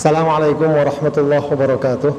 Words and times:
Assalamualaikum 0.00 0.64
warahmatullahi 0.64 1.44
wabarakatuh. 1.44 2.12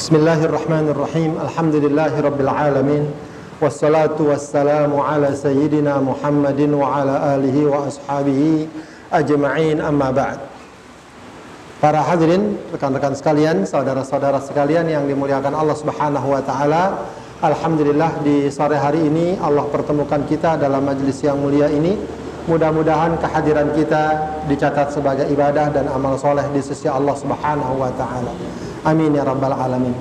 Bismillahirrahmanirrahim. 0.00 1.36
Alhamdulillahi 1.36 2.24
rabbil 2.24 2.48
alamin. 2.48 3.12
Wassalatu 3.60 4.32
wassalamu 4.32 5.04
ala 5.04 5.36
sayyidina 5.36 6.00
Muhammadin 6.00 6.72
wa 6.72 6.88
ala 6.88 7.36
alihi 7.36 7.68
wa 7.68 7.84
ashabihi 7.84 8.64
ajma'in 9.12 9.84
amma 9.84 10.08
ba'd. 10.08 10.40
Para 11.84 12.00
hadirin, 12.00 12.56
rekan-rekan 12.72 13.12
sekalian, 13.12 13.68
saudara-saudara 13.68 14.40
sekalian 14.40 14.88
yang 14.88 15.04
dimuliakan 15.04 15.52
Allah 15.52 15.76
Subhanahu 15.76 16.32
wa 16.32 16.40
taala. 16.40 17.12
Alhamdulillah 17.44 18.24
di 18.24 18.48
sore 18.48 18.80
hari 18.80 19.04
ini 19.04 19.36
Allah 19.36 19.68
pertemukan 19.68 20.24
kita 20.24 20.56
dalam 20.56 20.80
majelis 20.80 21.20
yang 21.20 21.36
mulia 21.36 21.68
ini 21.68 22.23
Mudah-mudahan 22.44 23.16
kehadiran 23.24 23.72
kita 23.72 24.20
dicatat 24.52 24.92
sebagai 24.92 25.24
ibadah 25.32 25.72
dan 25.72 25.88
amal 25.88 26.20
soleh 26.20 26.44
di 26.52 26.60
sisi 26.60 26.84
Allah 26.84 27.16
Subhanahu 27.16 27.80
wa 27.80 27.88
taala. 27.96 28.36
Amin 28.84 29.16
ya 29.16 29.24
rabbal 29.24 29.56
alamin. 29.56 29.96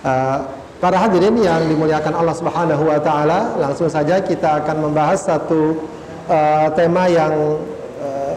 Uh, 0.00 0.40
para 0.80 0.96
hadirin 0.96 1.36
yang 1.36 1.68
dimuliakan 1.68 2.16
Allah 2.16 2.32
Subhanahu 2.32 2.80
wa 2.80 2.96
taala, 2.96 3.60
langsung 3.60 3.92
saja 3.92 4.24
kita 4.24 4.64
akan 4.64 4.88
membahas 4.88 5.28
satu 5.28 5.84
uh, 6.32 6.72
tema 6.72 7.12
yang 7.12 7.60
uh, 8.00 8.34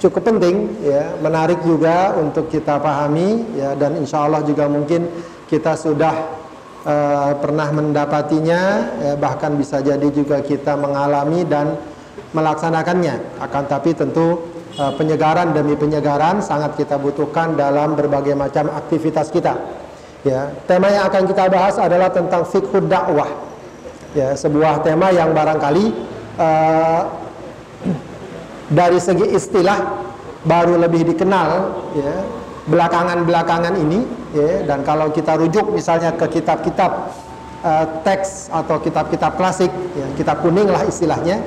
cukup 0.00 0.24
penting 0.24 0.80
ya, 0.80 1.12
menarik 1.20 1.60
juga 1.60 2.16
untuk 2.16 2.48
kita 2.48 2.80
pahami 2.80 3.52
ya 3.52 3.76
dan 3.76 4.00
insya 4.00 4.24
Allah 4.24 4.40
juga 4.40 4.64
mungkin 4.64 5.12
kita 5.44 5.76
sudah 5.76 6.40
pernah 7.42 7.66
mendapatinya 7.74 8.62
ya, 9.02 9.12
bahkan 9.18 9.58
bisa 9.58 9.82
jadi 9.82 10.06
juga 10.06 10.38
kita 10.38 10.78
mengalami 10.78 11.42
dan 11.42 11.74
melaksanakannya. 12.32 13.42
Akan 13.42 13.68
tapi 13.70 13.94
tentu 13.94 14.46
uh, 14.78 14.92
penyegaran 14.96 15.52
demi 15.52 15.78
penyegaran 15.78 16.42
sangat 16.42 16.74
kita 16.80 16.98
butuhkan 16.98 17.54
dalam 17.54 17.94
berbagai 17.94 18.34
macam 18.34 18.72
aktivitas 18.72 19.30
kita. 19.30 19.54
Ya, 20.26 20.50
tema 20.66 20.90
yang 20.90 21.06
akan 21.06 21.22
kita 21.30 21.46
bahas 21.46 21.78
adalah 21.78 22.10
tentang 22.10 22.42
fikhud 22.42 22.90
dakwah. 22.90 23.30
Ya, 24.16 24.34
sebuah 24.34 24.82
tema 24.82 25.12
yang 25.14 25.30
barangkali 25.30 25.92
uh, 26.40 27.02
dari 28.72 28.98
segi 28.98 29.30
istilah 29.36 29.78
baru 30.46 30.78
lebih 30.78 31.14
dikenal 31.14 31.50
ya 31.94 32.14
belakangan-belakangan 32.66 33.74
ini 33.78 34.02
ya 34.34 34.66
dan 34.66 34.82
kalau 34.82 35.10
kita 35.14 35.38
rujuk 35.38 35.70
misalnya 35.70 36.14
ke 36.14 36.26
kitab-kitab 36.38 37.14
uh, 37.62 37.86
teks 38.02 38.50
atau 38.50 38.82
kitab-kitab 38.82 39.38
klasik 39.38 39.70
ya, 39.94 40.06
kitab 40.18 40.42
kuning 40.42 40.66
lah 40.66 40.82
istilahnya 40.86 41.42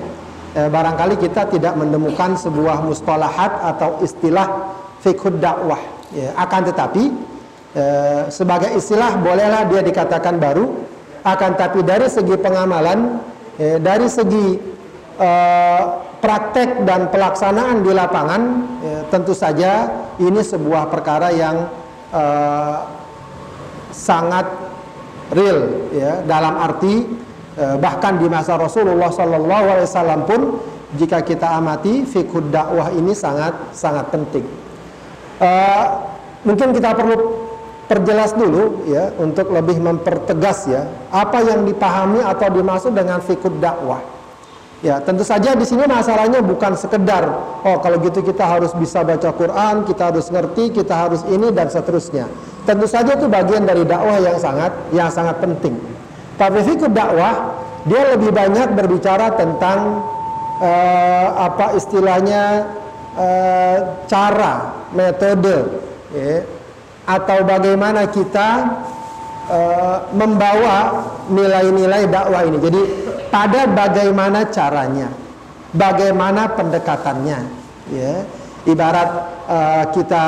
eh, 0.56 0.70
barangkali 0.70 1.16
kita 1.20 1.50
tidak 1.52 1.74
menemukan 1.78 2.38
sebuah 2.38 2.82
mustalahat 2.86 3.52
atau 3.76 4.02
istilah 4.02 4.74
fikhud 5.04 5.38
dakwah. 5.38 5.80
Ya, 6.10 6.34
akan 6.38 6.62
tetapi 6.74 7.04
eh, 7.78 8.24
sebagai 8.34 8.74
istilah 8.74 9.20
bolehlah 9.22 9.70
dia 9.70 9.82
dikatakan 9.86 10.42
baru. 10.42 10.88
Akan 11.20 11.60
tapi 11.60 11.84
dari 11.84 12.08
segi 12.08 12.36
pengamalan 12.40 13.20
eh, 13.60 13.78
dari 13.78 14.08
segi 14.08 14.56
eh, 15.20 15.84
praktek 16.20 16.84
dan 16.84 17.12
pelaksanaan 17.12 17.84
di 17.84 17.92
lapangan 17.92 18.42
eh, 18.84 19.02
tentu 19.12 19.36
saja 19.36 19.88
ini 20.20 20.40
sebuah 20.40 20.88
perkara 20.88 21.32
yang 21.32 21.68
eh, 22.16 22.78
sangat 23.92 24.48
real 25.36 25.92
ya 25.94 26.24
dalam 26.26 26.58
arti 26.58 27.06
bahkan 27.80 28.16
di 28.16 28.32
masa 28.32 28.56
Rasulullah 28.56 29.12
Sallallahu 29.12 29.66
Alaihi 29.68 29.88
Wasallam 29.88 30.22
pun 30.24 30.42
jika 30.96 31.22
kita 31.22 31.46
amati 31.54 32.08
fikih 32.08 32.50
dakwah 32.50 32.90
ini 32.96 33.14
sangat 33.14 33.54
sangat 33.76 34.10
penting. 34.10 34.48
Uh, 35.40 35.86
mungkin 36.48 36.74
kita 36.74 36.96
perlu 36.96 37.16
perjelas 37.86 38.38
dulu 38.38 38.86
ya 38.90 39.14
untuk 39.18 39.50
lebih 39.50 39.82
mempertegas 39.82 40.70
ya 40.70 40.86
apa 41.10 41.42
yang 41.42 41.66
dipahami 41.66 42.22
atau 42.22 42.48
dimaksud 42.50 42.94
dengan 42.94 43.22
fikih 43.22 43.54
dakwah. 43.62 44.02
Ya, 44.80 44.96
tentu 45.04 45.28
saja 45.28 45.60
di 45.60 45.68
sini 45.68 45.84
masalahnya 45.84 46.40
bukan 46.40 46.72
sekedar 46.80 47.28
oh 47.68 47.84
kalau 47.84 48.00
gitu 48.00 48.24
kita 48.24 48.48
harus 48.48 48.72
bisa 48.80 49.04
baca 49.04 49.28
Quran, 49.36 49.84
kita 49.84 50.08
harus 50.08 50.32
ngerti, 50.32 50.72
kita 50.72 50.96
harus 50.96 51.20
ini 51.28 51.52
dan 51.52 51.68
seterusnya. 51.68 52.32
Tentu 52.64 52.88
saja 52.88 53.20
itu 53.20 53.28
bagian 53.28 53.68
dari 53.68 53.84
dakwah 53.84 54.24
yang 54.24 54.40
sangat 54.40 54.72
yang 54.96 55.12
sangat 55.12 55.36
penting. 55.44 55.99
Tapi 56.40 56.60
fikih 56.64 56.88
dakwah 56.88 57.60
dia 57.84 58.16
lebih 58.16 58.32
banyak 58.32 58.72
berbicara 58.80 59.36
tentang 59.36 60.08
uh, 60.64 61.28
apa 61.36 61.76
istilahnya 61.76 62.64
uh, 63.20 63.78
cara, 64.08 64.88
metode, 64.96 65.68
ya, 66.16 66.48
atau 67.04 67.44
bagaimana 67.44 68.08
kita 68.08 68.80
uh, 69.52 69.98
membawa 70.16 71.08
nilai-nilai 71.28 72.08
dakwah 72.08 72.48
ini. 72.48 72.58
Jadi 72.64 72.82
pada 73.28 73.68
bagaimana 73.68 74.48
caranya, 74.48 75.12
bagaimana 75.76 76.56
pendekatannya, 76.56 77.40
ya. 77.92 78.14
Ibarat 78.68 79.10
uh, 79.48 79.84
kita 79.96 80.26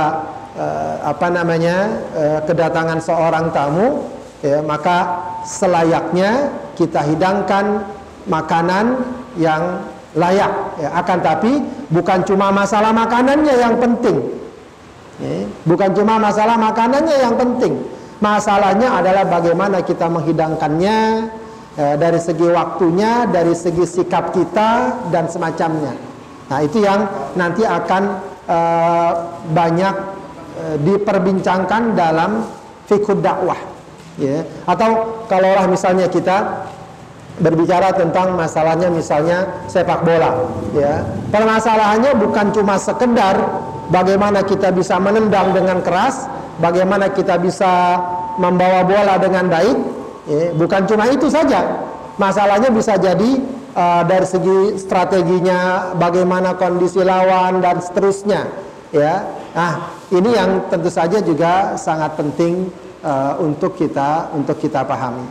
uh, 0.55 0.95
apa 1.03 1.27
namanya 1.29 1.99
uh, 2.15 2.39
kedatangan 2.47 3.03
seorang 3.03 3.51
tamu 3.51 4.07
ya, 4.41 4.59
maka 4.61 5.21
selayaknya 5.45 6.53
kita 6.77 7.01
hidangkan 7.05 7.85
makanan 8.29 9.01
yang 9.37 9.85
layak. 10.17 10.51
Ya, 10.81 10.89
akan 11.01 11.17
tapi 11.23 11.51
bukan 11.89 12.25
cuma 12.27 12.51
masalah 12.51 12.91
makanannya 12.91 13.55
yang 13.55 13.75
penting. 13.79 14.17
Ya, 15.21 15.45
bukan 15.65 15.89
cuma 15.93 16.17
masalah 16.17 16.57
makanannya 16.57 17.17
yang 17.21 17.35
penting. 17.37 17.73
Masalahnya 18.21 19.01
adalah 19.01 19.25
bagaimana 19.25 19.81
kita 19.81 20.05
menghidangkannya 20.05 20.97
ya, 21.73 21.97
dari 21.97 22.21
segi 22.21 22.45
waktunya 22.45 23.25
dari 23.25 23.57
segi 23.57 23.85
sikap 23.85 24.29
kita 24.29 25.01
dan 25.09 25.25
semacamnya. 25.25 25.97
Nah 26.51 26.59
itu 26.61 26.83
yang 26.85 27.07
nanti 27.33 27.65
akan 27.65 28.03
uh, 28.45 29.11
banyak 29.55 29.95
uh, 30.53 30.77
diperbincangkan 30.83 31.95
dalam 31.97 32.45
fikih 32.85 33.17
dakwah 33.23 33.57
ya. 34.21 34.45
Atau 34.69 35.25
kalaulah 35.25 35.65
misalnya 35.65 36.05
kita 36.05 36.69
berbicara 37.41 37.89
tentang 37.97 38.37
masalahnya 38.37 38.93
misalnya 38.93 39.65
sepak 39.65 40.05
bola 40.05 40.45
ya. 40.77 41.01
Permasalahannya 41.33 42.13
bukan 42.21 42.53
cuma 42.53 42.77
sekedar 42.77 43.41
bagaimana 43.89 44.45
kita 44.45 44.69
bisa 44.69 45.01
menendang 45.01 45.51
dengan 45.57 45.81
keras 45.81 46.29
bagaimana 46.61 47.09
kita 47.09 47.41
bisa 47.41 47.97
membawa 48.37 48.85
bola 48.85 49.17
dengan 49.17 49.49
baik 49.49 49.77
ya, 50.29 50.53
bukan 50.53 50.85
cuma 50.85 51.09
itu 51.09 51.27
saja. 51.27 51.81
Masalahnya 52.21 52.69
bisa 52.69 52.99
jadi 53.01 53.41
uh, 53.73 54.03
dari 54.05 54.27
segi 54.27 54.77
strateginya 54.77 55.91
bagaimana 55.97 56.53
kondisi 56.53 57.01
lawan 57.01 57.63
dan 57.63 57.81
seterusnya 57.81 58.45
ya. 58.93 59.25
Nah 59.57 59.91
ini 60.13 60.29
yang 60.35 60.69
tentu 60.69 60.91
saja 60.93 61.19
juga 61.19 61.75
sangat 61.75 62.15
penting 62.15 62.69
uh, 63.05 63.37
untuk 63.41 63.77
kita 63.77 64.33
untuk 64.33 64.57
kita 64.57 64.85
pahami. 64.85 65.25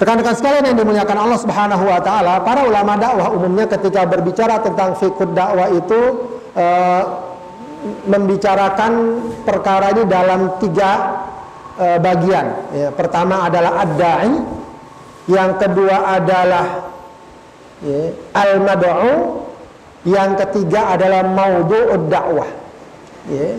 Rekan-rekan 0.00 0.32
sekalian 0.32 0.64
yang 0.72 0.78
dimuliakan 0.80 1.28
Allah 1.28 1.36
Subhanahu 1.36 1.84
wa 1.84 2.00
taala, 2.00 2.40
para 2.40 2.64
ulama 2.64 2.96
dakwah 2.96 3.36
umumnya 3.36 3.68
ketika 3.68 4.08
berbicara 4.08 4.64
tentang 4.64 4.96
fikih 4.96 5.28
dakwah 5.36 5.68
itu 5.68 6.00
uh, 6.56 7.02
membicarakan 8.08 9.20
perkara 9.44 9.92
ini 9.92 10.08
dalam 10.08 10.56
tiga 10.56 11.20
uh, 11.76 11.98
bagian. 12.00 12.46
Ya, 12.72 12.88
pertama 12.96 13.44
adalah 13.44 13.84
ad-da'i, 13.84 14.40
yang 15.28 15.60
kedua 15.60 16.16
adalah 16.16 16.88
ya, 17.84 18.16
al-mad'u, 18.32 19.44
yang 20.08 20.32
ketiga 20.40 20.96
adalah 20.96 21.28
maudhu'ud 21.28 22.08
dakwah. 22.08 22.48
Ya. 23.28 23.52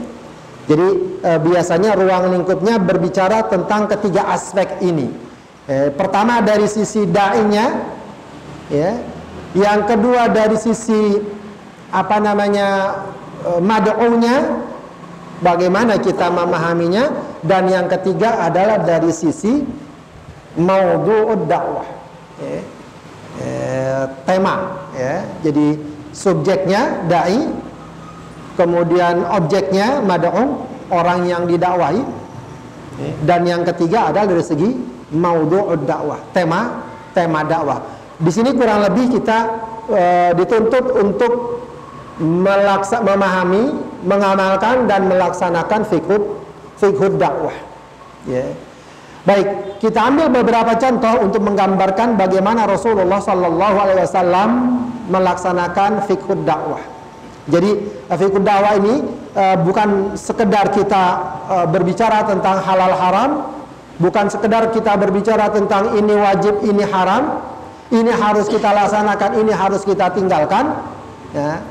Jadi 0.71 1.19
e, 1.19 1.31
biasanya 1.35 1.99
ruang 1.99 2.31
lingkupnya 2.31 2.79
berbicara 2.79 3.43
tentang 3.51 3.91
ketiga 3.91 4.31
aspek 4.31 4.79
ini. 4.79 5.11
E, 5.67 5.91
pertama 5.91 6.39
dari 6.39 6.63
sisi 6.63 7.03
da'inya, 7.03 7.75
ya. 8.71 8.95
Yang 9.51 9.79
kedua 9.91 10.31
dari 10.31 10.55
sisi 10.55 11.19
apa 11.91 12.23
namanya 12.23 12.67
e, 13.43 13.59
mad'unya, 13.59 14.63
bagaimana 15.43 15.99
kita 15.99 16.31
memahaminya, 16.31 17.35
dan 17.43 17.67
yang 17.67 17.91
ketiga 17.91 18.39
adalah 18.47 18.79
dari 18.79 19.11
sisi 19.11 19.67
maudhu'ud 20.55 21.51
dakwah. 21.51 21.89
Ya. 22.39 22.63
E, 23.43 23.47
tema, 24.23 24.87
ya. 24.95 25.27
Jadi 25.43 25.75
subjeknya 26.15 27.11
dai, 27.11 27.43
kemudian 28.55 29.23
objeknya 29.27 30.03
mad'un 30.03 30.67
orang 30.91 31.27
yang 31.27 31.43
didakwahi 31.47 32.03
dan 33.25 33.47
yang 33.47 33.63
ketiga 33.65 34.11
adalah 34.13 34.29
dari 34.29 34.43
segi 34.43 34.69
maudhu'ud 35.11 35.87
dakwah 35.87 36.19
tema 36.35 36.83
tema 37.15 37.41
dakwah 37.47 37.79
di 38.21 38.29
sini 38.29 38.53
kurang 38.53 38.85
lebih 38.85 39.17
kita 39.17 39.37
e, 39.89 40.03
dituntut 40.37 40.85
untuk 40.93 41.33
melaksa, 42.21 43.01
memahami 43.01 43.73
mengamalkan 44.05 44.85
dan 44.85 45.09
melaksanakan 45.09 45.89
fikhud 45.89 46.21
fikhud 46.77 47.17
dakwah. 47.17 47.53
Ya. 48.29 48.45
Baik, 49.25 49.77
kita 49.81 50.01
ambil 50.01 50.33
beberapa 50.33 50.77
contoh 50.77 51.21
untuk 51.25 51.41
menggambarkan 51.45 52.17
bagaimana 52.17 52.65
Rasulullah 52.65 53.21
Wasallam 53.21 54.49
melaksanakan 55.09 56.05
fikhud 56.05 56.45
dakwah. 56.45 56.81
Jadi 57.49 57.71
eh, 57.81 58.17
fikhud 58.17 58.45
dakwah 58.45 58.77
ini 58.77 59.01
uh, 59.33 59.57
bukan 59.65 60.13
sekedar 60.13 60.69
kita 60.69 61.03
uh, 61.49 61.65
berbicara 61.65 62.21
tentang 62.29 62.61
halal 62.61 62.93
haram, 62.93 63.29
bukan 63.97 64.29
sekedar 64.29 64.69
kita 64.69 64.93
berbicara 64.93 65.49
tentang 65.49 65.97
ini 65.97 66.13
wajib, 66.13 66.61
ini 66.61 66.85
haram, 66.85 67.41
ini 67.89 68.13
harus 68.13 68.45
kita 68.45 68.69
laksanakan, 68.69 69.41
ini 69.41 69.49
harus 69.49 69.81
kita 69.81 70.13
tinggalkan. 70.13 70.69
Ya. 71.33 71.65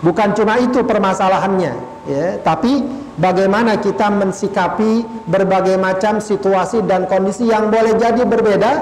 Bukan 0.00 0.32
cuma 0.32 0.56
itu 0.56 0.80
permasalahannya, 0.80 1.76
ya, 2.08 2.40
tapi 2.40 2.80
bagaimana 3.20 3.76
kita 3.76 4.08
mensikapi 4.08 5.04
berbagai 5.28 5.76
macam 5.76 6.24
situasi 6.24 6.80
dan 6.88 7.04
kondisi 7.04 7.44
yang 7.44 7.68
boleh 7.68 8.00
jadi 8.00 8.24
berbeda, 8.24 8.72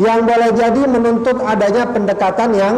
yang 0.00 0.24
boleh 0.24 0.56
jadi 0.56 0.82
menuntut 0.88 1.44
adanya 1.44 1.84
pendekatan 1.92 2.56
yang 2.56 2.74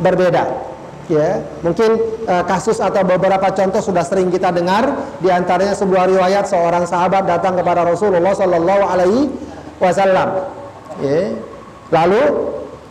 berbeda. 0.00 0.67
Ya, 1.08 1.40
mungkin 1.64 2.20
uh, 2.28 2.44
kasus 2.44 2.84
atau 2.84 3.00
beberapa 3.00 3.48
contoh 3.48 3.80
sudah 3.80 4.04
sering 4.04 4.28
kita 4.28 4.52
dengar, 4.52 4.92
di 5.24 5.32
antaranya 5.32 5.72
sebuah 5.72 6.04
riwayat 6.04 6.44
seorang 6.44 6.84
sahabat 6.84 7.24
datang 7.24 7.56
kepada 7.56 7.80
Rasulullah 7.80 8.36
Sallallahu 8.36 8.82
Alaihi 8.84 9.32
Wasallam. 9.80 10.52
Ya. 11.00 11.32
Lalu 11.88 12.22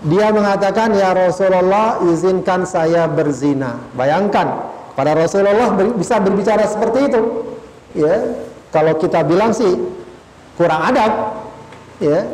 dia 0.09 0.33
mengatakan, 0.33 0.97
ya 0.97 1.13
Rasulullah 1.13 2.01
izinkan 2.09 2.65
saya 2.65 3.05
berzina. 3.05 3.77
Bayangkan, 3.93 4.65
pada 4.97 5.13
Rasulullah 5.13 5.77
bisa 5.93 6.17
berbicara 6.17 6.65
seperti 6.65 7.13
itu. 7.13 7.21
Ya, 7.93 8.33
kalau 8.73 8.97
kita 8.97 9.21
bilang 9.29 9.53
sih 9.53 9.77
kurang 10.57 10.89
adab. 10.89 11.37
Ya, 12.01 12.25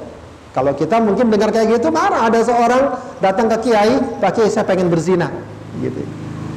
kalau 0.56 0.72
kita 0.72 1.04
mungkin 1.04 1.28
dengar 1.28 1.52
kayak 1.52 1.76
gitu 1.76 1.92
marah. 1.92 2.32
Ada 2.32 2.40
seorang 2.48 2.84
datang 3.20 3.52
ke 3.52 3.68
kiai, 3.68 4.00
Pak 4.24 4.32
Kiai 4.32 4.48
saya 4.48 4.64
pengen 4.64 4.88
berzina. 4.88 5.28
Gitu. 5.84 6.02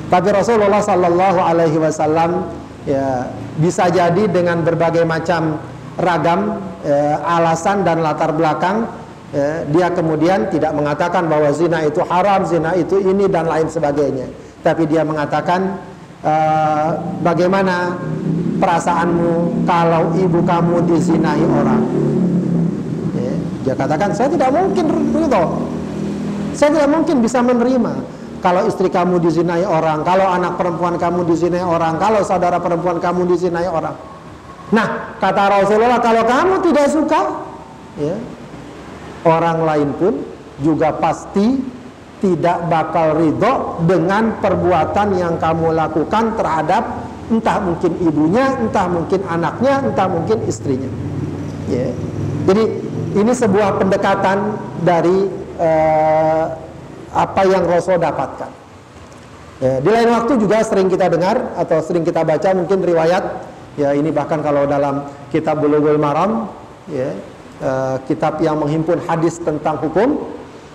Tapi 0.07 0.29
Rasulullah 0.31 0.79
Sallallahu 0.79 1.43
Alaihi 1.43 1.79
Wasallam 1.83 2.47
ya 2.87 3.27
bisa 3.59 3.91
jadi 3.91 4.31
dengan 4.31 4.63
berbagai 4.63 5.03
macam 5.03 5.59
ragam 5.99 6.63
ya, 6.87 7.19
alasan 7.27 7.83
dan 7.83 8.07
latar 8.07 8.31
belakang 8.31 8.87
ya, 9.35 9.67
dia 9.67 9.91
kemudian 9.91 10.47
tidak 10.55 10.71
mengatakan 10.79 11.27
bahwa 11.27 11.51
zina 11.51 11.83
itu 11.83 11.99
haram, 12.07 12.47
zina 12.47 12.79
itu 12.79 13.03
ini 13.03 13.27
dan 13.27 13.51
lain 13.51 13.67
sebagainya. 13.67 14.31
Tapi 14.63 14.87
dia 14.87 15.03
mengatakan 15.03 15.83
Eh, 16.27 16.89
bagaimana 17.23 17.95
perasaanmu 18.59 19.63
kalau 19.63 20.11
ibu 20.19 20.43
kamu 20.43 20.83
dizinahi 20.91 21.45
orang? 21.47 21.83
Ya, 23.15 23.35
dia 23.63 23.75
katakan 23.79 24.11
saya 24.11 24.35
tidak 24.35 24.51
mungkin. 24.51 24.91
Saya 26.57 26.75
tidak 26.75 26.89
mungkin 26.91 27.23
bisa 27.23 27.39
menerima 27.45 27.93
kalau 28.45 28.69
istri 28.69 28.93
kamu 28.93 29.21
dizinai 29.23 29.65
orang, 29.65 30.05
kalau 30.05 30.27
anak 30.29 30.61
perempuan 30.61 31.01
kamu 31.01 31.25
dizinai 31.27 31.65
orang, 31.65 31.97
kalau 31.97 32.21
saudara 32.23 32.61
perempuan 32.61 33.01
kamu 33.01 33.29
dizinai 33.31 33.69
orang. 33.69 33.97
Nah, 34.75 35.17
kata 35.23 35.63
Rasulullah, 35.63 36.03
kalau 36.03 36.27
kamu 36.27 36.55
tidak 36.67 36.87
suka, 36.91 37.21
ya, 38.01 38.17
orang 39.23 39.63
lain 39.63 39.89
pun 39.95 40.15
juga 40.61 40.91
pasti 40.97 41.61
tidak 42.19 42.67
bakal 42.67 43.15
ridho 43.21 43.85
dengan 43.85 44.41
perbuatan 44.41 45.09
yang 45.15 45.35
kamu 45.37 45.77
lakukan 45.77 46.35
terhadap 46.35 46.83
entah 47.29 47.59
mungkin 47.61 47.93
ibunya, 48.01 48.57
entah 48.57 48.87
mungkin 48.89 49.21
anaknya, 49.27 49.85
entah 49.85 50.09
mungkin 50.09 50.39
istrinya. 50.49 50.89
Ya. 51.69 51.93
Jadi 52.47 52.65
ini 53.19 53.33
sebuah 53.35 53.83
pendekatan 53.83 54.55
dari 54.87 55.27
uh, 55.59 56.66
apa 57.13 57.43
yang 57.47 57.67
Rasul 57.67 58.01
dapatkan. 58.01 58.51
Ya, 59.57 59.81
di 59.81 59.89
lain 59.89 60.13
waktu 60.13 60.37
juga 60.37 60.61
sering 60.61 60.93
kita 60.93 61.09
dengar 61.09 61.57
atau 61.57 61.81
sering 61.81 62.05
kita 62.05 62.21
baca 62.29 62.53
mungkin 62.53 62.85
riwayat 62.85 63.25
ya 63.81 63.97
ini 63.97 64.13
bahkan 64.13 64.45
kalau 64.45 64.69
dalam 64.69 65.09
kitab 65.33 65.65
Bulughul 65.65 65.97
Maram 65.97 66.53
ya, 66.93 67.17
uh, 67.65 67.97
kitab 68.05 68.37
yang 68.45 68.61
menghimpun 68.61 69.01
hadis 69.09 69.41
tentang 69.41 69.81
hukum 69.81 70.29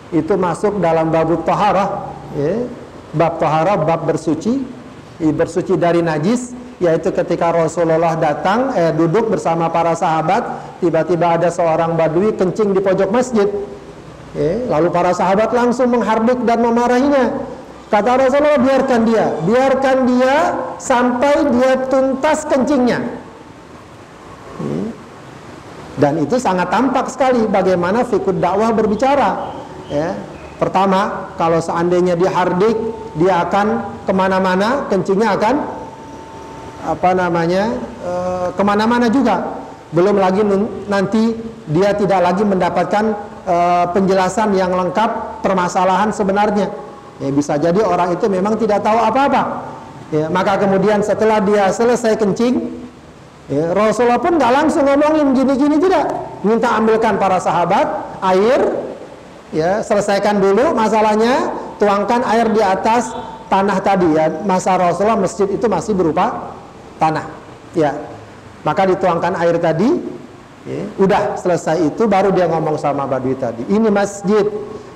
itu 0.09 0.33
masuk 0.33 0.81
dalam 0.81 1.13
bab 1.13 1.29
taharah 1.45 2.09
ya. 2.33 2.65
bab 3.13 3.37
taharah 3.37 3.77
bab 3.85 4.01
bersuci 4.09 4.65
bersuci 5.21 5.77
dari 5.77 6.01
najis 6.01 6.57
yaitu 6.81 7.13
ketika 7.13 7.53
Rasulullah 7.53 8.17
datang 8.17 8.73
eh, 8.73 8.89
duduk 8.89 9.29
bersama 9.29 9.69
para 9.69 9.93
sahabat 9.93 10.41
tiba-tiba 10.81 11.37
ada 11.37 11.53
seorang 11.53 11.93
badui 11.93 12.33
kencing 12.33 12.73
di 12.73 12.81
pojok 12.81 13.13
masjid 13.13 13.45
ya. 14.35 14.67
lalu 14.67 14.87
para 14.91 15.11
sahabat 15.15 15.51
langsung 15.51 15.91
menghardik 15.91 16.39
dan 16.47 16.59
memarahinya 16.63 17.41
kata 17.91 18.11
Rasulullah 18.27 18.61
biarkan 18.61 19.01
dia 19.03 19.25
biarkan 19.43 19.97
dia 20.07 20.35
sampai 20.79 21.35
dia 21.51 21.71
tuntas 21.91 22.47
kencingnya 22.47 22.99
ya. 24.61 24.81
dan 25.99 26.13
itu 26.23 26.39
sangat 26.39 26.71
tampak 26.71 27.11
sekali 27.11 27.45
bagaimana 27.47 28.07
fikih 28.07 28.39
dakwah 28.39 28.71
berbicara 28.71 29.51
ya 29.91 30.15
pertama 30.61 31.33
kalau 31.35 31.57
seandainya 31.57 32.13
dia 32.13 32.31
hardik 32.31 32.77
dia 33.17 33.43
akan 33.43 33.81
ke 34.05 34.13
mana-mana 34.13 34.87
kencingnya 34.87 35.35
akan 35.35 35.55
apa 36.81 37.09
namanya 37.13 37.63
e, 38.01 38.13
ke 38.53 38.63
mana-mana 38.65 39.09
juga 39.09 39.57
belum 39.91 40.17
lagi 40.17 40.41
nanti 40.87 41.35
dia 41.69 41.93
tidak 41.97 42.21
lagi 42.23 42.43
mendapatkan 42.45 43.05
e, 43.45 43.55
penjelasan 43.93 44.53
yang 44.57 44.71
lengkap 44.73 45.41
permasalahan 45.45 46.09
sebenarnya. 46.13 46.69
Ya 47.21 47.29
bisa 47.29 47.57
jadi 47.57 47.81
orang 47.85 48.17
itu 48.17 48.25
memang 48.25 48.57
tidak 48.57 48.81
tahu 48.81 48.97
apa-apa. 48.97 49.63
Ya 50.11 50.27
maka 50.27 50.59
kemudian 50.59 50.99
setelah 51.05 51.39
dia 51.39 51.71
selesai 51.71 52.19
kencing 52.19 52.67
ya, 53.47 53.71
Rasulullah 53.71 54.19
pun 54.19 54.35
nggak 54.35 54.51
langsung 54.51 54.83
ngomongin 54.83 55.31
gini-gini 55.37 55.77
tidak? 55.79 56.11
Minta 56.41 56.75
ambilkan 56.75 57.21
para 57.21 57.37
sahabat 57.37 57.85
air 58.25 58.59
ya 59.53 59.85
selesaikan 59.85 60.41
dulu 60.41 60.73
masalahnya 60.73 61.53
tuangkan 61.77 62.25
air 62.27 62.49
di 62.51 62.59
atas 62.59 63.13
tanah 63.47 63.77
tadi. 63.79 64.09
Ya 64.17 64.27
masa 64.43 64.75
Rasulullah 64.75 65.21
masjid 65.21 65.47
itu 65.47 65.65
masih 65.69 65.93
berupa 65.93 66.51
tanah. 66.97 67.29
Ya 67.77 67.95
maka 68.61 68.85
dituangkan 68.89 69.37
air 69.41 69.57
tadi 69.57 70.20
ya, 70.67 70.81
udah 70.97 71.37
selesai 71.37 71.81
itu 71.93 72.03
baru 72.05 72.33
dia 72.33 72.45
ngomong 72.49 72.77
sama 72.77 73.05
Badui 73.09 73.37
tadi. 73.37 73.65
Ini 73.69 73.89
masjid 73.89 74.45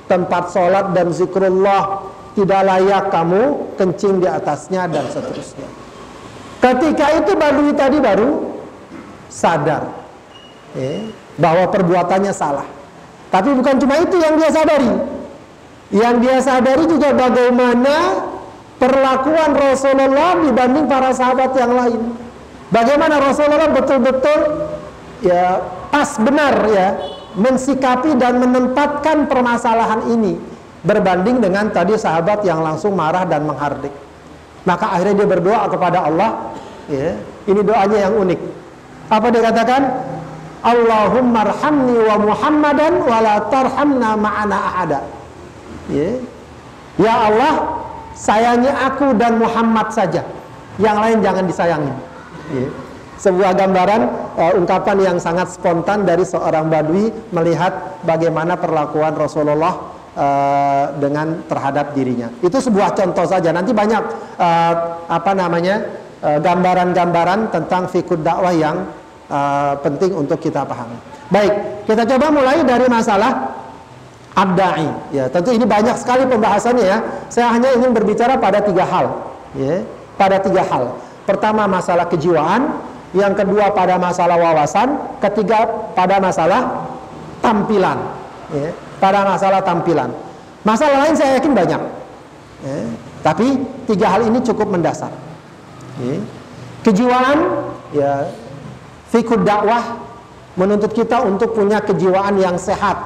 tempat 0.05 0.53
sholat 0.53 0.93
dan 0.93 1.09
zikrullah. 1.13 2.13
Tidak 2.35 2.61
layak 2.67 3.15
kamu 3.15 3.73
kencing 3.79 4.19
di 4.19 4.27
atasnya 4.27 4.91
dan 4.91 5.07
seterusnya. 5.07 5.71
Ketika 6.59 7.15
itu 7.23 7.31
Badui 7.31 7.71
tadi 7.71 7.97
baru 8.03 8.51
sadar 9.31 9.87
ya, 10.75 11.07
bahwa 11.39 11.71
perbuatannya 11.71 12.35
salah. 12.35 12.67
Tapi 13.31 13.55
bukan 13.55 13.79
cuma 13.79 14.03
itu 14.03 14.19
yang 14.19 14.35
dia 14.35 14.51
sadari. 14.51 14.91
Yang 15.95 16.15
dia 16.27 16.37
sadari 16.43 16.83
juga 16.91 17.15
bagaimana 17.15 17.95
perlakuan 18.83 19.55
Rasulullah 19.55 20.35
dibanding 20.43 20.85
para 20.91 21.15
sahabat 21.15 21.55
yang 21.55 21.71
lain. 21.71 22.01
Bagaimana 22.67 23.23
Rasulullah 23.23 23.71
betul-betul 23.71 24.39
ya 25.23 25.63
pas 25.93 26.17
benar 26.19 26.55
ya 26.67 26.87
mensikapi 27.35 28.15
dan 28.15 28.39
menempatkan 28.39 29.27
permasalahan 29.27 30.07
ini 30.11 30.39
berbanding 30.85 31.41
dengan 31.41 31.73
tadi 31.73 31.97
sahabat 31.97 32.45
yang 32.47 32.61
langsung 32.61 32.95
marah 32.95 33.25
dan 33.27 33.43
menghardik. 33.43 33.91
Maka 34.65 34.97
akhirnya 34.97 35.25
dia 35.25 35.29
berdoa 35.29 35.65
kepada 35.69 36.09
Allah, 36.09 36.53
ya, 36.89 37.17
ini 37.45 37.61
doanya 37.61 37.97
yang 38.09 38.13
unik. 38.17 38.39
Apa 39.09 39.29
dia 39.29 39.41
katakan? 39.45 39.81
Allahumma 40.65 41.45
arhamni 41.45 41.93
wa 41.93 42.15
Muhammadan 42.17 42.93
wa 43.05 43.17
la 43.21 43.35
tarhamna 43.53 44.17
ma'ana 44.17 44.57
ahada. 44.57 44.99
Ya. 45.85 46.17
ya 46.97 47.13
Allah, 47.29 47.85
sayangi 48.17 48.73
aku 48.73 49.13
dan 49.13 49.37
Muhammad 49.37 49.93
saja. 49.93 50.25
Yang 50.81 50.97
lain 50.97 51.17
jangan 51.21 51.43
disayangi. 51.45 51.93
Ya. 52.49 52.67
Sebuah 53.15 53.55
gambaran 53.55 54.01
uh, 54.35 54.53
ungkapan 54.59 54.97
yang 54.99 55.17
sangat 55.17 55.55
spontan 55.55 56.03
dari 56.03 56.27
seorang 56.27 56.67
badui 56.67 57.09
melihat 57.31 58.03
bagaimana 58.03 58.59
perlakuan 58.59 59.15
Rasulullah 59.15 59.73
uh, 60.15 60.85
dengan 60.99 61.43
terhadap 61.47 61.95
dirinya. 61.95 62.27
Itu 62.43 62.59
sebuah 62.59 62.91
contoh 62.91 63.23
saja. 63.23 63.55
Nanti 63.55 63.71
banyak 63.71 64.03
uh, 64.39 64.73
apa 65.07 65.31
namanya 65.35 66.03
gambaran-gambaran 66.25 67.53
tentang 67.53 67.85
fikih 67.85 68.17
dakwah 68.25 68.49
yang 68.49 68.89
uh, 69.29 69.77
penting 69.77 70.09
untuk 70.17 70.41
kita 70.41 70.65
pahami. 70.65 70.97
Baik, 71.29 71.85
kita 71.85 72.01
coba 72.05 72.33
mulai 72.33 72.65
dari 72.65 72.89
masalah 72.89 73.53
abdai. 74.33 74.89
Ya, 75.13 75.29
tentu 75.29 75.53
ini 75.53 75.69
banyak 75.69 75.93
sekali 75.97 76.25
pembahasannya 76.25 76.85
ya. 76.85 76.97
Saya 77.29 77.53
hanya 77.53 77.77
ingin 77.77 77.93
berbicara 77.93 78.41
pada 78.41 78.57
tiga 78.61 78.89
hal. 78.89 79.21
Ya, 79.53 79.85
pada 80.17 80.41
tiga 80.41 80.65
hal. 80.65 80.97
Pertama 81.29 81.65
masalah 81.65 82.05
kejiwaan, 82.09 82.73
yang 83.15 83.31
kedua 83.31 83.71
pada 83.71 83.95
masalah 83.95 84.35
wawasan, 84.35 84.99
ketiga 85.23 85.65
pada 85.95 86.19
masalah 86.19 86.85
tampilan. 87.39 87.97
Ya, 88.51 88.69
pada 88.99 89.23
masalah 89.23 89.63
tampilan. 89.63 90.11
Masalah 90.67 91.07
lain 91.07 91.15
saya 91.15 91.39
yakin 91.39 91.53
banyak. 91.55 91.81
Ya, 92.61 92.77
tapi 93.23 93.63
tiga 93.87 94.11
hal 94.11 94.27
ini 94.27 94.43
cukup 94.43 94.67
mendasar. 94.69 95.09
Ya. 95.97 96.19
Kejiwaan, 96.85 97.39
ya, 97.95 98.29
fikud 99.09 99.41
dakwah 99.41 100.05
menuntut 100.59 100.91
kita 100.93 101.23
untuk 101.23 101.55
punya 101.55 101.81
kejiwaan 101.81 102.37
yang 102.37 102.59
sehat, 102.59 102.99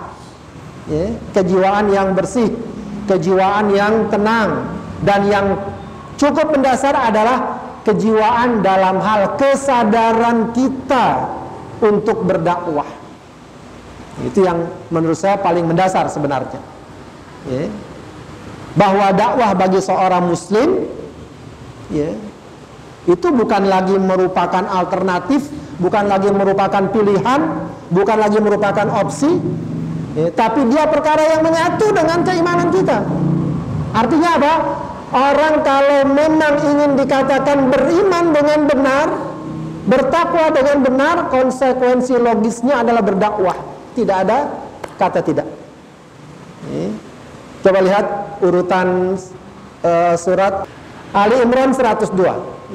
ya, 0.89 1.13
kejiwaan 1.37 1.87
yang 1.93 2.11
bersih, 2.17 2.51
kejiwaan 3.07 3.71
yang 3.71 4.09
tenang, 4.11 4.67
dan 5.05 5.21
yang 5.29 5.45
cukup 6.19 6.51
mendasar 6.51 6.91
adalah 6.91 7.58
kejiwaan 7.89 8.61
dalam 8.61 9.01
hal 9.01 9.33
kesadaran 9.41 10.53
kita 10.53 11.25
untuk 11.81 12.21
berdakwah. 12.21 12.85
Itu 14.21 14.45
yang 14.45 14.69
menurut 14.93 15.17
saya 15.17 15.41
paling 15.41 15.65
mendasar 15.65 16.05
sebenarnya. 16.11 16.61
Ya. 17.49 17.65
Bahwa 18.77 19.09
dakwah 19.15 19.57
bagi 19.57 19.81
seorang 19.81 20.29
muslim 20.29 20.85
ya, 21.89 22.13
itu 23.09 23.27
bukan 23.33 23.65
lagi 23.65 23.97
merupakan 23.97 24.69
alternatif, 24.69 25.49
bukan 25.81 26.05
lagi 26.05 26.29
merupakan 26.29 26.83
pilihan, 26.93 27.41
bukan 27.89 28.17
lagi 28.21 28.37
merupakan 28.37 28.85
opsi, 29.01 29.39
ya, 30.13 30.29
tapi 30.35 30.67
dia 30.69 30.85
perkara 30.85 31.25
yang 31.33 31.41
menyatu 31.41 31.89
dengan 31.89 32.21
keimanan 32.21 32.69
kita. 32.69 33.01
Artinya 33.89 34.29
apa? 34.37 34.53
Orang 35.09 35.65
kalau 35.65 36.05
memang 36.05 36.61
ingin 36.61 36.91
dikatakan 36.93 37.73
beriman 37.73 38.29
dengan 38.29 38.59
benar, 38.69 39.07
bertakwa 39.89 40.53
dengan 40.53 40.77
benar, 40.85 41.15
konsekuensi 41.33 42.13
logisnya 42.21 42.85
adalah 42.85 43.01
berdakwah. 43.01 43.57
Tidak 43.97 44.17
ada 44.27 44.53
kata 45.01 45.19
tidak. 45.25 45.49
Ini. 46.69 46.93
Coba 47.65 47.79
lihat 47.81 48.05
urutan 48.45 49.17
uh, 49.83 50.15
surat 50.15 50.69
Ali 51.09 51.41
Imran 51.41 51.73
102 51.73 52.13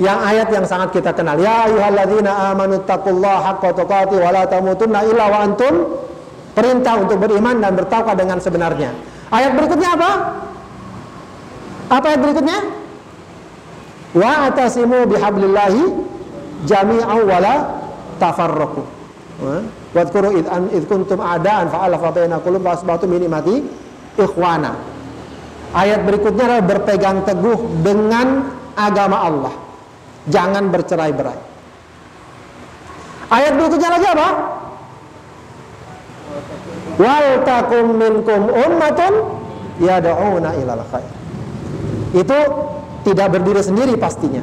yang 0.03 0.19
ayat 0.19 0.51
yang 0.51 0.67
sangat 0.67 0.91
kita 0.91 1.15
kenal 1.15 1.39
ya 1.39 1.71
ayyuhalladzina 1.71 2.51
amanu 2.51 2.83
taqullaha 2.83 3.55
haqqa 3.55 3.71
tuqatih 3.79 4.19
wa 4.19 4.31
la 4.35 4.43
tamutunna 4.43 5.07
illa 5.07 5.31
wa 5.31 5.39
antum 5.47 6.03
perintah 6.51 6.99
untuk 6.99 7.23
beriman 7.23 7.63
dan 7.63 7.79
bertakwa 7.79 8.19
dengan 8.19 8.43
sebenarnya 8.43 8.91
ayat 9.31 9.55
berikutnya 9.55 9.95
apa 9.95 10.11
apa 11.91 12.07
yang 12.15 12.21
berikutnya? 12.25 12.59
Wa 14.15 14.49
atasimu 14.53 15.11
bihablillahi 15.11 15.83
jami'an 16.65 17.21
wala 17.27 17.55
tafarraqu. 18.23 18.83
Wadhkuru 19.95 20.39
id 20.39 20.47
an 20.47 20.71
id 20.71 20.87
kuntum 20.87 21.19
a'daan 21.19 21.69
fa'alafa 21.69 22.09
baina 22.15 22.39
qulub 22.39 22.63
fa 22.63 22.79
asbahtum 22.79 23.11
bi 23.11 23.19
ni'mati 23.27 23.57
ikhwana. 24.17 24.73
Ayat 25.75 26.07
berikutnya 26.07 26.47
adalah 26.47 26.63
berpegang 26.63 27.27
teguh 27.27 27.83
dengan 27.83 28.55
agama 28.79 29.19
Allah. 29.27 29.55
Jangan 30.31 30.71
bercerai-berai. 30.71 31.39
Ayat 33.35 33.53
berikutnya 33.59 33.91
lagi 33.91 34.07
apa? 34.07 34.29
Wal 36.95 37.43
takum 37.43 37.99
minkum 37.99 38.55
ummatun 38.55 39.43
yad'una 39.83 40.55
ilal 40.63 40.87
khair 40.95 41.24
itu 42.15 42.39
tidak 43.05 43.27
berdiri 43.35 43.61
sendiri 43.61 43.95
pastinya. 43.99 44.41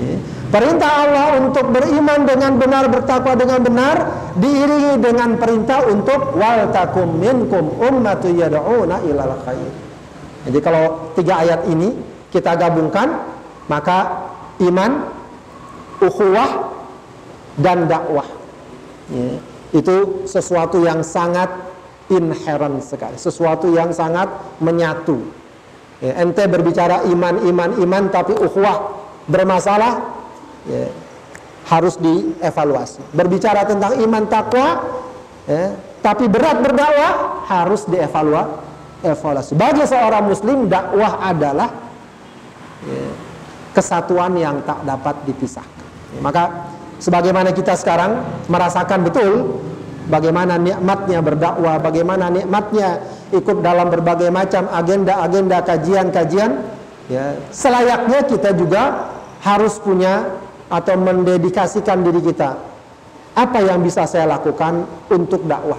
Ya. 0.00 0.16
Perintah 0.50 1.06
Allah 1.06 1.26
untuk 1.38 1.70
beriman 1.70 2.26
dengan 2.26 2.58
benar, 2.58 2.90
bertakwa 2.90 3.38
dengan 3.38 3.62
benar 3.62 3.96
diiringi 4.34 4.98
dengan 4.98 5.38
perintah 5.38 5.86
untuk 5.86 6.34
wal 6.34 6.74
takum 6.74 7.22
minkum 7.22 7.78
ummatu 7.78 8.34
yad'una 8.34 8.98
ilal 9.06 9.38
khair. 9.46 9.70
Jadi 10.50 10.58
kalau 10.58 11.14
tiga 11.14 11.38
ayat 11.46 11.70
ini 11.70 11.94
kita 12.34 12.58
gabungkan 12.58 13.22
maka 13.70 14.26
iman, 14.58 15.06
ukhuwah 16.02 16.74
dan 17.54 17.86
dakwah. 17.86 18.26
Ya. 19.06 19.38
Itu 19.70 20.26
sesuatu 20.26 20.82
yang 20.82 21.06
sangat 21.06 21.46
inherent 22.10 22.82
sekali, 22.82 23.14
sesuatu 23.14 23.70
yang 23.70 23.94
sangat 23.94 24.26
menyatu 24.58 25.39
ya, 26.00 26.12
ente 26.20 26.44
berbicara 26.48 27.06
iman 27.08 27.44
iman 27.46 27.70
iman 27.80 28.02
tapi 28.08 28.34
ukhuwah 28.36 29.00
bermasalah 29.30 30.02
ya, 30.66 30.90
harus 31.70 31.94
dievaluasi. 32.00 33.04
Berbicara 33.14 33.68
tentang 33.68 34.00
iman 34.00 34.24
takwa 34.26 34.68
ya, 35.46 35.76
tapi 36.02 36.26
berat 36.26 36.60
berdakwah 36.64 37.46
harus 37.46 37.86
dievaluasi 37.86 38.68
evaluasi. 39.00 39.56
Bagi 39.56 39.84
seorang 39.88 40.28
muslim 40.28 40.68
dakwah 40.68 41.24
adalah 41.24 41.68
ya, 42.84 43.02
kesatuan 43.72 44.36
yang 44.36 44.60
tak 44.64 44.84
dapat 44.84 45.16
dipisahkan. 45.24 45.86
Ya, 46.16 46.20
maka 46.20 46.68
sebagaimana 47.00 47.54
kita 47.56 47.76
sekarang 47.80 48.20
merasakan 48.50 49.00
betul 49.06 49.62
bagaimana 50.10 50.60
nikmatnya 50.60 51.24
berdakwah, 51.24 51.80
bagaimana 51.80 52.28
nikmatnya 52.28 53.00
ikut 53.30 53.62
dalam 53.62 53.90
berbagai 53.90 54.28
macam 54.28 54.66
agenda-agenda 54.70 55.62
kajian-kajian, 55.62 56.50
ya, 57.06 57.38
selayaknya 57.54 58.26
kita 58.26 58.50
juga 58.54 59.14
harus 59.40 59.78
punya 59.78 60.34
atau 60.70 60.94
mendedikasikan 60.98 62.02
diri 62.06 62.20
kita. 62.22 62.58
Apa 63.34 63.62
yang 63.62 63.80
bisa 63.82 64.04
saya 64.10 64.26
lakukan 64.26 64.86
untuk 65.10 65.46
dakwah? 65.46 65.78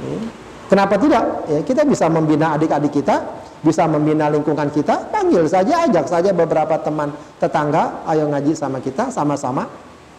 Ya. 0.00 0.18
Kenapa 0.66 0.98
tidak? 1.00 1.24
Ya, 1.48 1.60
kita 1.62 1.82
bisa 1.86 2.10
membina 2.10 2.58
adik-adik 2.58 2.92
kita, 3.00 3.22
bisa 3.62 3.86
membina 3.88 4.28
lingkungan 4.28 4.68
kita, 4.68 5.08
panggil 5.08 5.46
saja, 5.46 5.86
ajak 5.88 6.06
saja 6.10 6.30
beberapa 6.34 6.76
teman 6.82 7.14
tetangga, 7.40 8.04
ayo 8.10 8.28
ngaji 8.28 8.52
sama 8.52 8.82
kita, 8.82 9.08
sama-sama, 9.08 9.70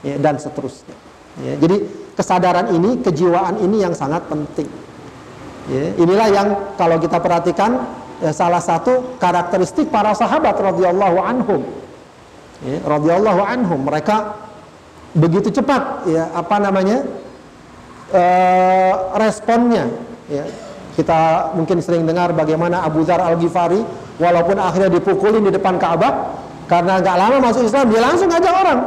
ya, 0.02 0.18
dan 0.18 0.40
seterusnya. 0.40 0.96
Ya, 1.38 1.54
jadi 1.60 1.86
kesadaran 2.18 2.74
ini, 2.74 2.98
kejiwaan 3.06 3.62
ini 3.62 3.86
yang 3.86 3.94
sangat 3.94 4.26
penting. 4.26 4.66
Ya, 5.68 5.92
inilah 6.00 6.28
yang 6.32 6.48
kalau 6.80 6.96
kita 6.96 7.20
perhatikan 7.20 7.84
ya, 8.24 8.32
salah 8.32 8.64
satu 8.64 9.20
karakteristik 9.20 9.92
para 9.92 10.16
sahabat 10.16 10.56
radhiyallahu 10.56 11.18
anhum. 11.20 11.62
Ya, 12.64 12.80
radhiyallahu 12.88 13.42
anhum. 13.44 13.84
Mereka 13.84 14.48
begitu 15.12 15.52
cepat 15.52 16.08
ya 16.08 16.32
apa 16.32 16.56
namanya 16.64 17.04
e, 18.16 18.24
responnya. 19.20 19.92
Ya 20.32 20.48
kita 20.98 21.54
mungkin 21.54 21.78
sering 21.84 22.08
dengar 22.10 22.34
bagaimana 22.34 22.82
Abu 22.82 23.06
Dhar 23.06 23.22
Al 23.22 23.38
Ghifari 23.38 23.84
walaupun 24.18 24.58
akhirnya 24.58 24.90
dipukulin 24.98 25.46
di 25.46 25.54
depan 25.54 25.78
Ka'bah 25.78 26.34
karena 26.66 26.98
nggak 26.98 27.16
lama 27.22 27.38
masuk 27.44 27.70
Islam 27.70 27.92
dia 27.92 28.02
langsung 28.02 28.32
ngajak 28.32 28.54
orang. 28.56 28.80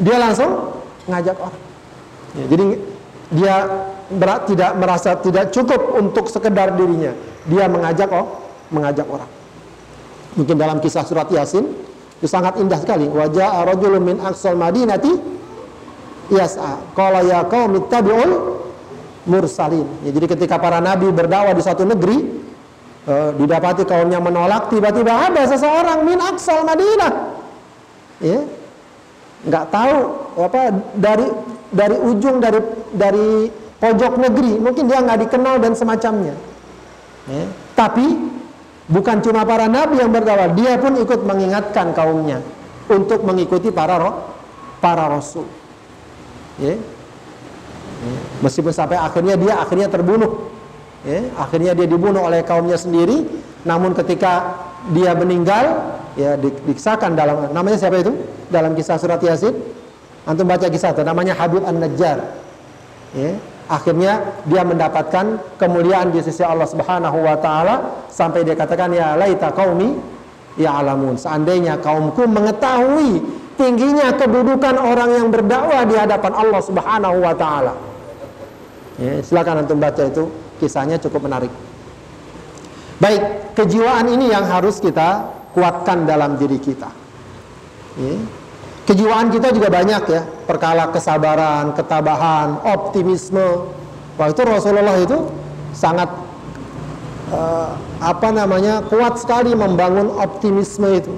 Dia 0.00 0.16
langsung 0.18 0.50
ngajak 1.06 1.36
orang. 1.38 1.62
Ya, 2.34 2.44
jadi 2.50 2.64
dia 3.34 3.54
berat, 4.14 4.46
tidak 4.46 4.70
merasa 4.78 5.18
tidak 5.18 5.50
cukup 5.50 5.98
untuk 5.98 6.30
sekedar 6.30 6.78
dirinya. 6.78 7.10
Dia 7.50 7.66
mengajak 7.66 8.08
oh, 8.14 8.46
mengajak 8.70 9.04
orang. 9.10 9.30
Mungkin 10.38 10.54
dalam 10.54 10.78
kisah 10.78 11.02
surat 11.02 11.26
Yasin 11.30 11.66
itu 12.18 12.26
sangat 12.30 12.56
indah 12.62 12.78
sekali. 12.78 13.10
Wajah 13.10 13.66
rajulun 13.66 14.02
min 14.02 14.16
aqsal 14.22 14.54
madinati 14.54 15.12
yas'a. 16.30 16.94
Qala 16.94 17.26
ya 17.26 17.42
tabi'ul 17.90 18.32
mursalin. 19.26 19.86
Ya, 20.06 20.10
jadi 20.14 20.26
ketika 20.38 20.56
para 20.60 20.78
nabi 20.78 21.10
berdakwah 21.10 21.52
di 21.52 21.62
satu 21.64 21.84
negeri, 21.84 22.44
uh, 23.08 23.30
didapati 23.36 23.84
kaumnya 23.84 24.20
menolak, 24.20 24.68
tiba-tiba 24.72 25.10
ada 25.10 25.42
seseorang 25.48 26.04
min 26.04 26.18
aqsal 26.20 26.64
Madinah. 26.64 27.12
Ya. 28.20 28.40
Nggak 29.44 29.64
tahu 29.68 29.96
apa 30.40 30.60
dari 30.96 31.28
dari 31.74 31.96
ujung 31.98 32.38
dari 32.38 32.60
dari 32.94 33.50
pojok 33.82 34.14
negeri 34.22 34.62
mungkin 34.62 34.86
dia 34.86 35.02
nggak 35.02 35.28
dikenal 35.28 35.58
dan 35.58 35.74
semacamnya 35.74 36.34
ya. 37.26 37.44
tapi 37.74 38.06
bukan 38.86 39.18
cuma 39.20 39.42
para 39.42 39.66
nabi 39.66 39.98
yang 39.98 40.14
berdakwah 40.14 40.54
dia 40.54 40.78
pun 40.78 40.94
ikut 40.94 41.20
mengingatkan 41.26 41.90
kaumnya 41.92 42.38
untuk 42.86 43.26
mengikuti 43.26 43.74
para 43.74 43.98
roh 43.98 44.14
para 44.78 45.10
rasul 45.10 45.44
ya. 46.62 46.78
ya. 46.78 48.16
meskipun 48.40 48.70
sampai 48.70 48.96
akhirnya 48.96 49.34
dia 49.34 49.58
akhirnya 49.58 49.90
terbunuh 49.90 50.48
ya. 51.02 51.26
akhirnya 51.36 51.74
dia 51.74 51.90
dibunuh 51.90 52.22
oleh 52.22 52.46
kaumnya 52.46 52.78
sendiri 52.78 53.26
namun 53.66 53.92
ketika 53.98 54.62
dia 54.94 55.16
meninggal 55.16 55.96
ya 56.14 56.38
dikisahkan 56.38 57.16
dalam 57.18 57.50
namanya 57.50 57.80
siapa 57.80 58.04
itu 58.04 58.14
dalam 58.52 58.76
kisah 58.76 59.00
surat 59.00 59.18
yasin 59.18 59.56
Antum 60.24 60.48
baca 60.48 60.66
kisah 60.72 60.96
itu 60.96 61.04
namanya 61.04 61.36
Habib 61.36 61.60
An-Najjar. 61.60 62.18
Ya. 63.12 63.30
Akhirnya 63.64 64.36
dia 64.44 64.60
mendapatkan 64.60 65.40
kemuliaan 65.56 66.12
di 66.12 66.20
sisi 66.20 66.44
Allah 66.44 66.68
Subhanahu 66.68 67.24
wa 67.24 67.36
taala 67.40 68.04
sampai 68.12 68.44
dia 68.44 68.52
katakan 68.52 68.92
ya 68.92 69.16
laita 69.16 69.52
qaumi 69.52 69.96
ya'lamun. 70.60 71.16
Seandainya 71.16 71.80
kaumku 71.80 72.28
mengetahui 72.28 73.24
tingginya 73.56 74.12
kedudukan 74.20 74.76
orang 74.76 75.10
yang 75.16 75.28
berdakwah 75.32 75.84
di 75.88 75.96
hadapan 75.96 76.32
Allah 76.36 76.60
Subhanahu 76.60 77.16
wa 77.24 77.34
taala. 77.36 77.74
Ya, 79.00 79.18
silakan 79.24 79.64
antum 79.64 79.80
baca 79.80 80.06
itu, 80.06 80.30
kisahnya 80.60 81.00
cukup 81.00 81.26
menarik. 81.26 81.50
Baik, 83.02 83.52
kejiwaan 83.58 84.06
ini 84.06 84.30
yang 84.30 84.46
harus 84.46 84.78
kita 84.78 85.34
kuatkan 85.56 86.06
dalam 86.06 86.36
diri 86.38 86.60
kita. 86.60 86.92
Ya. 87.98 88.43
Kejiwaan 88.84 89.32
kita 89.32 89.48
juga 89.48 89.72
banyak 89.72 90.02
ya, 90.12 90.22
perkala 90.44 90.92
kesabaran, 90.92 91.72
ketabahan, 91.72 92.60
optimisme. 92.68 93.64
Wah 94.20 94.28
itu 94.28 94.42
Rasulullah 94.44 95.00
itu 95.00 95.32
sangat 95.72 96.12
uh, 97.32 97.72
apa 98.04 98.28
namanya 98.28 98.84
kuat 98.86 99.16
sekali 99.16 99.56
membangun 99.56 100.12
optimisme 100.20 100.86
itu 101.00 101.12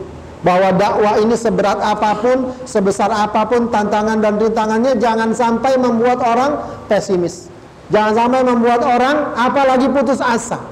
bahwa 0.46 0.70
dakwah 0.78 1.18
ini 1.18 1.34
seberat 1.34 1.82
apa 1.82 2.22
pun, 2.22 2.54
sebesar 2.70 3.10
apa 3.10 3.50
pun 3.50 3.66
tantangan 3.66 4.22
dan 4.22 4.38
rintangannya 4.38 4.94
jangan 5.02 5.34
sampai 5.34 5.74
membuat 5.74 6.22
orang 6.22 6.62
pesimis. 6.86 7.50
Jangan 7.90 8.14
sampai 8.14 8.40
membuat 8.46 8.82
orang 8.86 9.34
apalagi 9.34 9.90
putus 9.90 10.22
asa. 10.22 10.62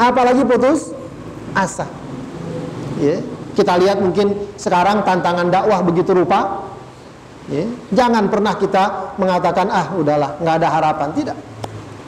Apalagi 0.00 0.48
putus 0.48 0.96
asa. 1.52 1.84
Ya. 2.96 3.20
Kita 3.52 3.76
lihat 3.76 4.00
mungkin 4.00 4.56
sekarang 4.56 5.04
tantangan 5.04 5.52
dakwah 5.52 5.84
begitu 5.84 6.16
rupa. 6.16 6.64
Ya. 7.50 7.68
Jangan 7.92 8.32
pernah 8.32 8.56
kita 8.56 9.14
mengatakan 9.20 9.68
ah 9.68 9.92
udahlah 9.92 10.40
nggak 10.40 10.54
ada 10.62 10.68
harapan. 10.72 11.08
Tidak. 11.12 11.36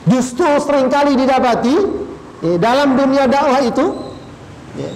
Justru 0.09 0.49
sering 0.61 0.89
kali 0.89 1.17
didapati 1.17 1.75
ya, 2.45 2.55
dalam 2.61 2.93
dunia 2.97 3.25
dakwah 3.25 3.61
itu 3.61 3.85
ya, 4.77 4.89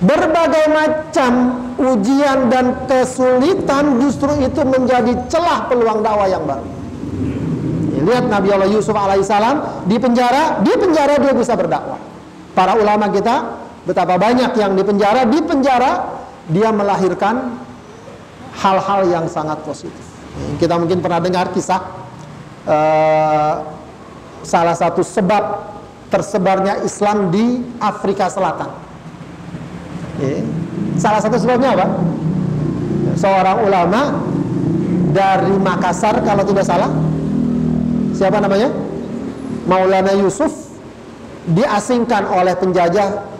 berbagai 0.00 0.64
macam 0.72 1.32
ujian 1.76 2.48
dan 2.48 2.84
kesulitan 2.88 4.00
justru 4.00 4.32
itu 4.40 4.60
menjadi 4.64 5.12
celah 5.28 5.68
peluang 5.68 6.00
dakwah 6.00 6.28
yang 6.28 6.44
baru. 6.44 6.68
Ya, 7.94 8.00
lihat 8.02 8.24
Nabi 8.28 8.48
Allah 8.52 8.70
Yusuf 8.72 8.96
alaihissalam 8.96 9.88
di 9.88 9.96
penjara, 9.96 10.60
di 10.60 10.72
penjara 10.74 11.16
dia 11.16 11.32
bisa 11.32 11.56
berdakwah. 11.56 12.00
Para 12.52 12.76
ulama 12.76 13.08
kita 13.08 13.63
betapa 13.84 14.16
banyak 14.16 14.52
yang 14.56 14.72
di 14.76 14.82
penjara, 14.84 15.28
di 15.28 15.40
penjara 15.44 15.92
dia 16.48 16.72
melahirkan 16.72 17.56
hal-hal 18.60 19.00
yang 19.08 19.24
sangat 19.28 19.60
positif. 19.64 20.04
Kita 20.58 20.76
mungkin 20.76 20.98
pernah 20.98 21.22
dengar 21.22 21.54
kisah 21.54 21.80
uh, 22.66 23.54
salah 24.42 24.76
satu 24.76 25.00
sebab 25.00 25.72
tersebarnya 26.10 26.84
Islam 26.84 27.32
di 27.32 27.64
Afrika 27.80 28.28
Selatan. 28.30 28.70
Salah 30.94 31.18
satu 31.18 31.34
sebabnya 31.42 31.74
apa? 31.74 31.86
Seorang 33.18 33.66
ulama 33.66 34.00
dari 35.10 35.54
Makassar 35.58 36.22
kalau 36.22 36.46
tidak 36.46 36.62
salah. 36.62 36.90
Siapa 38.14 38.38
namanya? 38.38 38.70
Maulana 39.66 40.14
Yusuf 40.14 40.54
diasingkan 41.50 42.30
oleh 42.30 42.54
penjajah 42.54 43.33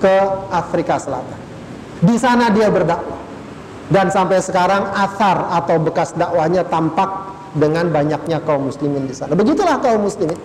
ke 0.00 0.16
Afrika 0.52 1.00
Selatan. 1.00 1.38
Di 2.04 2.16
sana 2.20 2.52
dia 2.52 2.68
berdakwah. 2.68 3.16
Dan 3.86 4.10
sampai 4.10 4.42
sekarang 4.42 4.90
asar 4.98 5.46
atau 5.54 5.78
bekas 5.78 6.10
dakwahnya 6.18 6.66
tampak 6.66 7.06
dengan 7.54 7.86
banyaknya 7.88 8.42
kaum 8.42 8.68
muslimin 8.68 9.06
di 9.06 9.14
sana. 9.14 9.38
Begitulah 9.38 9.78
kaum 9.78 10.04
muslimin. 10.04 10.36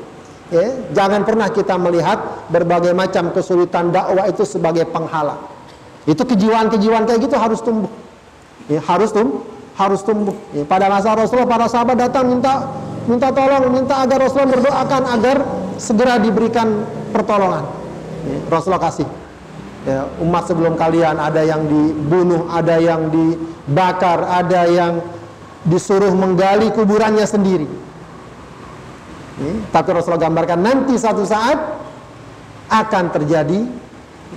Ya, 0.51 0.67
jangan 0.91 1.23
pernah 1.23 1.47
kita 1.47 1.79
melihat 1.79 2.47
berbagai 2.51 2.91
macam 2.91 3.31
kesulitan 3.31 3.89
dakwah 3.89 4.27
itu 4.27 4.43
sebagai 4.45 4.85
penghalang. 4.91 5.39
Itu 6.05 6.21
kejiwaan-kejiwaan 6.27 7.07
kayak 7.07 7.19
gitu 7.23 7.35
harus 7.39 7.59
tumbuh. 7.63 7.89
Ya, 8.67 8.83
harus 8.83 9.09
tumbuh, 9.09 9.41
harus 9.79 10.01
tumbuh. 10.05 10.35
Ya, 10.53 10.67
pada 10.67 10.91
masa 10.91 11.15
Rasulullah 11.15 11.49
para 11.49 11.65
sahabat 11.71 11.97
datang 11.97 12.29
minta 12.29 12.67
minta 13.09 13.31
tolong, 13.33 13.73
minta 13.73 14.05
agar 14.05 14.21
Rasulullah 14.21 14.53
berdoakan 14.59 15.03
agar 15.17 15.37
segera 15.81 16.19
diberikan 16.21 16.83
pertolongan. 17.09 17.65
Ya, 18.27 18.37
Rasulullah 18.51 18.85
kasih 18.85 19.20
ya, 19.85 20.09
umat 20.21 20.43
sebelum 20.49 20.77
kalian 20.77 21.17
ada 21.17 21.41
yang 21.41 21.65
dibunuh, 21.65 22.49
ada 22.49 22.77
yang 22.77 23.09
dibakar, 23.09 24.25
ada 24.25 24.67
yang 24.69 25.01
disuruh 25.65 26.13
menggali 26.13 26.73
kuburannya 26.73 27.25
sendiri. 27.25 27.69
Ya, 29.41 29.53
tapi 29.73 29.89
Rasulullah 29.93 30.27
gambarkan 30.27 30.59
nanti 30.61 30.93
satu 30.97 31.25
saat 31.25 31.57
akan 32.71 33.05
terjadi 33.11 33.67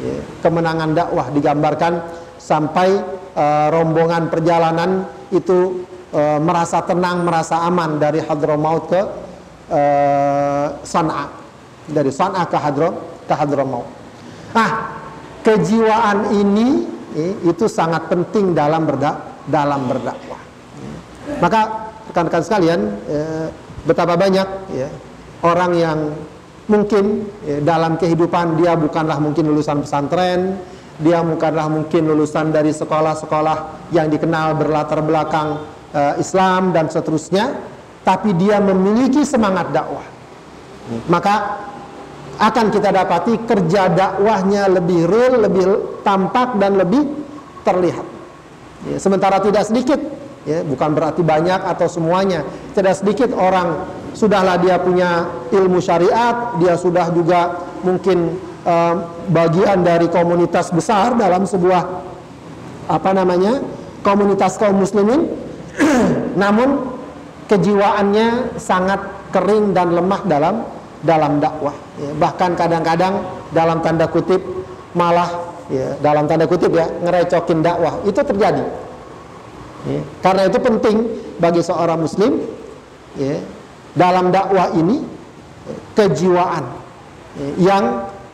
ya, 0.00 0.16
kemenangan 0.40 0.90
dakwah 0.96 1.28
digambarkan 1.30 1.92
sampai 2.40 3.00
uh, 3.36 3.68
rombongan 3.72 4.28
perjalanan 4.28 5.08
itu 5.32 5.84
uh, 6.12 6.38
merasa 6.40 6.84
tenang, 6.84 7.24
merasa 7.24 7.64
aman 7.64 7.96
dari 7.96 8.20
Hadramaut 8.20 8.90
ke 8.90 9.00
uh, 9.72 10.66
San'a, 10.84 11.26
dari 11.88 12.12
San'a 12.12 12.44
ke 12.48 12.56
Hadram 12.58 12.94
ke 13.24 13.32
Hadramaut. 13.32 13.88
Nah, 14.54 14.70
kejiwaan 15.44 16.32
ini 16.32 16.68
eh, 17.14 17.32
itu 17.44 17.68
sangat 17.68 18.08
penting 18.08 18.56
dalam 18.56 18.88
berdak 18.88 19.44
dalam 19.44 19.84
berdakwah. 19.86 20.40
Maka 21.40 21.60
rekan-rekan 22.08 22.42
sekalian, 22.44 22.80
eh, 23.08 23.46
betapa 23.84 24.16
banyak 24.16 24.48
ya, 24.72 24.88
orang 25.44 25.72
yang 25.76 25.98
mungkin 26.68 27.28
ya, 27.44 27.60
dalam 27.60 28.00
kehidupan 28.00 28.56
dia 28.56 28.72
bukanlah 28.76 29.20
mungkin 29.20 29.52
lulusan 29.52 29.84
pesantren, 29.84 30.56
dia 31.00 31.20
bukanlah 31.20 31.68
mungkin 31.68 32.08
lulusan 32.08 32.54
dari 32.54 32.72
sekolah-sekolah 32.72 33.90
yang 33.92 34.08
dikenal 34.08 34.56
berlatar 34.56 35.04
belakang 35.04 35.60
eh, 35.92 36.14
Islam 36.20 36.72
dan 36.72 36.88
seterusnya, 36.88 37.52
tapi 38.00 38.32
dia 38.36 38.60
memiliki 38.60 39.24
semangat 39.24 39.72
dakwah. 39.72 40.04
Maka 41.08 41.64
akan 42.38 42.66
kita 42.74 42.90
dapati 42.90 43.46
kerja 43.46 43.90
dakwahnya 43.90 44.66
lebih 44.66 45.06
real, 45.06 45.34
lebih 45.46 45.64
tampak 46.02 46.58
dan 46.58 46.78
lebih 46.78 47.06
terlihat. 47.62 48.06
Ya, 48.84 48.96
sementara 49.00 49.40
tidak 49.40 49.64
sedikit, 49.64 49.96
ya, 50.44 50.60
bukan 50.66 50.92
berarti 50.92 51.22
banyak 51.24 51.60
atau 51.62 51.86
semuanya, 51.88 52.44
tidak 52.74 52.98
sedikit 52.98 53.32
orang 53.32 53.86
sudahlah 54.12 54.60
dia 54.60 54.76
punya 54.82 55.30
ilmu 55.50 55.78
syariat, 55.80 56.58
dia 56.60 56.74
sudah 56.76 57.08
juga 57.14 57.64
mungkin 57.80 58.36
uh, 58.66 58.94
bagian 59.30 59.80
dari 59.86 60.10
komunitas 60.10 60.68
besar 60.74 61.16
dalam 61.16 61.48
sebuah 61.48 61.82
apa 62.84 63.10
namanya 63.16 63.64
komunitas 64.04 64.60
kaum 64.60 64.76
muslimin, 64.76 65.32
namun 66.42 66.92
kejiwaannya 67.48 68.58
sangat 68.60 69.00
kering 69.32 69.72
dan 69.72 69.96
lemah 69.96 70.20
dalam 70.28 70.54
dalam 71.04 71.38
dakwah. 71.38 71.76
Ya, 72.00 72.10
bahkan 72.16 72.56
kadang-kadang 72.56 73.22
dalam 73.52 73.84
tanda 73.84 74.08
kutip 74.08 74.40
malah 74.96 75.30
ya, 75.68 75.94
dalam 76.00 76.26
tanda 76.26 76.48
kutip 76.48 76.72
ya 76.72 76.88
ngerecokin 77.04 77.60
dakwah 77.60 78.00
itu 78.08 78.18
terjadi. 78.18 78.64
Ya, 79.84 80.00
karena 80.24 80.42
itu 80.48 80.58
penting 80.58 80.96
bagi 81.38 81.60
seorang 81.60 82.00
muslim 82.00 82.40
ya, 83.20 83.36
dalam 83.92 84.32
dakwah 84.32 84.72
ini 84.72 85.04
kejiwaan 85.92 86.64
ya, 87.36 87.48
yang 87.72 87.84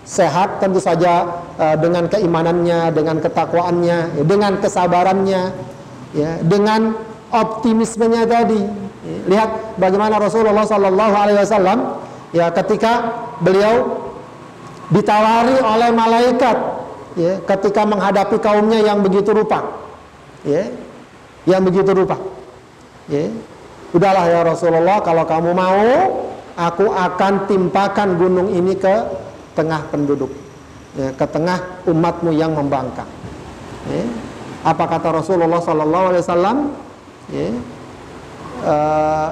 sehat 0.07 0.59
tentu 0.59 0.83
saja 0.83 1.29
uh, 1.59 1.77
dengan 1.79 2.11
keimanannya, 2.11 2.91
dengan 2.91 3.19
ketakwaannya, 3.23 3.99
ya, 4.19 4.23
dengan 4.27 4.59
kesabarannya, 4.59 5.43
ya, 6.17 6.31
dengan 6.43 6.95
optimismenya 7.31 8.27
tadi. 8.27 8.63
Ya, 9.01 9.17
lihat 9.31 9.51
bagaimana 9.79 10.19
Rasulullah 10.19 10.67
Sallallahu 10.67 11.15
Alaihi 11.15 11.39
Wasallam 11.41 11.79
ya 12.31 12.51
ketika 12.55 12.93
beliau 13.43 14.07
ditawari 14.91 15.59
oleh 15.59 15.91
malaikat 15.95 16.57
ya 17.19 17.39
ketika 17.47 17.83
menghadapi 17.87 18.37
kaumnya 18.39 18.83
yang 18.83 19.03
begitu 19.03 19.35
rupa 19.35 19.67
ya 20.47 20.71
yang 21.47 21.63
begitu 21.63 21.91
rupa 21.91 22.19
ya 23.11 23.31
udahlah 23.91 24.25
ya 24.31 24.41
Rasulullah 24.47 25.03
kalau 25.03 25.27
kamu 25.27 25.51
mau 25.51 25.91
aku 26.55 26.87
akan 26.91 27.51
timpakan 27.51 28.15
gunung 28.19 28.49
ini 28.51 28.79
ke 28.79 28.95
tengah 29.59 29.83
penduduk 29.91 30.31
ya, 30.95 31.11
ke 31.15 31.27
tengah 31.27 31.83
umatmu 31.91 32.31
yang 32.31 32.55
membangkang 32.55 33.09
ya. 33.91 34.03
apa 34.63 34.85
kata 34.87 35.09
Rasulullah 35.23 35.59
sallallahu 35.59 36.07
alaihi 36.15 36.23
wasallam 36.23 36.57
ya 37.35 37.49
uh, 38.63 39.29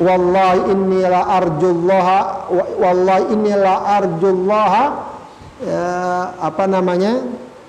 wallahi 0.00 0.60
inni 0.72 1.04
la 1.04 1.22
arjullaha 1.28 2.18
wallahi 2.80 3.24
inni 3.36 3.52
la 3.52 4.00
arjullaha 4.00 4.84
ya, 5.60 5.84
apa 6.40 6.64
namanya 6.64 7.20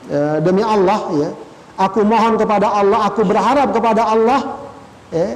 ya, 0.07 0.39
demi 0.39 0.63
Allah 0.63 0.99
ya 1.19 1.29
aku 1.75 2.07
mohon 2.07 2.39
kepada 2.39 2.71
Allah 2.71 3.11
aku 3.11 3.27
berharap 3.27 3.75
kepada 3.75 4.15
Allah 4.15 4.41
ya, 5.11 5.35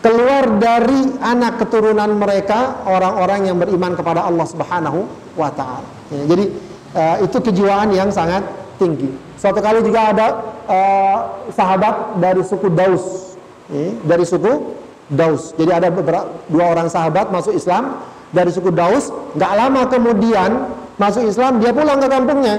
keluar 0.00 0.56
dari 0.60 1.16
anak 1.20 1.60
keturunan 1.64 2.16
mereka 2.16 2.84
orang-orang 2.88 3.52
yang 3.52 3.56
beriman 3.56 3.92
kepada 3.96 4.24
Allah 4.24 4.44
Subhanahu 4.44 5.08
wa 5.32 5.48
taala. 5.48 5.88
Ya, 6.12 6.22
jadi 6.28 6.44
uh, 6.92 7.16
itu 7.24 7.36
kejiwaan 7.40 7.88
yang 7.96 8.12
sangat 8.12 8.44
tinggi. 8.76 9.08
Suatu 9.40 9.64
kali 9.64 9.80
juga 9.80 10.12
ada 10.12 10.26
uh, 10.68 11.18
sahabat 11.52 12.20
dari 12.20 12.44
suku 12.44 12.68
Daus, 12.68 13.36
eh, 13.72 13.96
dari 14.04 14.28
suku 14.28 14.83
Daus. 15.12 15.52
Jadi 15.56 15.70
ada 15.70 15.88
beberapa, 15.92 16.28
dua 16.48 16.72
orang 16.72 16.88
sahabat 16.88 17.28
masuk 17.28 17.52
Islam 17.52 18.00
dari 18.32 18.48
suku 18.48 18.72
Daus. 18.72 19.12
Gak 19.36 19.52
lama 19.52 19.84
kemudian 19.88 20.70
masuk 20.96 21.28
Islam, 21.28 21.60
dia 21.60 21.74
pulang 21.76 22.00
ke 22.00 22.08
kampungnya. 22.08 22.56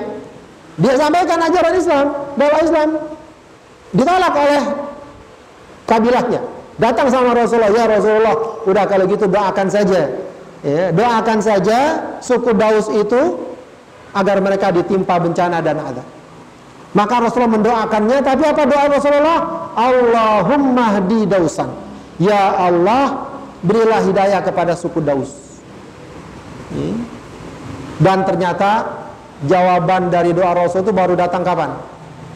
Dia 0.75 0.93
sampaikan 0.99 1.39
ajaran 1.39 1.73
Islam, 1.73 2.05
bawa 2.36 2.58
Islam. 2.60 2.89
Ditolak 3.95 4.34
oleh 4.36 4.63
kabilahnya. 5.88 6.41
Datang 6.75 7.08
sama 7.08 7.31
Rasulullah, 7.31 7.71
ya 7.71 7.88
Rasulullah, 7.88 8.36
udah 8.67 8.84
kalau 8.84 9.08
gitu 9.08 9.31
doakan 9.31 9.71
saja. 9.71 10.12
Ya, 10.65 10.89
doakan 10.91 11.39
saja 11.39 11.79
suku 12.19 12.51
Daus 12.58 12.91
itu 12.91 13.39
agar 14.12 14.43
mereka 14.43 14.73
ditimpa 14.75 15.15
bencana 15.21 15.63
dan 15.63 15.79
adab. 15.79 16.08
Maka 16.95 17.15
Rasulullah 17.27 17.60
mendoakannya, 17.60 18.17
tapi 18.23 18.43
apa 18.47 18.62
doa 18.63 18.86
Rasulullah? 18.88 19.39
Allahumma 19.75 20.99
hdi 20.99 21.27
dausan. 21.27 21.85
Ya 22.15 22.56
Allah, 22.56 23.28
berilah 23.60 23.99
hidayah 24.08 24.39
kepada 24.39 24.75
suku 24.78 25.04
Daus. 25.04 25.36
Dan 27.99 28.23
ternyata 28.28 28.88
jawaban 29.47 30.12
dari 30.12 30.32
doa 30.32 30.56
Rasul 30.56 30.84
itu 30.84 30.91
baru 30.95 31.15
datang 31.15 31.43
kapan? 31.43 31.75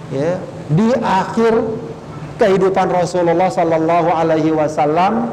Ya, 0.09 0.39
di 0.67 0.89
akhir 0.99 1.53
kehidupan 2.39 2.87
Rasulullah 2.91 3.51
Sallallahu 3.51 4.09
Alaihi 4.09 4.51
Wasallam, 4.51 5.31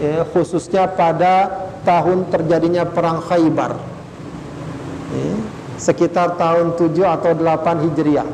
ya, 0.00 0.24
khususnya 0.32 0.88
pada 0.92 1.68
tahun 1.84 2.28
terjadinya 2.28 2.84
perang 2.84 3.20
Khaybar. 3.24 3.76
Ya, 5.10 5.32
sekitar 5.80 6.36
tahun 6.36 6.76
7 6.76 6.92
atau 7.08 7.32
8 7.32 7.84
Hijriah. 7.88 8.28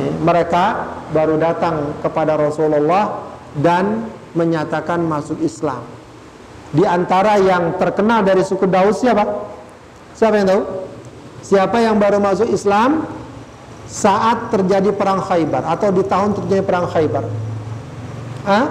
Mereka 0.00 0.64
baru 1.12 1.36
datang 1.36 1.92
kepada 2.00 2.40
Rasulullah 2.40 3.29
dan 3.58 4.06
menyatakan 4.38 5.02
masuk 5.02 5.42
Islam. 5.42 5.82
Di 6.70 6.86
antara 6.86 7.34
yang 7.42 7.74
terkenal 7.82 8.22
dari 8.22 8.46
suku 8.46 8.62
Daus 8.70 9.02
siapa? 9.02 9.26
Siapa 10.14 10.34
yang 10.38 10.46
tahu? 10.46 10.62
Siapa 11.42 11.76
yang 11.82 11.96
baru 11.98 12.22
masuk 12.22 12.46
Islam 12.46 13.10
saat 13.90 14.54
terjadi 14.54 14.94
perang 14.94 15.18
Khaybar 15.18 15.66
atau 15.66 15.90
di 15.90 16.06
tahun 16.06 16.38
terjadi 16.38 16.62
perang 16.62 16.86
Khaybar? 16.86 17.24
Ah? 18.46 18.66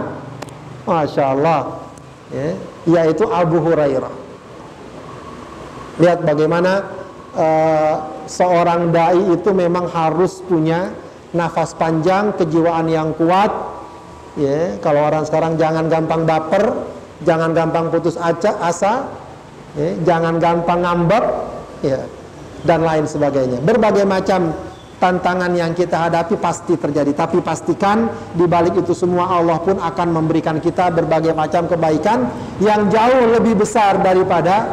Masya 0.88 1.24
Allah. 1.36 1.84
Ya, 2.30 2.56
yaitu 2.88 3.26
Abu 3.28 3.60
Hurairah. 3.60 4.14
Lihat 6.00 6.24
bagaimana 6.24 6.88
uh, 7.36 7.96
seorang 8.30 8.94
dai 8.94 9.20
itu 9.34 9.50
memang 9.52 9.90
harus 9.90 10.40
punya 10.46 10.94
nafas 11.34 11.74
panjang, 11.76 12.38
kejiwaan 12.38 12.88
yang 12.88 13.12
kuat. 13.18 13.52
Ya, 14.40 14.80
kalau 14.80 15.04
orang 15.04 15.28
sekarang 15.28 15.60
jangan 15.60 15.92
gampang 15.92 16.24
baper, 16.24 16.72
jangan 17.28 17.52
gampang 17.52 17.92
putus 17.92 18.16
asa, 18.16 19.12
ya, 19.76 19.90
jangan 20.08 20.40
gampang 20.40 20.80
ngambek, 20.80 21.26
ya, 21.84 22.08
dan 22.64 22.88
lain 22.88 23.04
sebagainya. 23.04 23.60
Berbagai 23.60 24.08
macam 24.08 24.56
tantangan 25.04 25.52
yang 25.60 25.76
kita 25.76 26.08
hadapi 26.08 26.40
pasti 26.40 26.80
terjadi, 26.80 27.12
tapi 27.12 27.44
pastikan 27.44 28.08
di 28.32 28.48
balik 28.48 28.80
itu 28.80 28.96
semua 28.96 29.28
Allah 29.28 29.60
pun 29.60 29.76
akan 29.76 30.08
memberikan 30.08 30.64
kita 30.64 30.88
berbagai 30.88 31.36
macam 31.36 31.68
kebaikan 31.68 32.32
yang 32.64 32.88
jauh 32.88 33.36
lebih 33.36 33.60
besar 33.60 34.00
daripada 34.00 34.72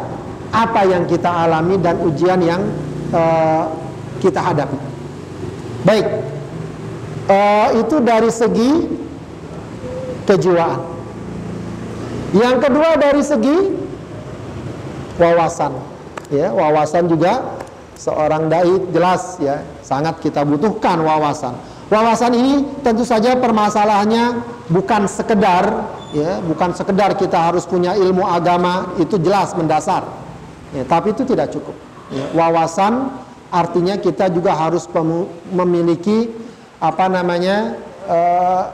apa 0.54 0.86
yang 0.86 1.10
kita 1.10 1.26
alami 1.26 1.74
dan 1.82 1.98
ujian 2.06 2.38
yang 2.38 2.62
uh, 3.10 3.66
kita 4.22 4.38
hadapi. 4.38 4.78
Baik, 5.82 6.06
uh, 7.30 7.68
itu 7.82 7.96
dari 8.02 8.30
segi 8.30 8.72
kejiwaan. 10.26 10.82
Yang 12.34 12.56
kedua 12.68 12.90
dari 12.98 13.22
segi 13.22 13.56
wawasan, 15.16 15.72
ya 16.28 16.52
wawasan 16.52 17.08
juga 17.08 17.56
seorang 17.96 18.52
dai 18.52 18.76
jelas 18.92 19.40
ya 19.40 19.64
sangat 19.80 20.20
kita 20.20 20.44
butuhkan 20.44 21.00
wawasan. 21.00 21.56
Wawasan 21.86 22.34
ini 22.34 22.54
tentu 22.82 23.06
saja 23.06 23.38
permasalahannya 23.38 24.42
bukan 24.68 25.06
sekedar 25.06 25.86
ya 26.10 26.42
bukan 26.42 26.74
sekedar 26.74 27.14
kita 27.14 27.38
harus 27.38 27.62
punya 27.62 27.94
ilmu 27.94 28.26
agama 28.26 28.90
itu 28.98 29.14
jelas 29.22 29.54
mendasar 29.54 30.02
Ya, 30.74 30.82
tapi 30.82 31.14
itu 31.14 31.22
tidak 31.22 31.54
cukup. 31.54 31.76
Ya, 32.10 32.26
wawasan 32.34 33.14
artinya 33.54 33.94
kita 33.98 34.28
juga 34.28 34.54
harus 34.54 34.84
memiliki 35.54 36.30
apa 36.82 37.06
namanya 37.06 37.78
uh, 38.10 38.64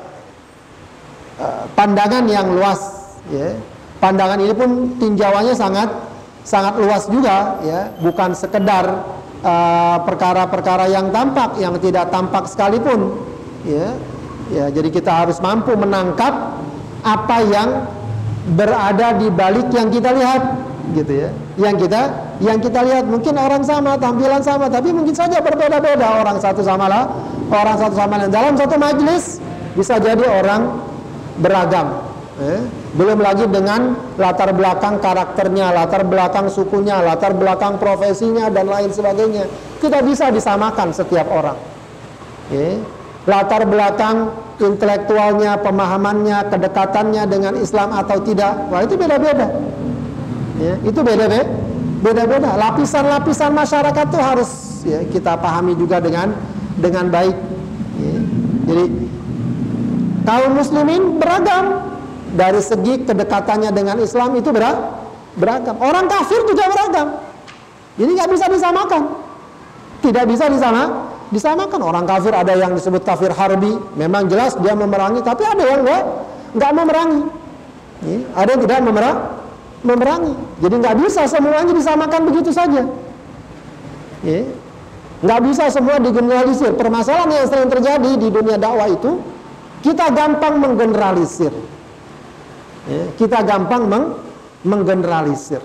uh, 1.38 1.64
pandangan 1.72 2.24
yang 2.28 2.52
luas. 2.52 2.80
Ya. 3.30 3.56
Pandangan 4.02 4.38
ini 4.42 4.50
pun 4.50 4.98
tinjauannya 4.98 5.54
sangat 5.54 5.86
sangat 6.42 6.74
luas 6.74 7.06
juga, 7.06 7.62
ya. 7.62 7.94
bukan 8.02 8.34
sekedar 8.34 9.06
eh, 9.46 9.98
perkara-perkara 10.02 10.90
uh, 10.90 10.92
yang 10.92 11.14
tampak, 11.14 11.54
yang 11.62 11.78
tidak 11.78 12.10
tampak 12.10 12.50
sekalipun. 12.50 13.14
Ya, 13.62 13.94
ya. 14.50 14.66
Jadi 14.74 14.90
kita 14.90 15.22
harus 15.22 15.38
mampu 15.38 15.78
menangkap 15.78 16.34
apa 17.06 17.36
yang 17.46 17.86
berada 18.58 19.14
di 19.22 19.30
balik 19.30 19.70
yang 19.70 19.86
kita 19.86 20.10
lihat 20.18 20.42
gitu 20.98 21.12
ya. 21.22 21.30
Yang 21.54 21.86
kita 21.86 22.02
yang 22.42 22.58
kita 22.58 22.80
lihat 22.82 23.04
mungkin 23.06 23.38
orang 23.38 23.62
sama, 23.62 23.94
tampilan 24.02 24.42
sama, 24.42 24.66
tapi 24.66 24.90
mungkin 24.90 25.14
saja 25.14 25.38
berbeda-beda 25.38 26.26
orang 26.26 26.42
satu 26.42 26.66
sama 26.66 26.90
lah, 26.90 27.06
orang 27.54 27.78
satu 27.78 27.94
sama 27.94 28.18
lain. 28.18 28.34
Dalam 28.34 28.58
satu 28.58 28.74
majelis 28.82 29.38
bisa 29.78 30.02
jadi 30.02 30.26
orang 30.26 30.90
beragam. 31.38 32.10
Eh? 32.40 32.60
Belum 32.96 33.20
lagi 33.20 33.44
dengan 33.48 33.96
latar 34.16 34.52
belakang 34.56 35.00
karakternya, 35.00 35.72
latar 35.72 36.04
belakang 36.04 36.48
sukunya, 36.48 37.00
latar 37.00 37.36
belakang 37.36 37.76
profesinya 37.76 38.48
dan 38.48 38.68
lain 38.68 38.92
sebagainya. 38.92 39.48
Kita 39.80 40.00
bisa 40.04 40.32
disamakan 40.32 40.92
setiap 40.92 41.28
orang. 41.28 41.56
Eh? 42.52 42.80
Latar 43.28 43.64
belakang 43.68 44.34
intelektualnya, 44.58 45.60
pemahamannya, 45.62 46.50
kedekatannya 46.50 47.22
dengan 47.30 47.54
Islam 47.54 47.94
atau 47.94 48.18
tidak, 48.20 48.66
wah 48.68 48.82
itu 48.82 48.98
beda-beda 48.98 49.46
ya, 50.62 50.74
itu 50.86 51.00
beda-beda 51.02 51.46
beda-beda 52.02 52.50
lapisan-lapisan 52.58 53.50
masyarakat 53.54 54.04
itu 54.10 54.20
harus 54.20 54.50
ya, 54.82 55.00
kita 55.06 55.38
pahami 55.38 55.78
juga 55.78 56.02
dengan 56.02 56.34
dengan 56.78 57.06
baik 57.10 57.36
ya. 57.98 58.16
jadi 58.66 58.84
kaum 60.22 60.52
muslimin 60.56 61.18
beragam. 61.18 61.94
Dari 62.32 62.64
segi 62.64 63.04
kedekatannya 63.04 63.76
dengan 63.76 64.00
Islam 64.00 64.32
itu 64.40 64.48
beragam. 65.36 65.76
Orang 65.84 66.08
kafir 66.08 66.40
juga 66.48 66.64
beragam. 66.72 67.20
Jadi 68.00 68.10
nggak 68.16 68.30
bisa 68.32 68.46
disamakan. 68.48 69.02
Tidak 70.00 70.24
bisa 70.24 70.48
disama 70.48 71.12
disamakan. 71.28 71.80
Orang 71.84 72.04
kafir 72.08 72.32
ada 72.32 72.56
yang 72.56 72.72
disebut 72.72 73.04
kafir 73.04 73.36
harbi. 73.36 73.76
Memang 74.00 74.32
jelas 74.32 74.56
dia 74.56 74.72
memerangi 74.72 75.20
tapi 75.20 75.44
ada 75.44 75.60
yang 75.60 75.84
nggak 75.84 76.02
nggak 76.56 76.72
memerangi. 76.72 77.22
Ada 78.32 78.48
yang 78.56 78.60
tidak 78.64 78.78
memerangi 78.80 79.22
memerangi. 79.82 80.34
Jadi 80.62 80.74
nggak 80.78 80.96
bisa 81.04 81.22
semuanya 81.26 81.74
disamakan 81.74 82.20
begitu 82.30 82.50
saja. 82.54 82.86
Nggak 85.22 85.40
bisa 85.46 85.64
semua 85.70 85.98
digeneralisir. 85.98 86.74
Permasalahan 86.74 87.30
yang 87.30 87.46
sering 87.50 87.70
terjadi 87.70 88.10
di 88.18 88.28
dunia 88.30 88.56
dakwah 88.58 88.90
itu 88.90 89.18
kita 89.82 90.14
gampang 90.14 90.62
menggeneralisir. 90.62 91.52
Ya. 92.86 93.02
Kita 93.18 93.42
gampang 93.42 93.90
meng 93.90 94.04
menggeneralisir. 94.62 95.62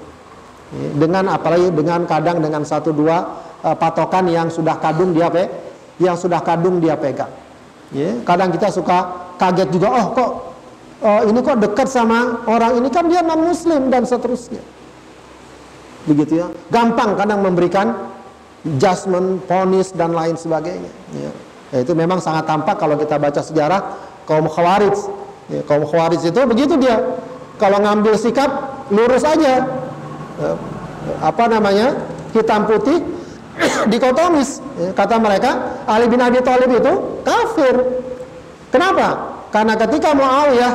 Ya. 0.73 0.87
Dengan 0.97 1.31
apalagi 1.31 1.69
dengan 1.71 2.03
kadang 2.09 2.41
dengan 2.41 2.65
satu 2.65 2.91
dua 2.91 3.23
uh, 3.61 3.77
patokan 3.77 4.27
yang 4.27 4.49
sudah 4.49 4.81
kadung 4.81 5.13
dia 5.13 5.29
pe 5.29 5.47
yang 6.01 6.17
sudah 6.17 6.41
kadung 6.41 6.81
dia 6.81 6.97
pegang. 6.97 7.31
Ya. 7.93 8.17
Kadang 8.25 8.51
kita 8.51 8.73
suka 8.73 9.29
kaget 9.37 9.69
juga, 9.69 9.87
oh 9.93 10.05
kok 10.17 10.29
oh, 11.01 11.21
ini 11.29 11.39
kok 11.41 11.57
dekat 11.61 11.87
sama 11.89 12.41
orang 12.49 12.81
ini 12.81 12.89
kan 12.89 13.05
dia 13.05 13.21
non 13.21 13.45
muslim 13.45 13.89
dan 13.93 14.05
seterusnya 14.07 14.61
begitu 16.07 16.39
ya 16.39 16.47
gampang 16.71 17.19
kadang 17.19 17.43
memberikan 17.43 18.15
judgment, 18.79 19.43
ponis 19.45 19.91
dan 19.91 20.15
lain 20.15 20.39
sebagainya 20.39 20.91
ya. 21.13 21.31
ya 21.75 21.77
itu 21.83 21.91
memang 21.93 22.23
sangat 22.23 22.47
tampak 22.47 22.79
kalau 22.79 22.95
kita 22.95 23.19
baca 23.19 23.41
sejarah 23.43 23.81
kaum 24.27 24.45
khawarij. 24.51 24.93
Ya, 25.47 25.63
kaum 25.63 25.87
khawarij 25.87 26.21
itu 26.27 26.41
begitu 26.43 26.75
dia. 26.75 26.99
Kalau 27.57 27.81
ngambil 27.81 28.13
sikap 28.19 28.83
lurus 28.91 29.23
aja. 29.23 29.65
Ya, 30.37 30.51
apa 31.23 31.43
namanya? 31.49 31.95
Hitam 32.35 32.67
putih 32.67 33.01
dikotomis. 33.91 34.59
Ya, 34.77 34.91
kata 34.93 35.17
mereka 35.17 35.81
Ali 35.87 36.11
bin 36.11 36.19
Abi 36.19 36.43
Thalib 36.43 36.69
itu 36.69 36.93
kafir. 37.23 37.75
Kenapa? 38.69 39.39
Karena 39.49 39.79
ketika 39.79 40.11
Muawiyah 40.11 40.73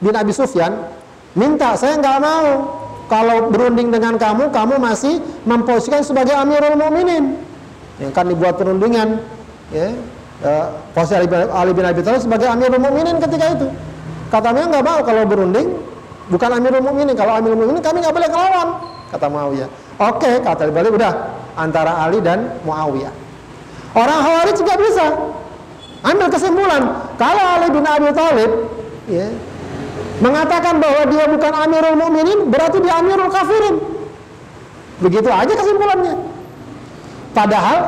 bin 0.00 0.16
Abi 0.16 0.32
Sufyan 0.32 0.88
minta, 1.36 1.76
saya 1.76 2.00
nggak 2.00 2.18
mau. 2.18 2.48
Kalau 3.04 3.52
berunding 3.52 3.92
dengan 3.92 4.16
kamu, 4.16 4.48
kamu 4.48 4.80
masih 4.80 5.20
memposisikan 5.44 6.00
sebagai 6.00 6.32
Amirul 6.32 6.80
Mukminin. 6.80 7.36
yang 8.00 8.10
kan 8.10 8.26
dibuat 8.26 8.56
perundingan. 8.56 9.20
Ya 9.68 9.92
posisi 10.92 11.14
Ali 11.16 11.26
bin, 11.26 11.48
Ali 11.48 11.72
bin 11.72 11.84
Abi 11.84 12.00
Thalib 12.04 12.20
sebagai 12.20 12.48
Amirul 12.48 12.80
Mukminin 12.80 13.16
ketika 13.16 13.56
itu. 13.56 13.66
Kata 14.28 14.52
Muawiyah 14.52 14.68
nggak 14.68 14.84
mau 14.84 15.00
kalau 15.00 15.22
berunding. 15.24 15.68
Bukan 16.28 16.50
Amirul 16.52 16.84
Mukminin. 16.84 17.14
Kalau 17.16 17.32
Amirul 17.40 17.58
Mukminin 17.64 17.82
kami 17.84 18.04
nggak 18.04 18.14
boleh 18.14 18.28
ngelawan 18.28 18.68
kata 19.14 19.26
Muawiyah. 19.30 19.68
Oke 20.02 20.30
kata 20.42 20.68
Ali 20.68 20.90
udah 20.90 21.12
antara 21.54 21.92
Ali 22.02 22.18
dan 22.20 22.50
Muawiyah. 22.66 23.14
Orang 23.94 24.18
Khawarij 24.26 24.56
juga 24.58 24.74
bisa. 24.74 25.06
Ambil 26.04 26.28
kesimpulan. 26.28 26.82
Kalau 27.16 27.44
Ali 27.56 27.68
bin 27.72 27.84
Abi 27.86 28.10
Thalib 28.12 28.50
ya, 29.08 29.26
mengatakan 30.20 30.82
bahwa 30.82 31.08
dia 31.08 31.24
bukan 31.30 31.52
Amirul 31.54 31.96
Mukminin 31.96 32.38
berarti 32.50 32.82
dia 32.82 33.00
Amirul 33.00 33.30
Kafirin. 33.32 33.76
Begitu 35.00 35.30
aja 35.30 35.52
kesimpulannya. 35.54 36.14
Padahal 37.34 37.78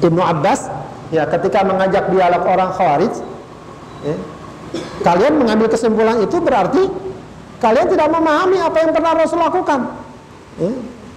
Ibnu 0.00 0.20
Abbas 0.20 0.68
ya 1.14 1.22
ketika 1.30 1.62
mengajak 1.62 2.10
dialog 2.10 2.42
orang 2.42 2.70
Khawarij 2.74 3.14
ya, 4.02 4.16
kalian 5.06 5.34
mengambil 5.38 5.70
kesimpulan 5.70 6.18
itu 6.22 6.36
berarti 6.42 6.82
kalian 7.62 7.86
tidak 7.88 8.08
memahami 8.10 8.58
apa 8.60 8.76
yang 8.82 8.90
pernah 8.92 9.12
Rasul 9.14 9.38
lakukan 9.38 9.80
ya. 10.58 10.72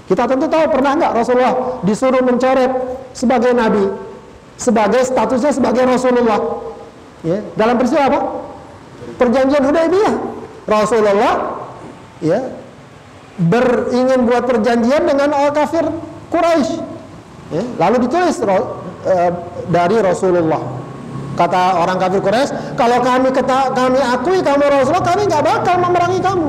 kita 0.07 0.23
tentu 0.29 0.45
tahu 0.45 0.63
pernah 0.69 0.91
nggak 0.95 1.11
Rasulullah 1.13 1.55
disuruh 1.81 2.21
mencoret 2.21 2.71
sebagai 3.17 3.51
nabi 3.51 3.89
sebagai 4.59 5.01
statusnya 5.07 5.51
sebagai 5.55 5.83
Rasulullah 5.89 6.39
ya. 7.25 7.41
dalam 7.57 7.75
peristiwa 7.81 8.03
apa 8.07 8.19
perjanjian 9.17 9.63
Hudaybiyah 9.65 10.15
Rasulullah 10.69 11.33
ya 12.21 12.39
beringin 13.39 14.27
buat 14.27 14.43
perjanjian 14.45 15.07
dengan 15.07 15.31
orang 15.31 15.55
kafir 15.55 15.87
Quraisy 16.29 16.77
ya. 17.55 17.63
lalu 17.79 18.05
ditulis 18.07 18.37
uh, 19.05 19.31
dari 19.69 19.97
Rasulullah. 20.01 20.79
Kata 21.39 21.79
orang 21.79 21.95
kafir 22.03 22.19
Quraisy, 22.19 22.75
kalau 22.75 22.99
kami 22.99 23.31
kata, 23.31 23.71
kami 23.71 23.99
akui 24.03 24.43
kamu 24.43 24.59
Rasulullah, 24.59 25.07
kami 25.07 25.23
nggak 25.23 25.39
bakal 25.39 25.75
memerangi 25.79 26.19
kamu. 26.19 26.47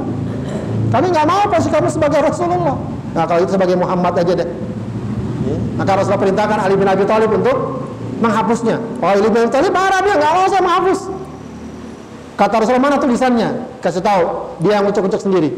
Kami 0.90 1.06
nggak 1.14 1.26
mau 1.30 1.46
posisi 1.46 1.70
kamu 1.70 1.86
sebagai 1.86 2.18
Rasulullah. 2.26 2.74
Nah 3.14 3.24
kalau 3.30 3.46
itu 3.46 3.54
sebagai 3.54 3.78
Muhammad 3.78 4.18
aja 4.18 4.34
deh. 4.34 4.48
Maka 5.78 5.90
Rasulullah 5.94 6.22
perintahkan 6.26 6.58
Ali 6.58 6.74
bin 6.74 6.90
Abi 6.90 7.06
Thalib 7.06 7.30
untuk 7.30 7.86
menghapusnya. 8.18 8.82
Oh 8.98 9.06
Ali 9.06 9.30
bin 9.30 9.46
Abi 9.46 9.52
Thalib 9.54 9.70
marah 9.70 10.02
dia 10.02 10.14
nggak 10.18 10.32
mau 10.34 10.46
saya 10.50 10.62
menghapus. 10.66 11.00
Kata 12.34 12.54
Rasulullah 12.58 12.84
mana 12.90 12.96
tulisannya? 12.98 13.48
Kasih 13.78 14.02
tahu. 14.02 14.58
Dia 14.66 14.82
yang 14.82 14.90
ucuk-ucuk 14.90 15.22
sendiri. 15.22 15.54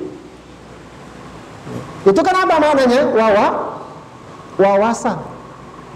Itu 2.05 2.21
kan 2.21 2.35
apa 2.37 2.61
maknanya? 2.61 3.09
Wawa, 3.17 3.47
wawasan 4.61 5.32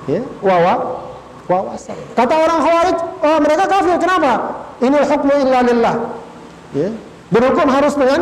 ya, 0.07 0.23
wawa 0.43 1.03
wawasan. 1.47 1.99
Kata 2.19 2.35
orang 2.35 2.59
Khawarij, 2.63 2.99
oh, 3.23 3.39
mereka 3.43 3.65
kafir. 3.71 3.97
Kenapa? 4.03 4.33
Ini 4.83 4.99
hukmu 5.07 5.33
illa 5.47 5.61
lillah. 5.63 5.95
Ya. 6.75 6.89
Berhukum 7.31 7.67
harus 7.71 7.95
dengan 7.95 8.21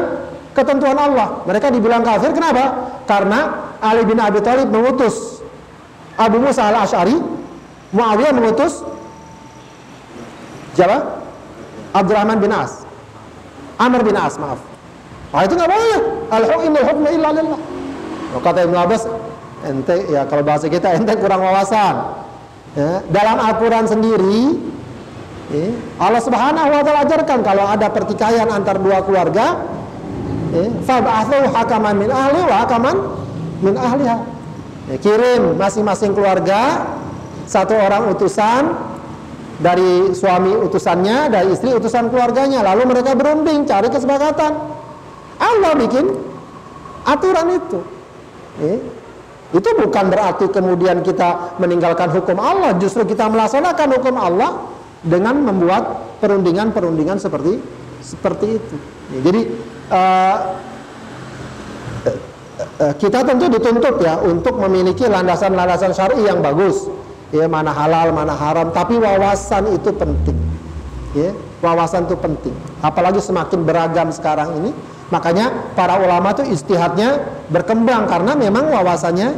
ketentuan 0.52 0.96
Allah. 0.96 1.44
Mereka 1.48 1.72
dibilang 1.72 2.04
kafir 2.04 2.30
kenapa? 2.32 2.92
Karena 3.08 3.72
Ali 3.80 4.04
bin 4.08 4.16
Abi 4.20 4.40
Thalib 4.40 4.72
mengutus 4.72 5.44
Abu 6.16 6.40
Musa 6.40 6.70
al-Ash'ari, 6.70 7.16
Muawiyah 7.92 8.32
mengutus 8.32 8.80
siapa? 10.74 11.20
Abdurrahman 11.94 12.38
bin 12.42 12.50
As. 12.54 12.86
Amr 13.78 14.06
bin 14.06 14.14
As, 14.14 14.38
maaf. 14.38 14.62
Ah 15.34 15.42
itu 15.42 15.58
nggak 15.58 15.66
boleh. 15.66 16.00
Al-hukmu 16.30 17.08
illa 17.10 17.30
lillah. 17.34 17.60
Kata 18.34 18.66
Ibnu 18.66 18.78
Abbas, 18.78 19.06
ente 19.66 19.96
ya 20.12 20.28
kalau 20.28 20.44
bahasa 20.44 20.68
kita 20.68 20.94
ente 20.96 21.16
kurang 21.18 21.42
wawasan 21.42 21.94
ya, 22.76 23.02
dalam 23.08 23.36
Al-Quran 23.40 23.84
sendiri 23.88 24.60
ya, 25.50 25.68
Allah 25.98 26.22
Subhanahu 26.22 26.68
Wa 26.68 26.82
Taala 26.84 27.00
ajarkan 27.08 27.38
kalau 27.42 27.64
ada 27.64 27.88
pertikaian 27.90 28.48
antar 28.52 28.78
dua 28.78 29.02
keluarga 29.02 29.64
ya, 30.52 30.64
hakaman 31.50 31.94
min 31.98 32.10
ahli 32.12 32.40
wa 32.44 32.56
hakaman 32.62 32.96
min 33.64 33.74
ahliha 33.74 34.16
ya, 34.92 34.96
kirim 35.00 35.56
masing-masing 35.56 36.12
keluarga 36.12 36.84
satu 37.44 37.76
orang 37.76 38.08
utusan 38.12 38.94
dari 39.60 40.10
suami 40.16 40.50
utusannya, 40.50 41.30
dari 41.30 41.54
istri 41.54 41.70
utusan 41.70 42.10
keluarganya, 42.10 42.66
lalu 42.66 42.90
mereka 42.90 43.14
berunding 43.14 43.62
cari 43.62 43.86
kesepakatan. 43.86 44.50
Allah 45.38 45.72
bikin 45.78 46.10
aturan 47.06 47.46
itu. 47.54 47.78
Ya. 48.58 48.74
Itu 49.52 49.70
bukan 49.76 50.08
berarti 50.08 50.48
kemudian 50.48 51.04
kita 51.04 51.60
meninggalkan 51.60 52.10
hukum 52.14 52.40
Allah, 52.40 52.74
justru 52.80 53.04
kita 53.04 53.28
melaksanakan 53.28 53.88
hukum 54.00 54.16
Allah 54.16 54.72
dengan 55.04 55.42
membuat 55.44 56.16
perundingan-perundingan 56.22 57.20
seperti 57.20 57.60
seperti 58.00 58.56
itu. 58.56 58.76
Ya, 59.12 59.18
jadi 59.30 59.40
uh, 59.92 60.38
kita 62.96 63.22
tentu 63.26 63.46
dituntut 63.52 64.00
ya 64.00 64.18
untuk 64.22 64.56
memiliki 64.58 65.04
landasan-landasan 65.04 65.92
syar'i 65.92 66.24
yang 66.24 66.40
bagus. 66.40 66.88
Ya, 67.34 67.50
mana 67.50 67.74
halal, 67.74 68.14
mana 68.14 68.30
haram, 68.30 68.70
tapi 68.70 68.94
wawasan 68.94 69.74
itu 69.74 69.90
penting. 69.90 70.38
Ya, 71.18 71.34
wawasan 71.62 72.06
itu 72.06 72.14
penting. 72.14 72.54
Apalagi 72.78 73.18
semakin 73.18 73.66
beragam 73.66 74.14
sekarang 74.14 74.54
ini, 74.62 74.70
Makanya 75.12 75.74
para 75.76 76.00
ulama 76.00 76.32
itu 76.32 76.48
istihadnya 76.48 77.20
berkembang 77.52 78.08
karena 78.08 78.32
memang 78.32 78.72
wawasannya 78.72 79.36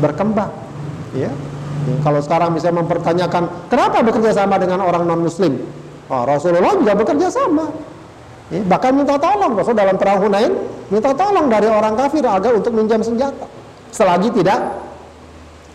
berkembang. 0.00 0.52
Ya. 1.16 1.32
Kalau 2.04 2.20
sekarang 2.20 2.52
bisa 2.52 2.68
mempertanyakan 2.68 3.72
kenapa 3.72 4.04
bekerja 4.04 4.36
sama 4.36 4.60
dengan 4.60 4.84
orang 4.84 5.08
non 5.08 5.24
muslim? 5.24 5.56
Oh, 6.12 6.28
Rasulullah 6.28 6.76
juga 6.76 6.92
bekerja 6.92 7.32
sama. 7.32 7.72
Ya, 8.50 8.60
bahkan 8.66 8.92
minta 8.92 9.14
tolong 9.14 9.54
Rasul 9.54 9.78
dalam 9.78 9.94
perang 9.94 10.26
Hunain 10.26 10.50
minta 10.90 11.14
tolong 11.14 11.46
dari 11.46 11.70
orang 11.70 11.94
kafir 11.94 12.26
agar 12.26 12.52
untuk 12.52 12.74
minjam 12.74 13.00
senjata. 13.00 13.46
Selagi 13.94 14.28
tidak 14.34 14.58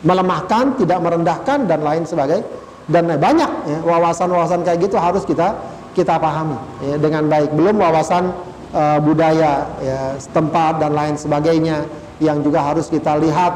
melemahkan, 0.03 0.75
tidak 0.77 0.99
merendahkan 1.01 1.65
dan 1.65 1.79
lain 1.81 2.03
sebagainya 2.05 2.45
dan 2.85 3.09
banyak 3.17 3.51
ya, 3.65 3.79
wawasan-wawasan 3.81 4.61
kayak 4.61 4.85
gitu 4.85 4.97
harus 5.01 5.25
kita 5.25 5.57
kita 5.97 6.21
pahami 6.21 6.59
ya, 6.85 6.95
dengan 7.01 7.25
baik. 7.25 7.49
Belum 7.55 7.81
wawasan 7.81 8.29
uh, 8.75 8.99
budaya 8.99 9.71
ya, 9.79 10.19
setempat 10.19 10.83
dan 10.83 10.91
lain 10.91 11.15
sebagainya 11.15 11.87
yang 12.19 12.43
juga 12.43 12.61
harus 12.61 12.91
kita 12.91 13.15
lihat 13.19 13.53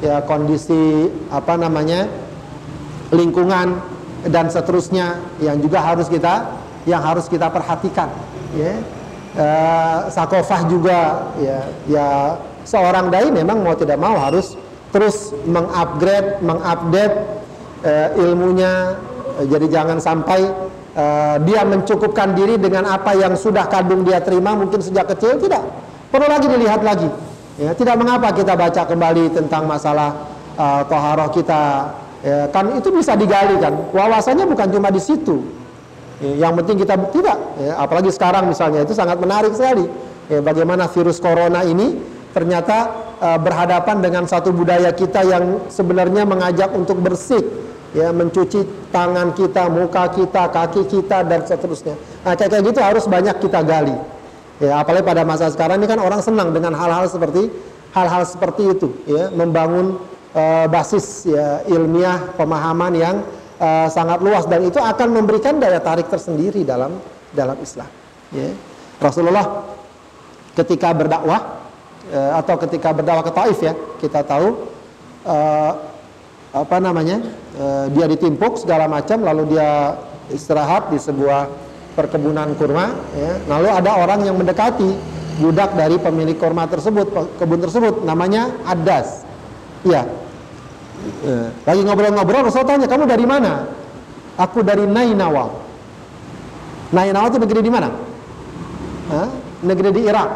ya 0.00 0.22
kondisi 0.24 1.10
apa 1.28 1.58
namanya 1.60 2.08
lingkungan 3.10 3.82
dan 4.30 4.46
seterusnya 4.48 5.18
yang 5.42 5.58
juga 5.58 5.82
harus 5.82 6.06
kita 6.06 6.46
yang 6.86 7.02
harus 7.02 7.26
kita 7.26 7.50
perhatikan 7.50 8.08
ya. 8.54 8.78
Uh, 9.30 10.10
sakofah 10.10 10.66
juga 10.66 11.30
ya 11.38 11.62
ya 11.86 12.34
seorang 12.66 13.14
dai 13.14 13.30
memang 13.30 13.62
mau 13.62 13.78
tidak 13.78 13.94
mau 13.94 14.18
harus 14.18 14.58
terus 14.90 15.30
mengupgrade 15.46 16.42
mengupdate 16.42 17.16
uh, 17.86 18.08
ilmunya. 18.18 18.98
Jadi 19.40 19.72
jangan 19.72 19.96
sampai 20.02 20.52
uh, 20.94 21.36
dia 21.42 21.62
mencukupkan 21.66 22.34
diri 22.34 22.56
dengan 22.56 22.88
apa 22.90 23.14
yang 23.14 23.34
sudah 23.34 23.66
kadung 23.66 24.02
dia 24.02 24.22
terima 24.22 24.54
mungkin 24.54 24.80
sejak 24.82 25.10
kecil? 25.16 25.38
Tidak. 25.38 25.62
Perlu 26.10 26.26
lagi 26.26 26.46
dilihat 26.50 26.82
lagi. 26.82 27.10
Ya 27.60 27.76
tidak 27.76 28.00
mengapa 28.00 28.32
kita 28.32 28.56
baca 28.56 28.88
kembali 28.88 29.36
tentang 29.36 29.68
masalah 29.68 30.16
uh, 30.56 30.82
toharoh 30.88 31.28
kita. 31.30 31.92
Ya, 32.20 32.48
kan 32.52 32.68
itu 32.76 32.92
bisa 32.92 33.16
digali 33.16 33.56
kan? 33.60 33.72
Wawasannya 33.96 34.44
bukan 34.44 34.68
cuma 34.68 34.88
di 34.92 35.00
situ. 35.00 35.40
Ya, 36.20 36.48
yang 36.48 36.52
penting 36.60 36.84
kita 36.84 36.96
tidak. 37.12 37.38
Ya, 37.56 37.80
apalagi 37.80 38.12
sekarang 38.12 38.48
misalnya 38.48 38.84
itu 38.84 38.92
sangat 38.92 39.16
menarik 39.16 39.56
sekali. 39.56 39.88
Ya, 40.28 40.44
bagaimana 40.44 40.88
virus 40.92 41.16
corona 41.16 41.64
ini 41.64 41.96
ternyata 42.36 42.92
uh, 43.18 43.38
berhadapan 43.40 44.04
dengan 44.04 44.24
satu 44.28 44.52
budaya 44.52 44.92
kita 44.92 45.24
yang 45.26 45.64
sebenarnya 45.72 46.28
mengajak 46.28 46.70
untuk 46.76 47.00
bersih 47.00 47.40
ya 47.96 48.14
mencuci 48.14 48.90
tangan 48.94 49.34
kita, 49.34 49.66
muka 49.66 50.10
kita, 50.14 50.42
kaki 50.50 50.82
kita 50.86 51.26
dan 51.26 51.42
seterusnya. 51.42 51.94
Nah, 52.22 52.34
kayak 52.38 52.50
kayak 52.54 52.64
gitu 52.70 52.80
harus 52.82 53.04
banyak 53.06 53.36
kita 53.42 53.60
gali. 53.66 53.96
Ya, 54.60 54.76
apalagi 54.76 55.08
pada 55.08 55.24
masa 55.24 55.48
sekarang 55.48 55.80
ini 55.80 55.88
kan 55.88 55.98
orang 55.98 56.20
senang 56.20 56.52
dengan 56.52 56.76
hal-hal 56.76 57.08
seperti 57.08 57.48
hal-hal 57.96 58.22
seperti 58.28 58.76
itu, 58.76 58.92
ya, 59.08 59.32
membangun 59.32 59.98
uh, 60.36 60.66
basis 60.68 61.26
ya 61.26 61.64
ilmiah 61.66 62.30
pemahaman 62.36 62.92
yang 62.94 63.16
uh, 63.58 63.88
sangat 63.88 64.20
luas 64.20 64.44
dan 64.46 64.62
itu 64.62 64.78
akan 64.78 65.08
memberikan 65.16 65.58
daya 65.58 65.80
tarik 65.80 66.06
tersendiri 66.12 66.62
dalam 66.62 67.00
dalam 67.32 67.56
Islam. 67.58 67.88
Ya. 68.30 68.52
Rasulullah 69.00 69.64
ketika 70.54 70.92
berdakwah 70.92 71.64
uh, 72.12 72.32
atau 72.38 72.54
ketika 72.68 72.92
berdakwah 72.92 73.24
ke 73.26 73.32
Taif 73.32 73.58
ya, 73.64 73.72
kita 73.98 74.22
tahu 74.22 74.68
uh, 75.24 75.72
apa 76.50 76.76
namanya 76.82 77.22
e, 77.54 77.66
dia 77.94 78.10
ditimpuk 78.10 78.58
segala 78.58 78.90
macam 78.90 79.22
lalu 79.22 79.54
dia 79.54 79.94
istirahat 80.34 80.90
di 80.90 80.98
sebuah 80.98 81.46
perkebunan 81.94 82.58
kurma 82.58 82.90
ya. 83.14 83.38
lalu 83.46 83.68
ada 83.70 83.90
orang 84.02 84.26
yang 84.26 84.34
mendekati 84.34 84.98
budak 85.38 85.78
dari 85.78 85.94
pemilik 86.02 86.34
kurma 86.34 86.66
tersebut 86.66 87.38
kebun 87.38 87.62
tersebut 87.62 88.02
namanya 88.02 88.50
Adas 88.66 89.22
ya 89.86 90.04
Eh, 91.00 91.48
lagi 91.64 91.80
ngobrol-ngobrol 91.84 92.44
Rasul 92.44 92.64
tanya, 92.68 92.84
"Kamu 92.84 93.08
dari 93.08 93.24
mana?" 93.24 93.64
"Aku 94.36 94.60
dari 94.60 94.84
Nainawa." 94.84 95.48
Nainawa 96.92 97.32
itu 97.32 97.38
negeri 97.40 97.60
di 97.64 97.72
mana? 97.72 97.88
Hah? 99.08 99.28
Negeri 99.64 99.90
di 99.94 100.02
Irak. 100.04 100.30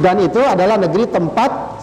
Dan 0.00 0.16
itu 0.24 0.40
adalah 0.42 0.80
negeri 0.80 1.06
tempat 1.06 1.73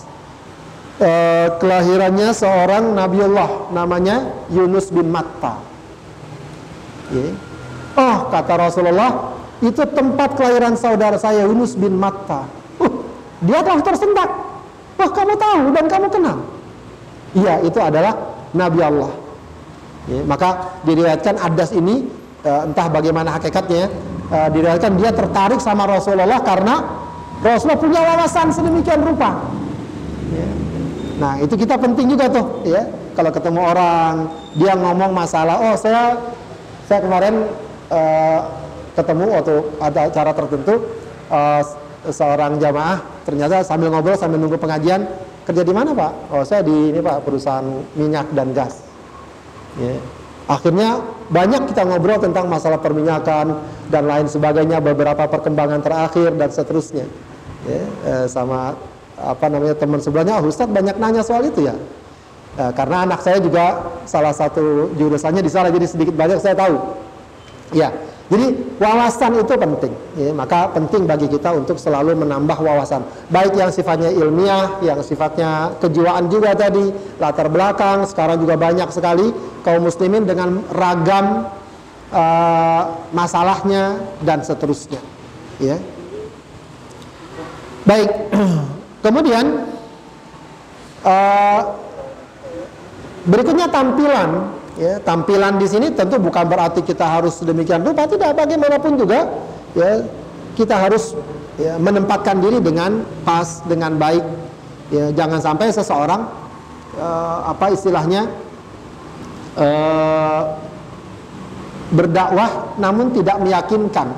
uh, 1.02 1.48
kelahirannya 1.58 2.30
seorang 2.32 2.94
Nabiullah 2.94 3.74
namanya 3.74 4.30
Yunus 4.54 4.94
bin 4.94 5.10
Matta. 5.10 5.58
Oh, 7.98 8.18
kata 8.32 8.54
Rasulullah, 8.56 9.36
itu 9.60 9.84
tempat 9.84 10.40
kelahiran 10.40 10.80
saudara 10.80 11.20
saya 11.20 11.44
Yunus 11.44 11.76
bin 11.76 11.98
Matta. 12.00 12.48
Uh, 12.80 13.04
dia 13.44 13.60
telah 13.66 13.82
tersentak. 13.84 14.30
Wah, 14.96 15.04
oh, 15.04 15.12
kamu 15.12 15.34
tahu 15.36 15.64
dan 15.74 15.86
kamu 15.90 16.08
kenal. 16.14 16.38
Iya, 17.34 17.66
itu 17.66 17.80
adalah 17.82 18.14
Nabi 18.54 18.80
Allah. 18.80 19.12
Ya, 20.10 20.22
maka 20.26 20.82
diriwayatkan 20.86 21.38
Adas 21.42 21.74
ini 21.74 22.10
uh, 22.46 22.70
entah 22.70 22.88
bagaimana 22.90 23.38
hakikatnya, 23.38 23.90
uh, 24.30 24.48
diriwayatkan 24.50 24.94
dia 24.98 25.12
tertarik 25.14 25.60
sama 25.60 25.90
Rasulullah 25.90 26.42
karena 26.42 26.82
Rasulullah 27.42 27.82
punya 27.82 28.00
wawasan 28.02 28.54
sedemikian 28.54 29.02
rupa. 29.02 29.61
Nah, 31.22 31.38
itu 31.38 31.54
kita 31.54 31.78
penting 31.78 32.18
juga 32.18 32.26
tuh, 32.34 32.66
ya. 32.66 32.82
Kalau 33.14 33.30
ketemu 33.30 33.62
orang, 33.62 34.14
dia 34.58 34.74
ngomong 34.74 35.14
masalah, 35.14 35.62
oh 35.70 35.76
saya 35.78 36.18
saya 36.90 37.06
kemarin 37.06 37.46
uh, 37.94 38.40
ketemu 38.98 39.24
waktu 39.32 39.56
ada 39.80 40.00
acara 40.10 40.32
tertentu 40.34 40.74
uh, 41.32 41.62
seorang 42.10 42.58
jamaah 42.58 43.00
ternyata 43.24 43.62
sambil 43.62 43.94
ngobrol 43.94 44.18
sambil 44.18 44.42
nunggu 44.42 44.58
pengajian 44.58 45.06
kerja 45.46 45.64
di 45.64 45.72
mana 45.72 45.94
pak? 45.94 46.12
Oh 46.34 46.44
saya 46.44 46.66
di 46.66 46.92
ini 46.92 47.00
pak 47.00 47.24
perusahaan 47.24 47.64
minyak 47.96 48.28
dan 48.34 48.52
gas. 48.52 48.84
Ya. 49.80 49.96
Akhirnya 50.52 51.00
banyak 51.32 51.72
kita 51.72 51.88
ngobrol 51.88 52.20
tentang 52.20 52.52
masalah 52.52 52.82
perminyakan 52.84 53.62
dan 53.88 54.04
lain 54.04 54.28
sebagainya, 54.28 54.84
beberapa 54.84 55.24
perkembangan 55.30 55.80
terakhir 55.80 56.36
dan 56.36 56.50
seterusnya. 56.52 57.08
Ya, 57.62 57.84
eh, 58.04 58.26
sama 58.28 58.76
apa 59.24 59.46
namanya 59.48 59.76
teman 59.78 60.02
sebelahnya, 60.02 60.42
oh, 60.42 60.50
Ustadz 60.50 60.74
banyak 60.74 60.98
nanya 60.98 61.22
soal 61.22 61.46
itu 61.46 61.66
ya. 61.70 61.76
Eh, 62.60 62.72
karena 62.76 63.08
anak 63.08 63.24
saya 63.24 63.40
juga 63.40 63.96
salah 64.04 64.36
satu 64.36 64.92
jurusannya 65.00 65.40
di 65.40 65.52
sana, 65.52 65.72
jadi 65.72 65.88
sedikit 65.88 66.16
banyak 66.20 66.36
saya 66.44 66.52
tahu. 66.52 66.76
Ya, 67.72 67.88
jadi 68.28 68.52
wawasan 68.76 69.40
itu 69.40 69.56
penting, 69.56 69.94
ya, 70.20 70.32
maka 70.36 70.68
penting 70.76 71.08
bagi 71.08 71.32
kita 71.32 71.52
untuk 71.56 71.80
selalu 71.80 72.16
menambah 72.20 72.60
wawasan, 72.60 73.08
baik 73.32 73.56
yang 73.56 73.72
sifatnya 73.72 74.12
ilmiah, 74.12 74.80
yang 74.84 75.00
sifatnya 75.00 75.76
kejiwaan 75.80 76.28
juga 76.28 76.52
tadi, 76.52 76.96
latar 77.20 77.48
belakang. 77.48 78.04
Sekarang 78.04 78.40
juga 78.40 78.60
banyak 78.60 78.88
sekali 78.92 79.32
kaum 79.68 79.84
muslimin 79.88 80.28
dengan 80.28 80.60
ragam 80.76 81.48
uh, 82.12 82.84
masalahnya 83.16 84.00
dan 84.24 84.44
seterusnya. 84.44 85.00
Ya. 85.60 85.80
Baik, 87.88 88.12
kemudian 89.02 89.66
uh, 91.06 91.62
berikutnya 93.28 93.70
tampilan 93.70 94.30
ya 94.80 94.98
tampilan 95.04 95.62
di 95.62 95.68
sini 95.70 95.94
tentu 95.94 96.18
bukan 96.18 96.48
berarti 96.48 96.82
kita 96.82 97.06
harus 97.06 97.42
demikian 97.44 97.86
rupa 97.86 98.08
tidak 98.08 98.34
bagaimanapun 98.34 98.98
juga 98.98 99.30
ya 99.78 100.06
kita 100.58 100.78
harus 100.78 101.14
ya, 101.60 101.78
menempatkan 101.78 102.42
diri 102.42 102.58
dengan 102.64 103.06
pas 103.22 103.62
dengan 103.68 103.98
baik 103.98 104.26
ya 104.90 105.14
jangan 105.14 105.40
sampai 105.40 105.70
seseorang 105.70 106.22
uh, 106.98 107.52
apa 107.52 107.72
istilahnya 107.72 108.28
uh, 109.56 110.42
berdakwah 111.92 112.76
namun 112.80 113.12
tidak 113.12 113.38
meyakinkan. 113.44 114.16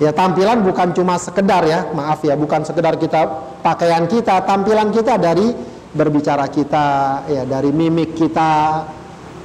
Ya 0.00 0.10
tampilan 0.10 0.66
bukan 0.66 0.90
cuma 0.96 1.14
sekedar 1.14 1.62
ya 1.62 1.86
maaf 1.94 2.24
ya 2.26 2.34
bukan 2.34 2.66
sekedar 2.66 2.98
kita 2.98 3.28
pakaian 3.62 4.04
kita 4.10 4.42
tampilan 4.44 4.90
kita 4.90 5.16
dari 5.16 5.54
berbicara 5.92 6.48
kita 6.48 6.86
ya 7.28 7.42
dari 7.44 7.70
mimik 7.70 8.16
kita 8.16 8.82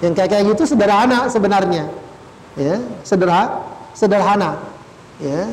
yang 0.01 0.13
kayak 0.13 0.29
kayak 0.29 0.43
gitu 0.53 0.63
sederhana 0.73 1.25
sebenarnya. 1.29 1.89
Ya, 2.57 2.81
sederhana, 3.05 3.61
sederhana. 3.93 4.51
Ya. 5.21 5.45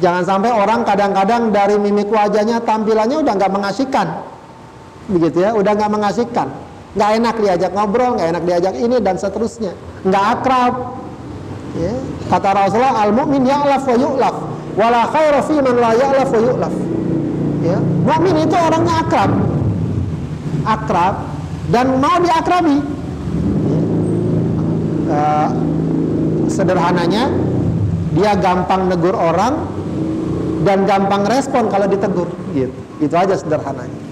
Jangan 0.00 0.24
sampai 0.24 0.50
orang 0.50 0.82
kadang-kadang 0.82 1.52
dari 1.52 1.76
mimik 1.76 2.08
wajahnya 2.08 2.64
tampilannya 2.64 3.20
udah 3.20 3.34
nggak 3.36 3.52
mengasihkan. 3.52 4.08
Begitu 5.10 5.44
ya, 5.44 5.50
udah 5.52 5.72
nggak 5.76 5.92
mengasihkan. 5.92 6.48
Nggak 6.96 7.10
enak 7.20 7.34
diajak 7.38 7.70
ngobrol, 7.76 8.16
nggak 8.16 8.28
enak 8.34 8.42
diajak 8.48 8.74
ini 8.80 8.96
dan 8.98 9.20
seterusnya. 9.20 9.76
Nggak 10.06 10.24
akrab. 10.38 10.74
Ya. 11.76 11.94
Kata 12.30 12.48
Rasulullah, 12.54 12.96
al-mu'min 13.06 13.42
ya'laf 13.46 13.84
wa 13.86 13.96
yu'laf. 13.98 14.36
Wala 14.74 15.02
khaira 15.10 15.40
fi 15.44 15.56
man 15.60 15.76
la 15.78 15.92
ya'laf 15.94 16.30
wa 16.30 16.40
yu'laf. 16.40 16.74
Ya. 17.60 17.78
Mukmin 17.80 18.36
itu 18.44 18.56
orangnya 18.56 18.94
akrab. 19.04 19.30
Akrab. 20.64 21.14
Dan 21.70 21.86
mau 22.02 22.16
diakrabi. 22.18 22.76
Uh, 25.10 25.48
sederhananya 26.46 27.30
dia 28.14 28.34
gampang 28.38 28.86
negur 28.90 29.14
orang 29.14 29.66
dan 30.66 30.86
gampang 30.86 31.26
respon 31.28 31.70
kalau 31.70 31.86
ditegur. 31.86 32.30
Gitu. 32.54 32.74
Itu 33.00 33.14
aja 33.14 33.38
sederhananya. 33.38 34.10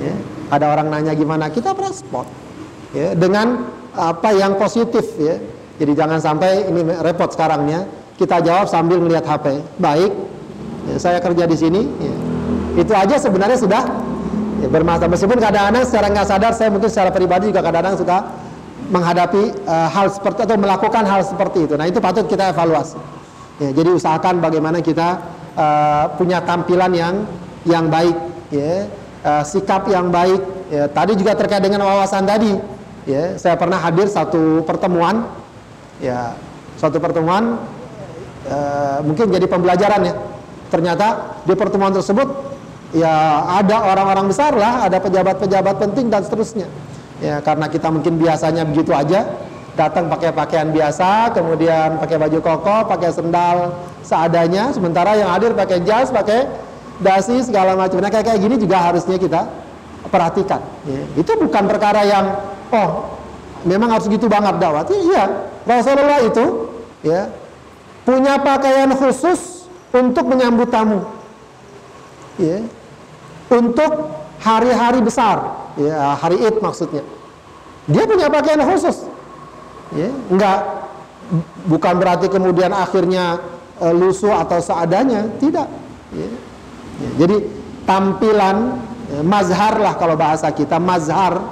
Ya. 0.00 0.16
ada 0.50 0.72
orang 0.72 0.88
nanya 0.90 1.12
gimana 1.12 1.52
kita 1.52 1.76
respon 1.78 2.26
ya. 2.90 3.14
Dengan 3.14 3.70
apa 3.94 4.34
yang 4.34 4.58
positif 4.58 5.06
ya. 5.16 5.38
Jadi 5.80 5.92
jangan 5.96 6.20
sampai 6.20 6.68
ini 6.68 6.84
repot 7.00 7.32
sekarangnya 7.32 7.88
kita 8.20 8.44
jawab 8.44 8.68
sambil 8.68 9.00
melihat 9.00 9.24
HP 9.24 9.64
baik. 9.80 10.12
Ya, 10.92 10.96
saya 11.00 11.18
kerja 11.24 11.48
di 11.48 11.56
sini. 11.56 11.88
Ya. 12.00 12.14
Itu 12.78 12.92
aja 12.94 13.16
sebenarnya 13.18 13.58
sudah 13.58 13.82
ya, 14.62 14.68
bermasalah 14.70 15.10
meskipun 15.10 15.38
kadang-kadang 15.40 15.84
secara 15.86 16.06
nggak 16.12 16.26
sadar 16.28 16.52
saya 16.54 16.68
mungkin 16.70 16.90
secara 16.92 17.10
pribadi 17.10 17.50
juga 17.50 17.64
kadang-kadang 17.64 17.96
suka 17.98 18.18
menghadapi 18.90 19.54
uh, 19.64 19.88
hal 19.88 20.10
seperti 20.10 20.44
atau 20.44 20.58
melakukan 20.58 21.06
hal 21.06 21.22
seperti 21.22 21.70
itu. 21.70 21.74
Nah, 21.78 21.86
itu 21.86 22.02
patut 22.02 22.26
kita 22.26 22.50
evaluasi. 22.50 22.98
Ya, 23.62 23.70
jadi 23.70 23.94
usahakan 23.94 24.42
bagaimana 24.42 24.82
kita 24.82 25.22
uh, 25.54 26.04
punya 26.18 26.42
tampilan 26.42 26.90
yang 26.90 27.14
yang 27.62 27.86
baik, 27.86 28.16
ya, 28.50 28.90
uh, 29.22 29.46
sikap 29.46 29.86
yang 29.86 30.10
baik. 30.10 30.42
Ya, 30.74 30.90
tadi 30.90 31.14
juga 31.14 31.38
terkait 31.38 31.62
dengan 31.62 31.86
wawasan 31.86 32.26
tadi. 32.26 32.58
Ya, 33.06 33.38
saya 33.38 33.54
pernah 33.54 33.78
hadir 33.78 34.10
satu 34.10 34.66
pertemuan, 34.66 35.24
ya, 36.02 36.34
suatu 36.76 36.98
pertemuan 36.98 37.62
uh, 38.50 38.98
mungkin 39.06 39.30
jadi 39.30 39.46
pembelajaran 39.46 40.00
ya. 40.02 40.14
Ternyata 40.70 41.38
di 41.46 41.54
pertemuan 41.54 41.94
tersebut 41.94 42.49
ya 42.94 43.44
ada 43.60 43.76
orang-orang 43.86 44.30
besar 44.30 44.54
lah, 44.54 44.86
ada 44.86 44.98
pejabat-pejabat 44.98 45.74
penting 45.78 46.10
dan 46.10 46.22
seterusnya. 46.26 46.66
Ya 47.20 47.38
karena 47.44 47.68
kita 47.68 47.92
mungkin 47.92 48.16
biasanya 48.16 48.64
begitu 48.64 48.96
aja 48.96 49.28
datang 49.76 50.10
pakai 50.10 50.34
pakaian 50.34 50.68
biasa 50.72 51.30
kemudian 51.36 52.00
pakai 52.00 52.16
baju 52.16 52.38
koko 52.42 52.76
pakai 52.90 53.10
sendal 53.14 53.76
seadanya 54.02 54.74
sementara 54.74 55.14
yang 55.14 55.30
hadir 55.30 55.54
pakai 55.54 55.84
jas 55.84 56.08
pakai 56.10 56.48
dasi 57.00 57.44
segala 57.44 57.76
macam. 57.76 58.00
Nah 58.00 58.08
kayak 58.12 58.24
kayak 58.28 58.40
gini 58.40 58.56
juga 58.56 58.76
harusnya 58.80 59.16
kita 59.16 59.48
perhatikan. 60.08 60.60
Ya. 60.88 61.02
itu 61.20 61.32
bukan 61.36 61.64
perkara 61.68 62.02
yang 62.08 62.40
oh 62.72 63.20
memang 63.68 63.92
harus 63.92 64.08
gitu 64.08 64.26
banget 64.26 64.56
dakwah 64.56 64.88
ya, 64.88 64.96
iya 64.96 65.24
Rasulullah 65.68 66.20
itu 66.24 66.44
ya 67.04 67.28
punya 68.08 68.40
pakaian 68.40 68.90
khusus 68.96 69.68
untuk 69.92 70.24
menyambut 70.24 70.72
tamu. 70.72 71.04
Ya 72.40 72.64
untuk 73.50 73.90
hari-hari 74.40 75.04
besar 75.04 75.60
ya 75.76 76.16
hari 76.16 76.40
Id 76.40 76.58
maksudnya. 76.64 77.04
Dia 77.90 78.06
punya 78.06 78.30
pakaian 78.30 78.62
khusus. 78.62 79.06
Ya, 79.90 80.06
enggak 80.30 80.86
bukan 81.66 81.94
berarti 81.98 82.30
kemudian 82.30 82.70
akhirnya 82.70 83.42
e, 83.82 83.86
lusuh 83.90 84.30
atau 84.38 84.62
seadanya, 84.62 85.26
tidak. 85.42 85.66
Ya. 86.14 86.28
Ya, 87.00 87.08
jadi 87.26 87.36
tampilan 87.88 88.78
ya, 89.10 89.20
mazhar 89.26 89.74
lah 89.82 89.98
kalau 89.98 90.14
bahasa 90.14 90.52
kita 90.54 90.78
mazhar 90.78 91.42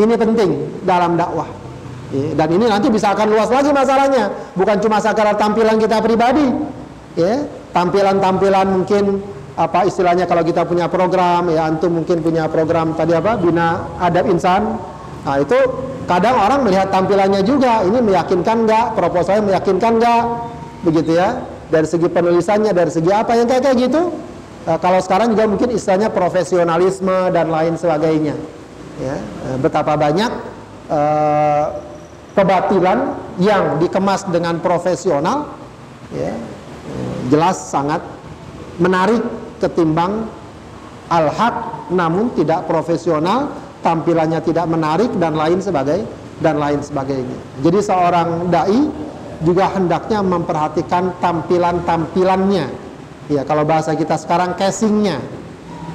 ini 0.00 0.14
penting 0.16 0.80
dalam 0.88 1.20
dakwah. 1.20 1.48
Ya, 2.12 2.32
dan 2.36 2.48
ini 2.56 2.64
nanti 2.68 2.88
bisa 2.88 3.12
akan 3.12 3.28
luas 3.28 3.52
lagi 3.52 3.68
masalahnya, 3.72 4.32
bukan 4.56 4.80
cuma 4.80 5.00
sekadar 5.00 5.36
tampilan 5.36 5.76
kita 5.76 6.00
pribadi. 6.00 6.48
Ya, 7.12 7.44
tampilan-tampilan 7.76 8.66
mungkin 8.72 9.20
apa 9.52 9.84
istilahnya 9.84 10.24
kalau 10.24 10.40
kita 10.40 10.64
punya 10.64 10.88
program 10.88 11.52
ya 11.52 11.68
antum 11.68 11.92
mungkin 11.92 12.24
punya 12.24 12.48
program 12.48 12.96
tadi 12.96 13.12
apa 13.12 13.36
bina 13.36 13.98
adab 14.00 14.24
insan. 14.32 14.80
Nah 15.22 15.36
itu 15.38 15.58
kadang 16.08 16.34
orang 16.40 16.64
melihat 16.64 16.88
tampilannya 16.88 17.44
juga 17.44 17.84
ini 17.84 18.00
meyakinkan 18.00 18.64
nggak 18.64 18.86
proposalnya 18.96 19.52
meyakinkan 19.52 20.00
nggak 20.00 20.22
begitu 20.88 21.20
ya. 21.20 21.44
Dari 21.72 21.88
segi 21.88 22.08
penulisannya 22.08 22.72
dari 22.76 22.92
segi 22.92 23.08
apa 23.12 23.32
yang 23.32 23.48
kayak 23.48 23.64
kayak 23.64 23.76
gitu. 23.88 24.12
Nah, 24.62 24.78
kalau 24.78 25.02
sekarang 25.02 25.34
juga 25.34 25.50
mungkin 25.50 25.74
istilahnya 25.74 26.12
profesionalisme 26.14 27.34
dan 27.34 27.50
lain 27.50 27.74
sebagainya 27.74 28.38
ya, 29.02 29.16
eh, 29.18 29.56
betapa 29.58 29.98
banyak 29.98 30.30
uh, 30.86 31.66
kebatilan 32.38 33.18
yang 33.42 33.82
dikemas 33.82 34.22
dengan 34.30 34.62
profesional 34.62 35.50
ya, 36.14 36.30
jelas 37.26 37.58
sangat 37.58 38.06
menarik 38.78 39.20
ketimbang 39.62 40.26
al-haq 41.06 41.88
namun 41.94 42.34
tidak 42.34 42.66
profesional 42.66 43.52
tampilannya 43.84 44.40
tidak 44.40 44.66
menarik 44.66 45.10
dan 45.18 45.38
lain 45.38 45.58
sebagai 45.62 46.02
dan 46.40 46.58
lain 46.58 46.80
sebagainya. 46.82 47.38
Jadi 47.62 47.78
seorang 47.82 48.50
dai 48.50 48.80
juga 49.42 49.70
hendaknya 49.74 50.22
memperhatikan 50.22 51.18
tampilan-tampilannya. 51.18 52.66
Ya 53.30 53.42
kalau 53.46 53.62
bahasa 53.62 53.94
kita 53.94 54.18
sekarang 54.18 54.58
casingnya. 54.58 55.22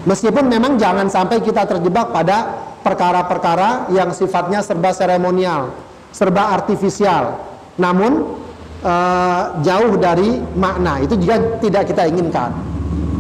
Meskipun 0.08 0.48
memang 0.48 0.80
jangan 0.80 1.12
sampai 1.12 1.44
kita 1.44 1.68
terjebak 1.68 2.16
pada 2.16 2.56
perkara-perkara 2.80 3.92
yang 3.92 4.16
sifatnya 4.16 4.64
serba 4.64 4.96
seremonial 4.96 5.76
serba 6.16 6.56
artifisial. 6.56 7.36
Namun 7.76 8.40
uh, 8.82 9.60
jauh 9.62 10.00
dari 10.00 10.40
makna. 10.56 11.04
Itu 11.04 11.20
juga 11.20 11.60
tidak 11.60 11.92
kita 11.92 12.08
inginkan 12.08 12.77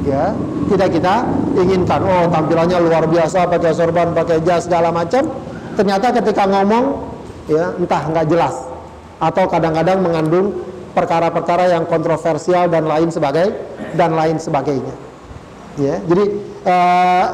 ya 0.07 0.31
tidak 0.71 0.89
kita 0.95 1.15
inginkan. 1.59 1.99
Oh 2.07 2.25
tampilannya 2.31 2.79
luar 2.79 3.03
biasa 3.11 3.51
pakai 3.51 3.71
sorban 3.75 4.15
pakai 4.15 4.39
jas 4.47 4.65
segala 4.65 4.89
macam. 4.95 5.27
Ternyata 5.75 6.15
ketika 6.15 6.47
ngomong 6.47 7.11
ya 7.51 7.75
entah 7.75 8.01
nggak 8.07 8.25
jelas. 8.31 8.55
Atau 9.19 9.49
kadang-kadang 9.51 9.99
mengandung 9.99 10.63
perkara-perkara 10.95 11.73
yang 11.75 11.85
kontroversial 11.85 12.71
dan 12.71 12.87
lain 12.87 13.11
sebagai 13.11 13.53
dan 13.93 14.15
lain 14.15 14.39
sebagainya. 14.39 14.95
Ya 15.77 16.01
jadi 16.07 16.23
uh, 16.65 17.25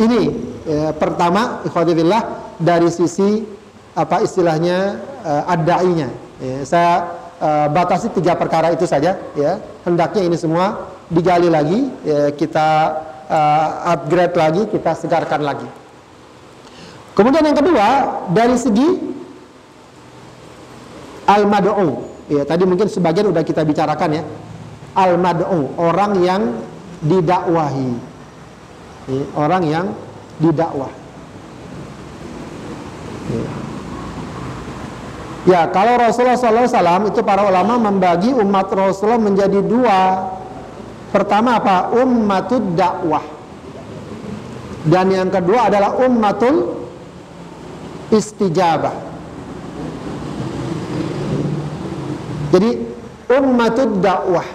ini 0.00 0.22
ya, 0.66 0.90
pertama 0.96 1.62
ikhwatillah 1.62 2.22
dari 2.58 2.88
sisi 2.90 3.46
apa 3.92 4.24
istilahnya 4.24 4.98
uh, 5.22 5.52
ad-da'inya. 5.52 6.08
Ya, 6.42 6.66
saya 6.66 6.94
uh, 7.38 7.66
batasi 7.70 8.10
tiga 8.10 8.34
perkara 8.34 8.74
itu 8.74 8.88
saja 8.88 9.20
ya. 9.38 9.62
Hendaknya 9.86 10.26
ini 10.26 10.34
semua 10.38 10.90
digali 11.12 11.48
lagi 11.52 11.80
ya, 12.02 12.32
kita 12.32 12.68
uh, 13.28 13.68
upgrade 13.92 14.34
lagi 14.34 14.62
kita 14.72 14.96
segarkan 14.96 15.44
lagi 15.44 15.68
kemudian 17.12 17.44
yang 17.44 17.58
kedua 17.58 17.88
dari 18.32 18.56
segi 18.56 18.88
al 21.28 21.44
mad'u 21.44 22.00
ya 22.32 22.42
tadi 22.48 22.64
mungkin 22.64 22.88
sebagian 22.88 23.28
udah 23.28 23.44
kita 23.44 23.60
bicarakan 23.62 24.10
ya 24.16 24.22
al 24.96 25.20
mad'u 25.20 25.76
orang 25.76 26.12
yang 26.24 26.42
didakwahi 27.04 27.92
ya, 29.12 29.24
orang 29.36 29.62
yang 29.68 29.86
didakwah 30.40 30.90
ya. 33.28 33.44
Ya, 35.42 35.66
kalau 35.74 35.98
Rasulullah 35.98 36.38
SAW 36.38 37.10
itu 37.10 37.18
para 37.26 37.42
ulama 37.42 37.74
membagi 37.74 38.30
umat 38.30 38.70
Rasulullah 38.70 39.18
menjadi 39.18 39.58
dua. 39.58 40.30
Pertama 41.12 41.60
apa? 41.60 41.92
Ummatud 41.92 42.72
dakwah. 42.72 43.20
Dan 44.82 45.12
yang 45.12 45.28
kedua 45.28 45.68
adalah 45.68 45.94
ummatul 46.00 46.82
istijabah. 48.08 48.96
Jadi 52.50 52.70
ummatud 53.28 54.00
dakwah. 54.00 54.48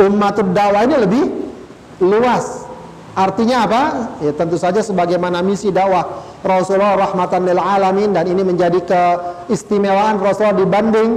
Ummatud 0.00 0.48
dakwah 0.56 0.80
ini 0.88 0.96
lebih 0.96 1.24
luas. 2.00 2.64
Artinya 3.16 3.64
apa? 3.64 3.82
Ya 4.20 4.32
tentu 4.32 4.60
saja 4.60 4.80
sebagaimana 4.84 5.40
misi 5.40 5.72
dakwah 5.72 6.24
Rasulullah 6.44 7.00
rahmatan 7.00 7.48
lil 7.48 7.56
alamin 7.56 8.12
dan 8.12 8.28
ini 8.28 8.44
menjadi 8.44 8.76
keistimewaan 8.84 10.20
Rasulullah 10.20 10.60
dibanding 10.60 11.10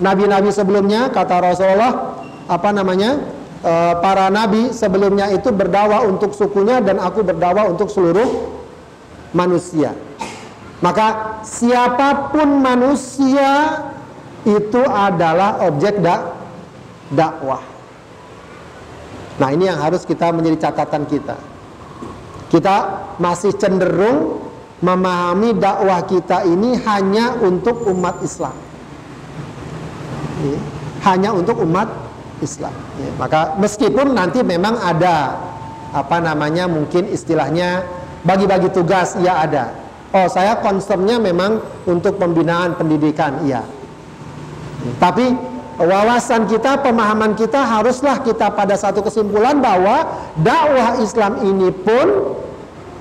nabi-nabi 0.00 0.50
sebelumnya 0.50 1.12
kata 1.12 1.36
Rasulullah 1.44 2.18
apa 2.48 2.68
namanya 2.72 3.20
e, 3.62 3.72
para 4.00 4.32
nabi 4.32 4.72
sebelumnya 4.74 5.30
itu 5.30 5.52
berdakwah 5.52 6.08
untuk 6.08 6.34
sukunya 6.34 6.80
dan 6.82 6.98
aku 6.98 7.22
berdakwah 7.22 7.68
untuk 7.70 7.92
seluruh 7.92 8.26
manusia. 9.36 9.94
Maka 10.80 11.40
siapa 11.44 12.32
pun 12.32 12.64
manusia 12.64 13.84
itu 14.48 14.80
adalah 14.80 15.60
objek 15.68 16.00
dak 16.00 16.32
dakwah. 17.12 17.60
Nah 19.36 19.48
ini 19.52 19.68
yang 19.68 19.80
harus 19.80 20.08
kita 20.08 20.32
menjadi 20.32 20.68
catatan 20.68 21.04
kita. 21.04 21.36
Kita 22.48 22.76
masih 23.20 23.54
cenderung 23.60 24.40
memahami 24.80 25.52
dakwah 25.54 26.00
kita 26.08 26.48
ini 26.48 26.80
hanya 26.88 27.36
untuk 27.44 27.84
umat 27.92 28.24
Islam. 28.24 28.69
Ya, 30.40 30.58
hanya 31.10 31.30
untuk 31.36 31.60
umat 31.64 31.88
Islam. 32.40 32.72
Ya, 32.96 33.10
maka 33.20 33.40
meskipun 33.60 34.16
nanti 34.16 34.40
memang 34.40 34.80
ada 34.80 35.36
apa 35.90 36.22
namanya 36.22 36.70
mungkin 36.70 37.10
istilahnya 37.12 37.84
bagi-bagi 38.24 38.72
tugas 38.72 39.16
ya 39.20 39.44
ada. 39.44 39.76
Oh 40.10 40.26
saya 40.26 40.58
concernnya 40.58 41.22
memang 41.22 41.62
untuk 41.86 42.18
pembinaan 42.18 42.74
pendidikan 42.74 43.44
iya. 43.46 43.62
Tapi 44.96 45.36
wawasan 45.76 46.48
kita, 46.48 46.80
pemahaman 46.80 47.36
kita 47.36 47.60
haruslah 47.60 48.24
kita 48.24 48.48
pada 48.52 48.74
satu 48.80 49.04
kesimpulan 49.04 49.60
bahwa 49.60 50.08
dakwah 50.40 50.98
Islam 51.04 51.44
ini 51.44 51.68
pun 51.68 52.36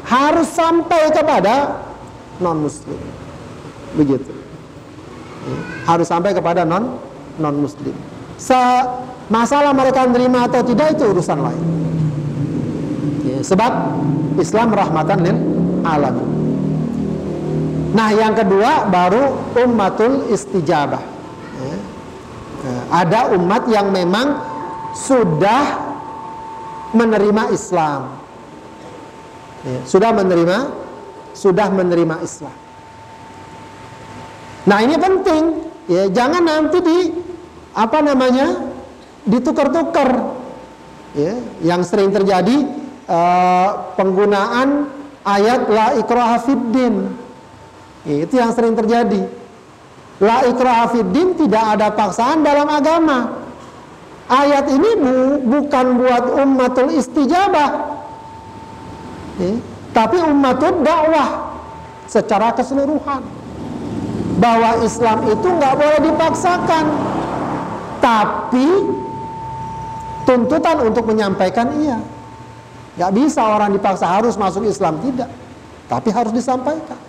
harus 0.10 0.50
sampai 0.50 1.14
kepada 1.14 1.86
non 2.40 2.66
muslim 2.66 2.98
begitu 3.94 4.32
harus 5.86 6.08
sampai 6.08 6.32
kepada 6.34 6.64
non 6.64 6.98
non 7.40 7.56
muslim 7.58 7.96
Se 8.40 8.56
masalah 9.28 9.76
mereka 9.76 10.08
menerima 10.08 10.48
atau 10.48 10.64
tidak 10.64 10.96
itu 10.96 11.12
urusan 11.12 11.40
lain. 11.44 11.64
Ya, 13.28 13.40
sebab 13.44 13.72
Islam 14.40 14.72
rahmatan 14.72 15.18
lil 15.28 15.38
alam 15.84 16.16
nah 17.90 18.14
yang 18.14 18.38
kedua 18.38 18.86
baru 18.86 19.34
ummatul 19.58 20.30
istijabah. 20.30 21.02
Ya. 21.60 21.76
ada 22.94 23.34
umat 23.34 23.66
yang 23.66 23.90
memang 23.90 24.40
sudah 24.94 25.90
menerima 26.94 27.50
Islam. 27.50 28.14
Ya, 29.66 29.80
sudah 29.90 30.14
menerima 30.14 30.58
sudah 31.34 31.68
menerima 31.74 32.16
Islam. 32.22 32.56
Nah 34.70 34.78
ini 34.86 34.96
penting. 34.96 35.44
Ya 35.90 36.06
jangan 36.14 36.46
nanti 36.46 36.78
di 36.86 36.98
apa 37.80 38.04
namanya? 38.04 38.68
Ditukar-tukar. 39.24 40.36
Ya 41.16 41.34
yang 41.66 41.82
sering 41.82 42.14
terjadi 42.14 42.70
uh, 43.10 43.96
penggunaan 43.98 44.86
ayat 45.26 45.66
la 45.66 45.98
ikraha 45.98 46.38
fiddin 46.46 47.10
ya, 48.06 48.30
itu 48.30 48.38
yang 48.38 48.54
sering 48.54 48.78
terjadi. 48.78 49.26
La 50.22 50.46
ikraha 50.46 50.92
fiddin 50.94 51.34
tidak 51.34 51.64
ada 51.80 51.90
paksaan 51.96 52.46
dalam 52.46 52.70
agama. 52.70 53.42
Ayat 54.30 54.70
ini 54.70 54.90
bu, 55.02 55.16
bukan 55.50 55.98
buat 55.98 56.24
ummatul 56.38 56.94
istijabah. 56.94 57.98
Ya, 59.42 59.58
tapi 59.90 60.22
umatul 60.22 60.86
dakwah 60.86 61.58
secara 62.06 62.54
keseluruhan. 62.54 63.26
Bahwa 64.38 64.86
Islam 64.86 65.26
itu 65.26 65.48
nggak 65.50 65.74
boleh 65.74 66.00
dipaksakan 66.06 66.86
tapi 68.10 68.68
tuntutan 70.26 70.78
untuk 70.82 71.06
menyampaikan 71.06 71.70
iya. 71.78 71.98
Nggak 72.98 73.12
bisa 73.16 73.42
orang 73.46 73.72
dipaksa 73.72 74.06
harus 74.10 74.36
masuk 74.36 74.66
Islam 74.66 74.98
tidak. 75.00 75.30
Tapi 75.90 76.10
harus 76.14 76.34
disampaikan. 76.34 77.00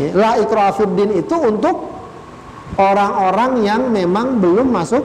Ya, 0.00 0.08
la 0.16 0.30
ikrafiddin 0.40 1.20
itu 1.20 1.36
untuk 1.36 1.92
orang-orang 2.80 3.60
yang 3.60 3.82
memang 3.92 4.40
belum 4.40 4.72
masuk 4.72 5.04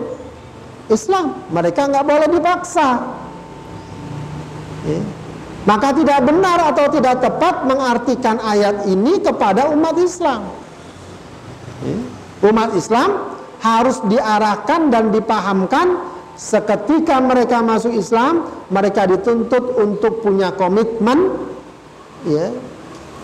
Islam. 0.87 1.35
Mereka 1.51 1.91
nggak 1.91 2.05
boleh 2.07 2.27
dipaksa. 2.31 3.03
Ya. 4.87 4.99
Maka 5.67 5.91
tidak 5.91 6.23
benar 6.23 6.71
atau 6.71 6.87
tidak 6.87 7.19
tepat 7.19 7.67
mengartikan 7.67 8.39
ayat 8.39 8.87
ini 8.87 9.19
kepada 9.19 9.67
umat 9.75 9.99
Islam. 9.99 10.47
Umat 12.39 12.71
Islam 12.71 13.36
harus 13.61 14.01
diarahkan 14.05 14.93
dan 14.93 15.09
dipahamkan 15.09 15.97
seketika 16.37 17.17
mereka 17.17 17.65
masuk 17.65 17.93
Islam, 17.97 18.45
mereka 18.69 19.09
dituntut 19.09 19.77
untuk 19.81 20.21
punya 20.21 20.53
komitmen 20.53 21.33
ya, 22.29 22.53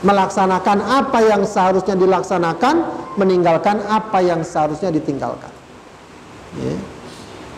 melaksanakan 0.01 0.81
apa 0.81 1.19
yang 1.21 1.45
seharusnya 1.45 1.93
dilaksanakan, 1.93 2.75
meninggalkan 3.21 3.79
apa 3.85 4.19
yang 4.25 4.41
seharusnya 4.41 4.89
ditinggalkan. 4.89 5.53
Ya. 6.57 6.75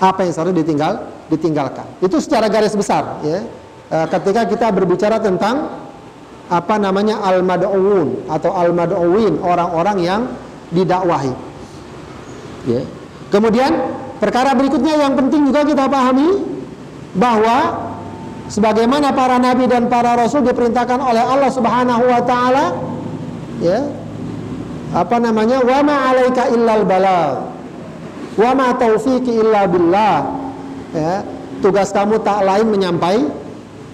Apa 0.04 0.28
yang 0.28 0.36
seharusnya 0.36 0.60
ditinggal, 0.60 0.94
ditinggalkan. 1.32 1.88
Itu 2.04 2.20
secara 2.20 2.52
garis 2.52 2.76
besar 2.76 3.24
ya 3.24 3.48
uh, 3.92 4.08
ketika 4.10 4.46
kita 4.50 4.68
berbicara 4.74 5.22
tentang 5.22 5.72
apa 6.46 6.76
namanya 6.78 7.26
al-mad'un 7.26 8.30
atau 8.30 8.54
al-mad'uin, 8.54 9.42
orang-orang 9.42 9.98
yang 9.98 10.22
didakwahi. 10.70 11.34
Ya. 12.66 12.82
Kemudian 13.30 13.72
perkara 14.18 14.58
berikutnya 14.58 14.98
yang 14.98 15.14
penting 15.14 15.50
juga 15.50 15.62
kita 15.66 15.86
pahami 15.86 16.42
bahwa 17.14 17.88
sebagaimana 18.50 19.14
para 19.14 19.38
nabi 19.38 19.70
dan 19.70 19.90
para 19.90 20.18
rasul 20.18 20.42
diperintahkan 20.46 21.00
oleh 21.02 21.24
Allah 21.24 21.52
Subhanahu 21.54 22.04
wa 22.06 22.22
taala 22.22 22.66
ya 23.64 23.86
apa 24.94 25.18
namanya 25.18 25.62
wa 25.64 25.80
ma 25.82 25.96
alaika 26.14 26.50
illal 26.54 26.86
balagh 26.86 27.50
wa 28.36 28.52
ma 28.54 28.68
taufiqi 28.76 29.32
illa 29.42 29.68
billah. 29.70 30.18
Ya 30.96 31.14
tugas 31.60 31.90
kamu 31.92 32.22
tak 32.22 32.44
lain 32.46 32.68
menyampai 32.70 33.20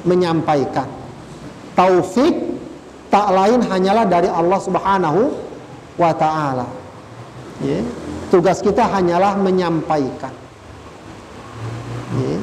menyampaikan. 0.05 0.89
Taufik 1.77 2.35
tak 3.07 3.31
lain 3.31 3.63
hanyalah 3.63 4.05
dari 4.07 4.27
Allah 4.27 4.59
Subhanahu 4.59 5.21
wa 5.95 6.11
taala. 6.15 6.67
Ya 7.61 7.81
tugas 8.31 8.63
kita 8.63 8.87
hanyalah 8.87 9.35
menyampaikan 9.35 10.31
ya 12.15 12.39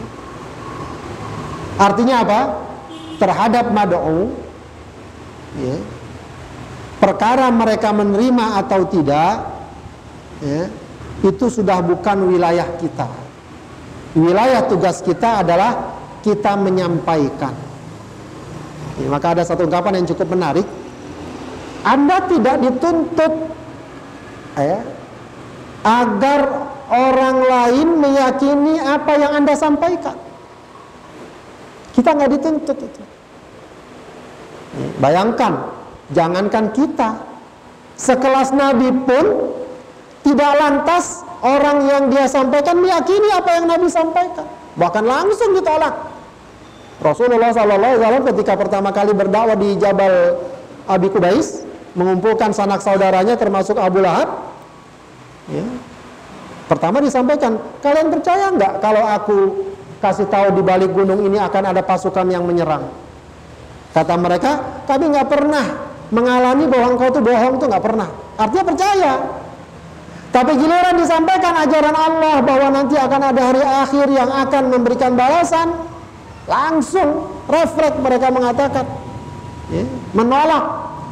Artinya 1.79 2.27
apa? 2.27 2.41
Terhadap 3.23 3.71
mad'u 3.71 4.35
ya, 5.63 5.79
perkara 6.99 7.51
mereka 7.55 7.95
menerima 7.95 8.59
atau 8.63 8.83
tidak 8.91 9.47
ya, 10.43 10.67
itu 11.23 11.47
sudah 11.47 11.79
bukan 11.83 12.35
wilayah 12.35 12.67
kita. 12.83 13.07
Wilayah 14.19 14.67
tugas 14.67 15.03
kita 15.03 15.47
adalah 15.47 15.99
kita 16.23 16.59
menyampaikan. 16.59 17.55
Ya, 18.99 19.07
maka 19.07 19.39
ada 19.39 19.47
satu 19.47 19.71
ungkapan 19.71 20.03
yang 20.03 20.07
cukup 20.11 20.35
menarik. 20.35 20.67
Anda 21.87 22.27
tidak 22.27 22.59
dituntut 22.59 23.33
ya, 24.59 24.83
agar 25.85 26.71
orang 26.89 27.37
lain 27.45 27.89
meyakini 28.01 28.81
apa 28.81 29.13
yang 29.15 29.33
Anda 29.45 29.55
sampaikan. 29.55 30.17
Kita 31.93 32.15
nggak 32.15 32.31
dituntut 32.39 32.79
itu. 32.79 33.03
Bayangkan, 35.03 35.69
jangankan 36.15 36.71
kita, 36.71 37.19
sekelas 37.99 38.55
Nabi 38.55 38.95
pun 39.03 39.25
tidak 40.23 40.53
lantas 40.61 41.27
orang 41.43 41.89
yang 41.89 42.03
dia 42.13 42.31
sampaikan 42.31 42.79
meyakini 42.79 43.29
apa 43.35 43.51
yang 43.59 43.65
Nabi 43.67 43.89
sampaikan, 43.91 44.47
bahkan 44.79 45.03
langsung 45.03 45.57
ditolak. 45.57 45.95
Rasulullah 46.99 47.55
SAW 47.55 48.27
ketika 48.35 48.59
pertama 48.59 48.91
kali 48.91 49.15
berdakwah 49.15 49.55
di 49.55 49.79
Jabal 49.79 50.35
Abi 50.91 51.09
Kubais, 51.11 51.63
mengumpulkan 51.95 52.51
sanak 52.51 52.83
saudaranya 52.83 53.39
termasuk 53.39 53.79
Abu 53.79 54.03
Lahab, 54.03 54.58
ya, 55.49 55.65
pertama 56.69 57.01
disampaikan, 57.01 57.59
kalian 57.81 58.09
percaya 58.13 58.53
nggak 58.53 58.73
kalau 58.81 59.03
aku 59.05 59.39
kasih 59.99 60.31
tahu 60.31 60.55
di 60.55 60.63
balik 60.63 60.95
gunung 60.95 61.27
ini 61.27 61.37
akan 61.43 61.75
ada 61.75 61.83
pasukan 61.83 62.27
yang 62.31 62.47
menyerang. 62.47 62.87
Kata 63.91 64.15
mereka, 64.15 64.85
kami 64.87 65.11
nggak 65.11 65.27
pernah 65.27 65.67
mengalami 66.15 66.65
bahwa 66.71 66.87
engkau 66.95 67.09
itu 67.11 67.21
bohong 67.21 67.55
itu 67.59 67.65
nggak 67.67 67.85
pernah. 67.85 68.09
Artinya 68.39 68.65
percaya. 68.65 69.13
Tapi 70.29 70.53
giliran 70.61 70.95
disampaikan 71.01 71.57
ajaran 71.65 71.97
Allah 71.97 72.37
bahwa 72.45 72.69
nanti 72.69 72.95
akan 73.01 73.23
ada 73.33 73.41
hari 73.43 73.65
akhir 73.65 74.07
yang 74.13 74.29
akan 74.29 74.63
memberikan 74.71 75.17
balasan, 75.17 75.73
langsung 76.45 77.33
refleks 77.49 77.97
mereka 77.99 78.29
mengatakan, 78.29 78.85
ya, 79.73 79.85
menolak. 80.13 80.65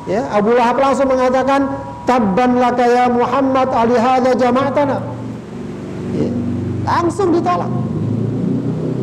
Ya, 0.07 0.23
Abu 0.31 0.55
Lahab 0.55 0.79
langsung 0.79 1.11
mengatakan, 1.11 1.67
tabban 2.07 2.57
laka 2.63 2.87
ya 2.87 3.11
Muhammad 3.11 3.69
alihada 3.75 4.31
jama'atana. 4.39 4.99
Ya, 6.15 6.31
langsung 6.87 7.35
ditolak. 7.35 7.69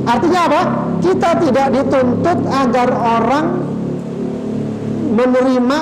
Artinya 0.03 0.41
apa? 0.47 0.61
Kita 1.03 1.29
tidak 1.39 1.67
dituntut 1.75 2.39
agar 2.47 2.89
orang 2.95 3.45
menerima, 5.13 5.79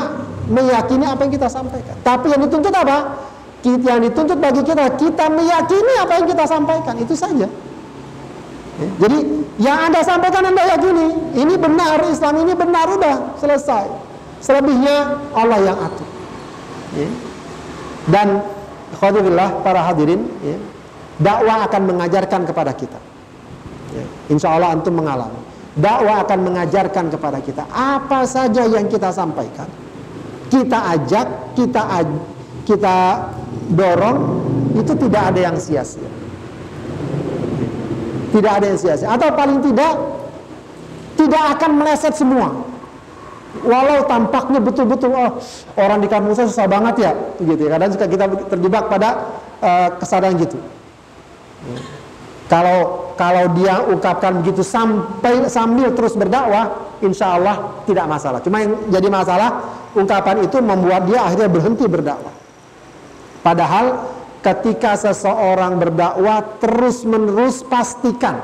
meyakini 0.49 1.05
apa 1.07 1.21
yang 1.25 1.33
kita 1.33 1.47
sampaikan. 1.47 1.95
Tapi 2.01 2.25
yang 2.33 2.41
dituntut 2.45 2.73
apa? 2.73 2.97
Yang 3.61 3.99
dituntut 4.09 4.37
bagi 4.41 4.61
kita, 4.65 4.97
kita 4.97 5.25
meyakini 5.29 5.93
apa 6.01 6.13
yang 6.21 6.25
kita 6.25 6.43
sampaikan. 6.49 6.97
Itu 6.97 7.13
saja. 7.13 7.45
Ya, 8.81 8.87
jadi 8.97 9.17
yang 9.61 9.77
anda 9.77 10.01
sampaikan 10.01 10.41
anda 10.49 10.65
yakini, 10.65 11.37
ini 11.37 11.53
benar, 11.53 12.01
Islam 12.09 12.41
ini 12.41 12.53
benar, 12.57 12.89
udah 12.89 13.37
selesai. 13.37 13.85
Selebihnya 14.41 15.21
Allah 15.37 15.59
yang 15.61 15.77
atur. 15.77 16.10
Ya. 16.97 17.07
Dan 18.11 18.27
khawatirillah 18.97 19.63
para 19.63 19.85
hadirin, 19.87 20.27
ya, 20.43 20.57
dakwah 21.21 21.63
akan 21.69 21.81
mengajarkan 21.95 22.43
kepada 22.49 22.73
kita 22.75 22.99
Ya. 23.91 24.05
Insya 24.31 24.55
Allah 24.55 24.71
antum 24.71 24.95
mengalami. 24.95 25.35
Dakwah 25.75 26.23
akan 26.27 26.39
mengajarkan 26.51 27.11
kepada 27.15 27.39
kita 27.39 27.63
apa 27.71 28.27
saja 28.27 28.67
yang 28.67 28.91
kita 28.91 29.07
sampaikan, 29.11 29.67
kita 30.51 30.79
ajak, 30.99 31.27
kita 31.55 31.79
aj 31.79 32.07
kita 32.67 32.95
dorong, 33.71 34.19
itu 34.75 34.91
tidak 35.07 35.31
ada 35.31 35.39
yang 35.51 35.55
sia-sia. 35.55 36.11
Tidak 38.35 38.51
ada 38.51 38.65
yang 38.67 38.79
sia-sia. 38.79 39.15
Atau 39.15 39.31
paling 39.31 39.63
tidak, 39.63 39.95
tidak 41.15 41.43
akan 41.55 41.71
meleset 41.79 42.15
semua. 42.19 42.51
Walau 43.51 44.07
tampaknya 44.07 44.63
betul-betul 44.63 45.11
oh, 45.11 45.35
orang 45.75 45.99
di 45.99 46.07
kampung 46.07 46.31
saya 46.31 46.47
susah 46.47 46.71
banget 46.71 47.03
ya, 47.03 47.11
gitu 47.43 47.67
ya. 47.67 47.75
Kadang 47.75 47.91
suka 47.91 48.07
kita 48.07 48.25
terjebak 48.47 48.87
pada 48.87 49.09
uh, 49.59 49.89
kesadaran 49.99 50.39
gitu. 50.39 50.55
Kalau 52.47 53.11
kalau 53.19 53.51
dia 53.55 53.83
ungkapkan 53.83 54.39
begitu 54.39 54.63
sampai 54.63 55.51
sambil 55.51 55.91
terus 55.91 56.15
berdakwah, 56.15 56.95
insya 57.03 57.35
Allah 57.35 57.75
tidak 57.83 58.07
masalah. 58.07 58.39
Cuma 58.39 58.63
yang 58.63 58.75
jadi 58.87 59.07
masalah 59.11 59.49
ungkapan 59.99 60.47
itu 60.47 60.57
membuat 60.63 61.07
dia 61.11 61.19
akhirnya 61.27 61.51
berhenti 61.51 61.85
berdakwah. 61.91 62.31
Padahal 63.43 64.15
ketika 64.39 64.95
seseorang 64.95 65.75
berdakwah 65.75 66.39
terus 66.63 67.03
menerus 67.03 67.61
pastikan 67.67 68.41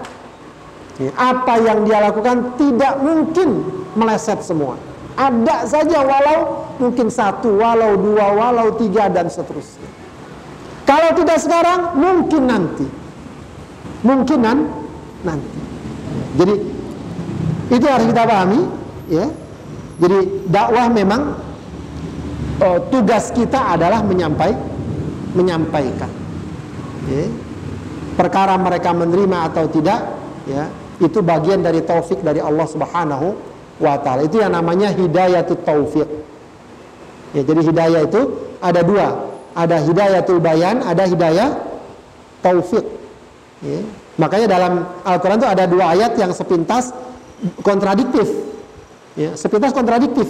apa 1.14 1.54
yang 1.62 1.86
dia 1.86 2.02
lakukan 2.02 2.58
tidak 2.58 2.98
mungkin 3.02 3.66
meleset 3.94 4.42
semua. 4.42 4.78
Ada 5.18 5.66
saja 5.66 6.06
walau 6.06 6.70
mungkin 6.78 7.10
satu, 7.10 7.58
walau 7.58 7.98
dua, 7.98 8.38
walau 8.38 8.78
tiga 8.78 9.10
dan 9.10 9.34
seterusnya. 9.34 9.90
Kalau 10.86 11.10
tidak 11.18 11.42
sekarang, 11.42 11.98
mungkin 11.98 12.44
nanti 12.46 12.88
mungkinan 14.06 14.58
nanti. 15.26 15.60
Jadi 16.38 16.56
itu 17.74 17.86
harus 17.90 18.06
kita 18.08 18.24
pahami, 18.24 18.62
ya. 19.10 19.26
Jadi 19.98 20.46
dakwah 20.46 20.86
memang 20.94 21.34
uh, 22.62 22.80
tugas 22.94 23.34
kita 23.34 23.74
adalah 23.74 24.06
menyampai, 24.06 24.54
menyampaikan. 25.34 26.12
Ya. 27.10 27.26
Perkara 28.14 28.54
mereka 28.58 28.94
menerima 28.94 29.50
atau 29.54 29.66
tidak, 29.70 30.14
ya, 30.46 30.70
itu 31.02 31.22
bagian 31.22 31.66
dari 31.66 31.82
taufik 31.82 32.22
dari 32.22 32.42
Allah 32.42 32.66
Subhanahu 32.70 33.57
wa 33.78 33.98
taala. 34.02 34.26
Itu 34.26 34.42
yang 34.42 34.54
namanya 34.54 34.94
hidayatut 34.94 35.62
taufik. 35.66 36.10
Ya, 37.36 37.42
jadi 37.44 37.62
hidayah 37.62 38.02
itu 38.08 38.22
ada 38.64 38.82
dua, 38.82 39.08
ada 39.54 39.78
hidayatul 39.84 40.42
bayan, 40.42 40.82
ada 40.82 41.04
hidayah 41.06 41.58
taufik. 42.42 42.86
Ya. 43.62 43.82
Makanya 44.18 44.48
dalam 44.50 44.74
Al-Quran 45.06 45.38
itu 45.38 45.50
ada 45.50 45.64
dua 45.70 45.94
ayat 45.94 46.18
yang 46.18 46.34
sepintas 46.34 46.90
kontradiktif. 47.62 48.26
Ya, 49.14 49.34
sepintas 49.38 49.74
kontradiktif. 49.74 50.30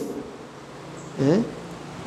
Ya. 1.20 1.44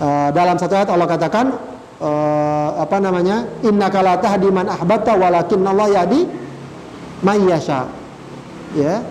Uh, 0.01 0.29
dalam 0.33 0.57
satu 0.57 0.81
ayat 0.81 0.89
Allah 0.89 1.09
katakan 1.09 1.57
uh, 2.01 2.69
apa 2.81 2.97
namanya? 3.01 3.49
Inna 3.65 3.93
la 3.93 4.17
tahdi 4.17 4.49
man 4.49 4.69
ahbata 4.69 5.13
walakin 5.17 5.61
Allah 5.65 6.05
yadi 6.05 6.25
mayyasha. 7.25 7.89
Ya. 8.77 9.05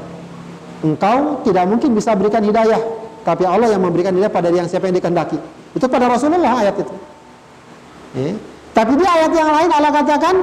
Engkau 0.80 1.44
tidak 1.44 1.66
mungkin 1.68 1.92
bisa 1.92 2.16
berikan 2.16 2.40
hidayah, 2.40 2.80
tapi 3.28 3.44
Allah 3.44 3.76
yang 3.76 3.84
memberikan 3.84 4.16
hidayah 4.16 4.32
pada 4.32 4.48
yang 4.48 4.68
siapa 4.68 4.88
yang 4.88 4.96
dikehendaki. 4.96 5.36
Itu 5.76 5.86
pada 5.92 6.08
Rasulullah 6.08 6.56
ayat 6.64 6.76
itu. 6.80 6.94
Ya. 8.16 8.34
Tapi 8.74 8.96
di 8.96 9.06
ayat 9.06 9.32
yang 9.36 9.50
lain 9.52 9.70
Allah 9.76 9.92
katakan 9.92 10.36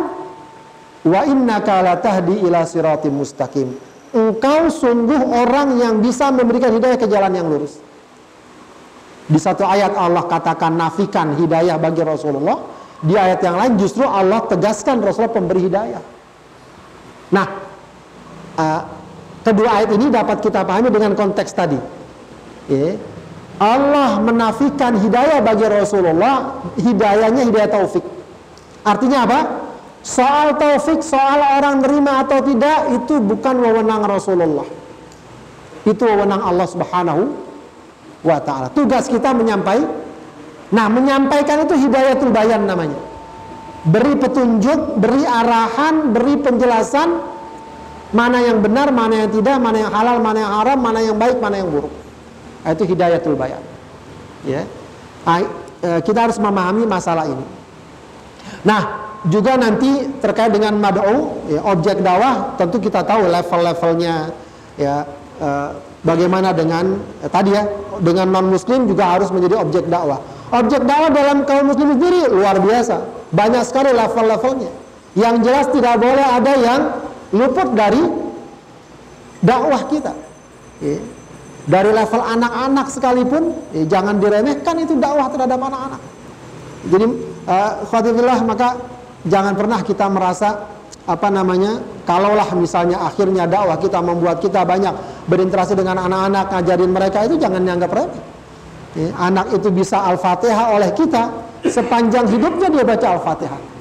Wa 1.07 1.22
innaka 1.22 1.87
latahdi 1.87 2.43
ila 2.43 2.66
siratim 2.66 3.14
mustaqim. 3.14 3.70
Engkau 4.11 4.66
sungguh 4.66 5.22
orang 5.22 5.78
yang 5.78 5.95
bisa 6.03 6.34
memberikan 6.34 6.74
hidayah 6.74 6.99
ke 6.99 7.07
jalan 7.07 7.30
yang 7.30 7.47
lurus. 7.47 7.78
Di 9.26 9.39
satu 9.39 9.62
ayat 9.66 9.95
Allah 9.95 10.26
katakan 10.26 10.74
nafikan 10.74 11.39
hidayah 11.39 11.78
bagi 11.78 12.03
Rasulullah. 12.03 12.59
Di 13.07 13.14
ayat 13.14 13.39
yang 13.45 13.55
lain 13.55 13.72
justru 13.78 14.03
Allah 14.03 14.43
tegaskan 14.51 14.99
Rasulullah 14.99 15.37
pemberi 15.37 15.70
hidayah. 15.70 16.03
Nah, 17.30 17.47
uh, 18.59 18.82
kedua 19.47 19.70
ayat 19.70 19.94
ini 19.94 20.11
dapat 20.11 20.42
kita 20.42 20.66
pahami 20.66 20.90
dengan 20.90 21.14
konteks 21.14 21.55
tadi. 21.55 21.78
Allah 23.57 24.18
menafikan 24.18 24.99
hidayah 24.99 25.38
bagi 25.38 25.66
Rasulullah, 25.70 26.66
hidayahnya 26.74 27.47
hidayah 27.47 27.70
taufik. 27.70 28.03
Artinya 28.82 29.22
apa? 29.22 29.40
Soal 30.03 30.59
taufik, 30.59 31.01
soal 31.01 31.62
orang 31.62 31.78
terima 31.78 32.26
atau 32.26 32.42
tidak 32.42 32.90
itu 32.90 33.22
bukan 33.22 33.55
wewenang 33.62 34.03
Rasulullah. 34.03 34.66
Itu 35.86 36.03
wewenang 36.03 36.42
Allah 36.42 36.66
Subhanahu 36.66 37.22
wa 38.26 38.38
taala. 38.42 38.68
Tugas 38.74 39.07
kita 39.07 39.30
menyampaikan. 39.30 40.05
Nah, 40.66 40.90
menyampaikan 40.90 41.62
itu 41.62 41.78
hidayatul 41.78 42.34
bayan 42.34 42.66
namanya. 42.66 42.99
Beri 43.86 44.18
petunjuk, 44.18 44.99
beri 44.99 45.22
arahan, 45.22 46.11
beri 46.11 46.34
penjelasan 46.42 47.36
mana 48.14 48.38
yang 48.42 48.62
benar, 48.62 48.94
mana 48.94 49.26
yang 49.26 49.30
tidak, 49.34 49.57
mana 49.59 49.76
yang 49.82 49.92
halal, 49.92 50.16
mana 50.22 50.38
yang 50.38 50.52
haram, 50.52 50.78
mana 50.78 50.98
yang 51.02 51.16
baik, 51.18 51.38
mana 51.42 51.59
yang 51.59 51.68
buruk. 51.70 51.90
Nah, 52.62 52.70
itu 52.74 52.84
hidayatul 52.86 53.34
bayan. 53.34 53.62
Ya. 54.46 54.62
Nah, 55.26 55.42
eh, 55.82 56.00
kita 56.02 56.30
harus 56.30 56.38
memahami 56.38 56.86
masalah 56.86 57.26
ini. 57.26 57.46
Nah, 58.62 59.07
juga 59.26 59.59
nanti 59.59 60.07
terkait 60.22 60.54
dengan 60.54 60.78
mad'u 60.78 61.34
ya, 61.50 61.61
objek 61.66 61.98
dakwah 61.98 62.54
tentu 62.54 62.78
kita 62.78 63.02
tahu 63.02 63.26
level-levelnya 63.26 64.30
ya 64.78 65.02
eh, 65.42 65.70
bagaimana 66.07 66.54
dengan 66.54 67.02
eh, 67.24 67.30
tadi 67.30 67.50
ya 67.50 67.66
dengan 67.98 68.30
non 68.30 68.46
muslim 68.46 68.86
juga 68.86 69.18
harus 69.18 69.34
menjadi 69.34 69.59
objek 69.59 69.84
dakwah 69.90 70.22
objek 70.54 70.86
dakwah 70.86 71.11
dalam 71.11 71.42
kaum 71.42 71.74
muslim 71.74 71.98
sendiri 71.98 72.30
luar 72.30 72.62
biasa 72.62 73.02
banyak 73.34 73.66
sekali 73.66 73.90
level-levelnya 73.90 74.70
yang 75.18 75.42
jelas 75.42 75.66
tidak 75.74 75.98
boleh 75.98 76.26
ada 76.26 76.52
yang 76.54 76.80
luput 77.37 77.68
dari 77.76 78.03
dakwah 79.45 79.84
kita. 79.87 80.12
Ya. 80.76 81.01
dari 81.66 81.89
level 81.89 82.20
anak-anak 82.20 82.87
sekalipun 82.93 83.51
ya, 83.74 83.99
jangan 83.99 84.20
diremehkan 84.22 84.76
itu 84.87 84.95
dakwah 85.01 85.26
terhadap 85.32 85.59
anak-anak. 85.59 86.01
Jadi 86.87 87.07
uh, 87.49 88.43
maka 88.47 88.68
jangan 89.26 89.59
pernah 89.59 89.80
kita 89.82 90.07
merasa 90.07 90.68
apa 91.07 91.28
namanya 91.30 91.82
kalaulah 92.07 92.47
misalnya 92.55 93.03
akhirnya 93.03 93.51
dakwah 93.51 93.78
kita 93.82 93.99
membuat 93.99 94.39
kita 94.39 94.62
banyak 94.62 94.95
berinteraksi 95.26 95.74
dengan 95.74 96.07
anak-anak 96.07 96.55
ngajarin 96.55 96.91
mereka 96.93 97.18
itu 97.26 97.34
jangan 97.41 97.62
dianggap 97.64 97.91
remeh. 97.91 98.24
Ya, 98.97 99.11
anak 99.18 99.53
itu 99.53 99.68
bisa 99.74 100.07
al-fatihah 100.07 100.72
oleh 100.72 100.95
kita 100.95 101.28
sepanjang 101.66 102.30
hidupnya 102.30 102.68
dia 102.72 102.84
baca 102.87 103.07
al-fatihah 103.18 103.76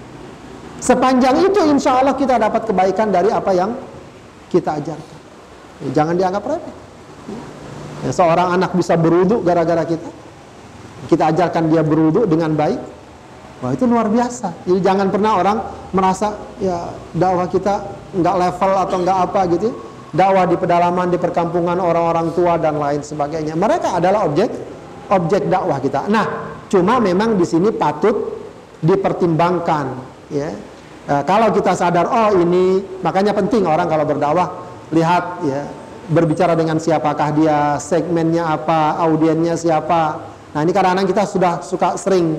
sepanjang 0.86 1.50
itu 1.50 1.62
insya 1.66 1.98
Allah 1.98 2.14
kita 2.14 2.38
dapat 2.38 2.70
kebaikan 2.70 3.10
dari 3.10 3.34
apa 3.34 3.52
yang 3.58 3.74
kita 4.54 4.78
ajarkan 4.78 5.18
ya, 5.82 5.90
jangan 5.98 6.14
dianggap 6.14 6.44
remeh 6.46 6.76
ya, 8.06 8.12
seorang 8.14 8.54
anak 8.54 8.78
bisa 8.78 8.94
beruduk 8.94 9.42
gara-gara 9.42 9.82
kita 9.82 10.10
kita 11.10 11.24
ajarkan 11.34 11.74
dia 11.74 11.82
beruduk 11.82 12.30
dengan 12.30 12.54
baik 12.54 12.96
Wah 13.64 13.72
itu 13.72 13.88
luar 13.88 14.12
biasa. 14.12 14.68
Jadi 14.68 14.80
jangan 14.84 15.08
pernah 15.08 15.40
orang 15.40 15.58
merasa 15.96 16.36
ya 16.60 16.92
dakwah 17.16 17.48
kita 17.48 17.88
nggak 18.12 18.36
level 18.36 18.72
atau 18.84 18.98
nggak 19.00 19.20
apa 19.32 19.42
gitu. 19.56 19.70
Dakwah 20.16 20.48
di 20.48 20.56
pedalaman, 20.60 21.12
di 21.12 21.20
perkampungan 21.20 21.80
orang-orang 21.80 22.32
tua 22.36 22.56
dan 22.60 22.80
lain 22.80 23.04
sebagainya. 23.04 23.56
Mereka 23.56 24.00
adalah 24.00 24.28
objek 24.28 24.52
objek 25.12 25.48
dakwah 25.48 25.80
kita. 25.80 26.08
Nah, 26.12 26.56
cuma 26.68 27.00
memang 27.00 27.36
di 27.40 27.44
sini 27.48 27.72
patut 27.72 28.16
dipertimbangkan 28.84 29.86
ya. 30.32 30.52
Nah, 31.06 31.22
kalau 31.22 31.54
kita 31.54 31.78
sadar 31.78 32.10
oh 32.10 32.34
ini 32.42 32.82
makanya 33.06 33.38
penting 33.38 33.70
orang 33.70 33.86
kalau 33.86 34.06
berdakwah 34.10 34.50
lihat 34.90 35.46
ya 35.46 35.62
berbicara 36.10 36.54
dengan 36.54 36.78
siapakah 36.78 37.34
dia, 37.34 37.82
segmennya 37.82 38.46
apa, 38.46 39.02
audiennya 39.02 39.58
siapa. 39.58 40.22
Nah, 40.54 40.62
ini 40.62 40.70
kadang-kadang 40.70 41.10
kita 41.10 41.24
sudah 41.26 41.54
suka 41.66 41.98
sering 41.98 42.38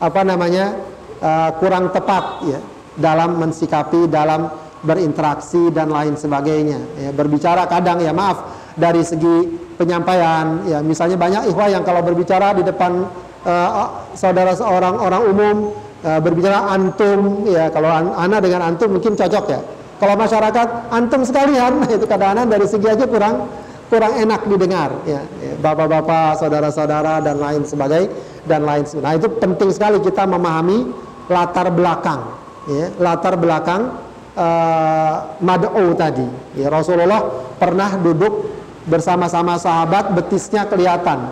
apa 0.00 0.20
namanya 0.24 0.76
uh, 1.20 1.50
kurang 1.60 1.92
tepat 1.94 2.24
ya 2.48 2.60
dalam 2.98 3.38
mensikapi 3.38 4.10
dalam 4.10 4.50
berinteraksi 4.82 5.70
dan 5.70 5.94
lain 5.94 6.18
sebagainya 6.18 6.80
ya, 6.98 7.10
berbicara 7.14 7.70
kadang 7.70 8.02
ya 8.02 8.10
maaf 8.10 8.42
dari 8.74 9.06
segi 9.06 9.46
penyampaian 9.78 10.66
ya 10.66 10.78
misalnya 10.82 11.14
banyak 11.14 11.54
ikhwah 11.54 11.70
yang 11.70 11.86
kalau 11.86 12.02
berbicara 12.02 12.50
di 12.50 12.66
depan 12.66 13.06
uh, 13.46 14.10
saudara 14.18 14.58
seorang 14.58 14.98
orang 14.98 15.22
umum 15.30 15.56
uh, 16.04 16.20
berbicara 16.22 16.70
antum 16.74 17.46
ya 17.48 17.70
kalau 17.70 17.90
an 17.90 18.14
ana 18.14 18.38
dengan 18.38 18.62
antum 18.62 18.94
mungkin 18.94 19.14
cocok 19.14 19.44
ya 19.50 19.60
kalau 20.02 20.14
masyarakat 20.18 20.68
antum 20.90 21.22
sekalian 21.22 21.82
itu 21.94 22.06
kadang-kadang 22.06 22.46
dari 22.50 22.66
segi 22.66 22.86
aja 22.90 23.06
kurang 23.06 23.46
kurang 23.92 24.16
enak 24.16 24.48
didengar 24.48 24.88
ya, 25.04 25.20
ya 25.44 25.52
bapak-bapak, 25.60 26.40
saudara-saudara 26.40 27.20
dan 27.20 27.36
lain 27.36 27.60
sebagainya 27.68 28.08
dan 28.48 28.64
lain 28.64 28.88
sebagainya. 28.88 29.04
Nah, 29.04 29.14
itu 29.20 29.28
penting 29.36 29.68
sekali 29.68 30.00
kita 30.00 30.24
memahami 30.24 30.88
latar 31.28 31.68
belakang 31.68 32.24
ya, 32.72 32.88
latar 32.96 33.36
belakang 33.36 34.00
uh, 34.32 35.36
mad'u 35.44 35.92
tadi. 35.92 36.24
Ya, 36.56 36.72
Rasulullah 36.72 37.52
pernah 37.60 38.00
duduk 38.00 38.48
bersama-sama 38.88 39.60
sahabat 39.60 40.16
betisnya 40.16 40.66
kelihatan. 40.66 41.30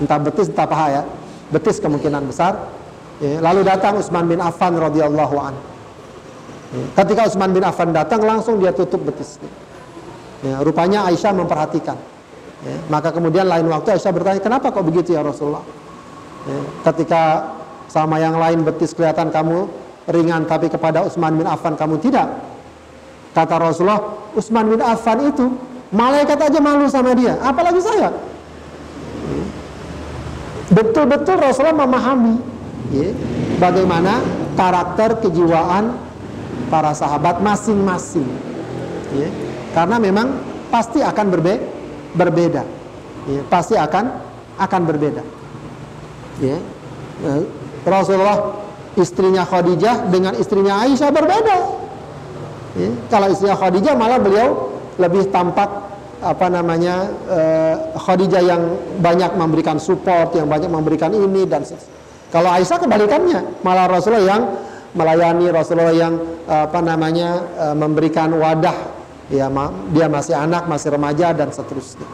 Entah 0.00 0.16
betis 0.16 0.48
entah 0.48 0.64
paha 0.64 0.86
ya. 0.90 1.02
Betis 1.52 1.76
kemungkinan 1.76 2.24
besar. 2.24 2.56
Ya, 3.20 3.36
lalu 3.44 3.68
datang 3.68 4.00
Utsman 4.00 4.24
bin 4.24 4.40
Affan 4.40 4.80
radhiyallahu 4.80 5.36
an. 5.36 5.52
Ya, 6.72 7.04
ketika 7.04 7.28
Utsman 7.28 7.52
bin 7.52 7.60
Affan 7.60 7.92
datang 7.92 8.24
langsung 8.24 8.56
dia 8.56 8.72
tutup 8.72 9.04
betisnya. 9.04 9.52
Ya, 10.40 10.64
rupanya 10.64 11.04
Aisyah 11.04 11.36
memperhatikan. 11.36 12.00
Ya, 12.64 12.76
maka 12.88 13.12
kemudian 13.12 13.44
lain 13.44 13.68
waktu 13.68 14.00
Aisyah 14.00 14.12
bertanya, 14.16 14.40
kenapa 14.40 14.72
kok 14.72 14.84
begitu 14.88 15.12
ya 15.12 15.20
Rasulullah? 15.20 15.60
Ya, 16.48 16.60
ketika 16.88 17.52
sama 17.92 18.16
yang 18.16 18.40
lain 18.40 18.64
betis 18.64 18.96
kelihatan 18.96 19.28
kamu 19.28 19.68
ringan, 20.08 20.48
tapi 20.48 20.72
kepada 20.72 21.04
Utsman 21.04 21.36
bin 21.36 21.44
Affan 21.44 21.76
kamu 21.76 22.00
tidak. 22.00 22.24
Kata 23.36 23.60
Rasulullah, 23.60 24.32
Utsman 24.32 24.64
bin 24.72 24.80
Affan 24.80 25.28
itu 25.28 25.44
malaikat 25.92 26.40
aja 26.40 26.56
malu 26.56 26.88
sama 26.88 27.12
dia, 27.12 27.36
apalagi 27.44 27.84
saya. 27.84 28.08
Betul-betul 30.72 31.36
Rasulullah 31.36 31.84
memahami 31.84 32.49
ya, 32.90 33.10
bagaimana 33.58 34.22
karakter 34.54 35.18
kejiwaan 35.22 35.96
para 36.70 36.94
sahabat 36.94 37.42
masing-masing. 37.42 38.26
Ya 39.10 39.50
karena 39.74 39.96
memang 40.02 40.26
pasti 40.70 41.02
akan 41.02 41.26
berbe 41.30 41.54
berbeda 42.14 42.62
ya, 43.30 43.40
pasti 43.46 43.78
akan 43.78 44.04
akan 44.58 44.80
berbeda 44.86 45.22
ya. 46.42 46.58
Rasulullah 47.86 48.60
istrinya 48.98 49.46
Khadijah 49.46 50.10
dengan 50.10 50.34
istrinya 50.36 50.82
Aisyah 50.84 51.10
berbeda 51.14 51.56
ya. 52.76 52.90
kalau 53.08 53.30
istrinya 53.30 53.56
Khadijah 53.56 53.94
malah 53.94 54.18
beliau 54.18 54.74
lebih 54.98 55.30
tampak 55.30 55.70
apa 56.20 56.46
namanya 56.52 57.08
uh, 57.30 57.74
Khadijah 57.96 58.42
yang 58.44 58.62
banyak 59.00 59.32
memberikan 59.38 59.80
support 59.80 60.36
yang 60.36 60.50
banyak 60.50 60.68
memberikan 60.68 61.14
ini 61.14 61.48
dan 61.48 61.64
kalau 62.30 62.50
Aisyah 62.54 62.78
kebalikannya 62.78 63.62
malah 63.66 63.90
Rasulullah 63.90 64.26
yang 64.38 64.42
melayani 64.94 65.46
Rasulullah 65.50 65.94
yang 65.94 66.14
apa 66.50 66.78
namanya 66.82 67.46
uh, 67.58 67.76
memberikan 67.78 68.34
wadah 68.34 68.74
ya 69.30 69.46
dia 69.94 70.06
masih 70.10 70.34
anak, 70.34 70.66
masih 70.66 70.90
remaja 70.90 71.30
dan 71.30 71.54
seterusnya. 71.54 72.06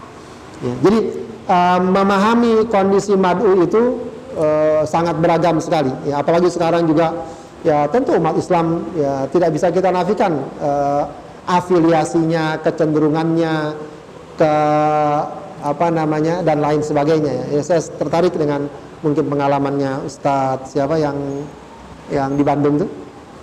Ya, 0.61 0.73
jadi 0.85 1.01
uh, 1.49 1.81
memahami 1.81 2.69
kondisi 2.69 3.17
madu 3.17 3.65
itu 3.65 4.05
uh, 4.37 4.85
sangat 4.85 5.17
beragam 5.21 5.57
sekali. 5.61 5.93
Ya, 6.05 6.21
apalagi 6.21 6.53
sekarang 6.53 6.85
juga 6.85 7.17
ya 7.65 7.89
tentu 7.89 8.21
umat 8.21 8.37
Islam 8.37 8.85
ya 8.93 9.25
tidak 9.33 9.57
bisa 9.57 9.73
kita 9.73 9.89
nafikan 9.89 10.39
afiliasinya, 11.49 12.61
kecenderungannya 12.61 13.55
ke 14.37 14.53
apa 15.65 15.87
namanya 15.89 16.45
dan 16.45 16.61
lain 16.61 16.85
sebagainya. 16.85 17.33
Ya. 17.33 17.45
ya 17.59 17.63
saya 17.65 17.81
tertarik 17.97 18.37
dengan 18.37 18.69
mungkin 19.05 19.25
pengalamannya 19.29 20.07
Ustadz 20.09 20.73
siapa 20.73 20.97
yang 20.97 21.17
yang 22.09 22.39
di 22.39 22.43
Bandung 22.47 22.79
tuh, 22.81 22.91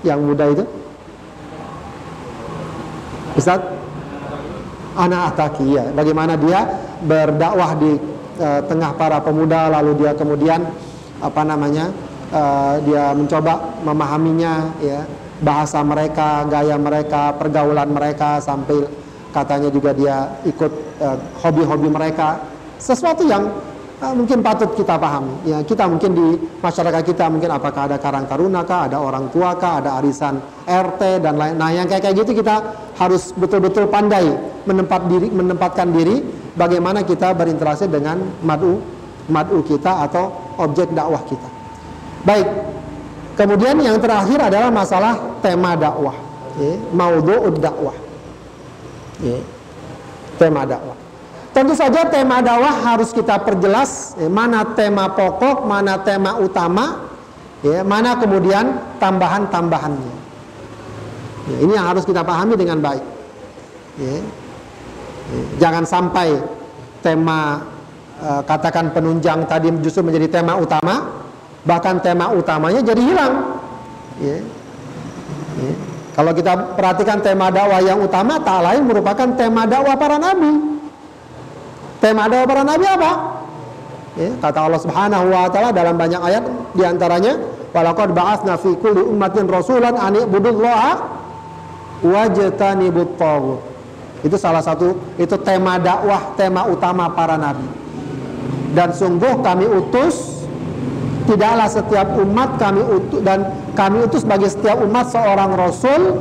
yang 0.08 0.24
muda 0.24 0.48
itu? 0.50 0.64
Ustaz 3.34 3.60
anak 4.94 5.34
ataki 5.34 5.74
ya. 5.74 5.90
Bagaimana 5.92 6.38
dia 6.38 6.70
berdakwah 7.02 7.74
di 7.76 7.98
uh, 8.40 8.62
tengah 8.70 8.94
para 8.94 9.20
pemuda 9.20 9.74
lalu 9.74 10.06
dia 10.06 10.14
kemudian 10.14 10.62
apa 11.18 11.42
namanya 11.42 11.90
uh, 12.30 12.78
dia 12.86 13.12
mencoba 13.18 13.82
memahaminya 13.82 14.54
ya. 14.80 15.02
Bahasa 15.44 15.84
mereka 15.84 16.48
gaya 16.48 16.80
mereka 16.80 17.36
pergaulan 17.36 17.92
mereka 17.92 18.40
sampai 18.40 18.88
katanya 19.36 19.68
juga 19.68 19.92
dia 19.92 20.30
ikut 20.48 20.72
eh, 21.04 21.18
hobi-hobi 21.44 21.90
uh, 21.90 21.94
mereka. 22.00 22.40
Sesuatu 22.80 23.28
yang 23.28 23.52
mungkin 24.12 24.44
patut 24.44 24.76
kita 24.76 25.00
pahami. 25.00 25.48
Ya, 25.48 25.64
kita 25.64 25.88
mungkin 25.88 26.12
di 26.12 26.28
masyarakat 26.60 27.02
kita 27.08 27.32
mungkin 27.32 27.48
apakah 27.48 27.88
ada 27.88 27.96
karang 27.96 28.28
taruna 28.28 28.68
kah, 28.68 28.92
ada 28.92 29.00
orang 29.00 29.32
tua 29.32 29.56
kah, 29.56 29.80
ada 29.80 29.96
arisan 30.04 30.44
RT 30.68 31.24
dan 31.24 31.40
lain. 31.40 31.56
Nah, 31.56 31.72
yang 31.72 31.88
kayak 31.88 32.04
kayak 32.04 32.28
gitu 32.28 32.44
kita 32.44 32.56
harus 33.00 33.32
betul-betul 33.38 33.88
pandai 33.88 34.28
menempat 34.68 35.08
diri 35.08 35.28
menempatkan 35.32 35.88
diri 35.96 36.20
bagaimana 36.60 37.08
kita 37.08 37.32
berinteraksi 37.32 37.88
dengan 37.88 38.20
madu 38.44 38.84
madu 39.32 39.64
kita 39.64 40.04
atau 40.10 40.36
objek 40.60 40.92
dakwah 40.92 41.24
kita. 41.24 41.50
Baik. 42.28 42.48
Kemudian 43.34 43.82
yang 43.82 43.98
terakhir 43.98 44.38
adalah 44.52 44.70
masalah 44.70 45.18
tema 45.42 45.74
dakwah, 45.74 46.14
ya, 46.60 46.78
maudhu'ud 46.94 47.58
dakwah. 47.58 47.98
Ya, 49.24 49.42
tema 50.38 50.68
dakwah. 50.70 51.03
Tentu 51.54 51.78
saja 51.78 52.10
tema 52.10 52.42
dakwah 52.42 52.74
harus 52.82 53.14
kita 53.14 53.38
perjelas 53.46 54.18
ya, 54.18 54.26
mana 54.26 54.74
tema 54.74 55.06
pokok, 55.14 55.70
mana 55.70 56.02
tema 56.02 56.42
utama, 56.42 57.06
ya, 57.62 57.86
mana 57.86 58.18
kemudian 58.18 58.82
tambahan-tambahannya. 58.98 60.14
Ya, 61.54 61.58
ini 61.62 61.78
yang 61.78 61.94
harus 61.94 62.10
kita 62.10 62.26
pahami 62.26 62.58
dengan 62.58 62.82
baik. 62.82 63.06
Ya. 64.02 64.18
Ya. 65.30 65.42
Jangan 65.62 65.86
sampai 65.86 66.42
tema 67.06 67.62
uh, 68.18 68.42
katakan 68.50 68.90
penunjang 68.90 69.46
tadi 69.46 69.70
justru 69.86 70.02
menjadi 70.02 70.42
tema 70.42 70.58
utama, 70.58 71.06
bahkan 71.70 72.02
tema 72.02 72.34
utamanya 72.34 72.82
jadi 72.82 73.02
hilang. 73.06 73.62
Ya. 74.18 74.42
Ya. 75.62 75.74
Kalau 76.18 76.34
kita 76.34 76.74
perhatikan 76.74 77.22
tema 77.22 77.54
dakwah 77.54 77.78
yang 77.78 78.02
utama 78.02 78.42
tak 78.42 78.58
lain 78.66 78.90
merupakan 78.90 79.30
tema 79.38 79.70
dakwah 79.70 79.94
para 79.94 80.18
nabi. 80.18 80.73
Tema 82.04 82.28
dakwah 82.28 82.44
para 82.52 82.64
nabi 82.68 82.84
apa? 82.84 83.12
Ya, 84.20 84.30
kata 84.44 84.68
Allah 84.68 84.82
Subhanahu 84.84 85.26
wa 85.32 85.48
taala 85.48 85.72
dalam 85.72 85.96
banyak 85.96 86.20
ayat 86.20 86.44
di 86.76 86.84
antaranya 86.84 87.40
walaqad 87.72 88.12
ba'atsna 88.12 88.60
fi 88.60 88.76
kulli 88.76 89.08
ummatin 89.08 89.48
rasulan 89.48 89.96
an 89.96 90.20
ibudullaha 90.20 91.00
wajtanibut 92.04 93.16
taghut. 93.16 93.64
Itu 94.20 94.36
salah 94.36 94.60
satu 94.60 95.00
itu 95.16 95.32
tema 95.48 95.80
dakwah, 95.80 96.36
tema 96.36 96.68
utama 96.68 97.08
para 97.16 97.40
nabi. 97.40 97.64
Dan 98.76 98.92
sungguh 98.92 99.40
kami 99.40 99.64
utus 99.64 100.44
tidaklah 101.24 101.72
setiap 101.72 102.20
umat 102.20 102.60
kami 102.60 102.84
utus 102.84 103.20
dan 103.24 103.48
kami 103.80 104.04
utus 104.04 104.28
bagi 104.28 104.52
setiap 104.52 104.76
umat 104.84 105.08
seorang 105.08 105.56
rasul 105.56 106.20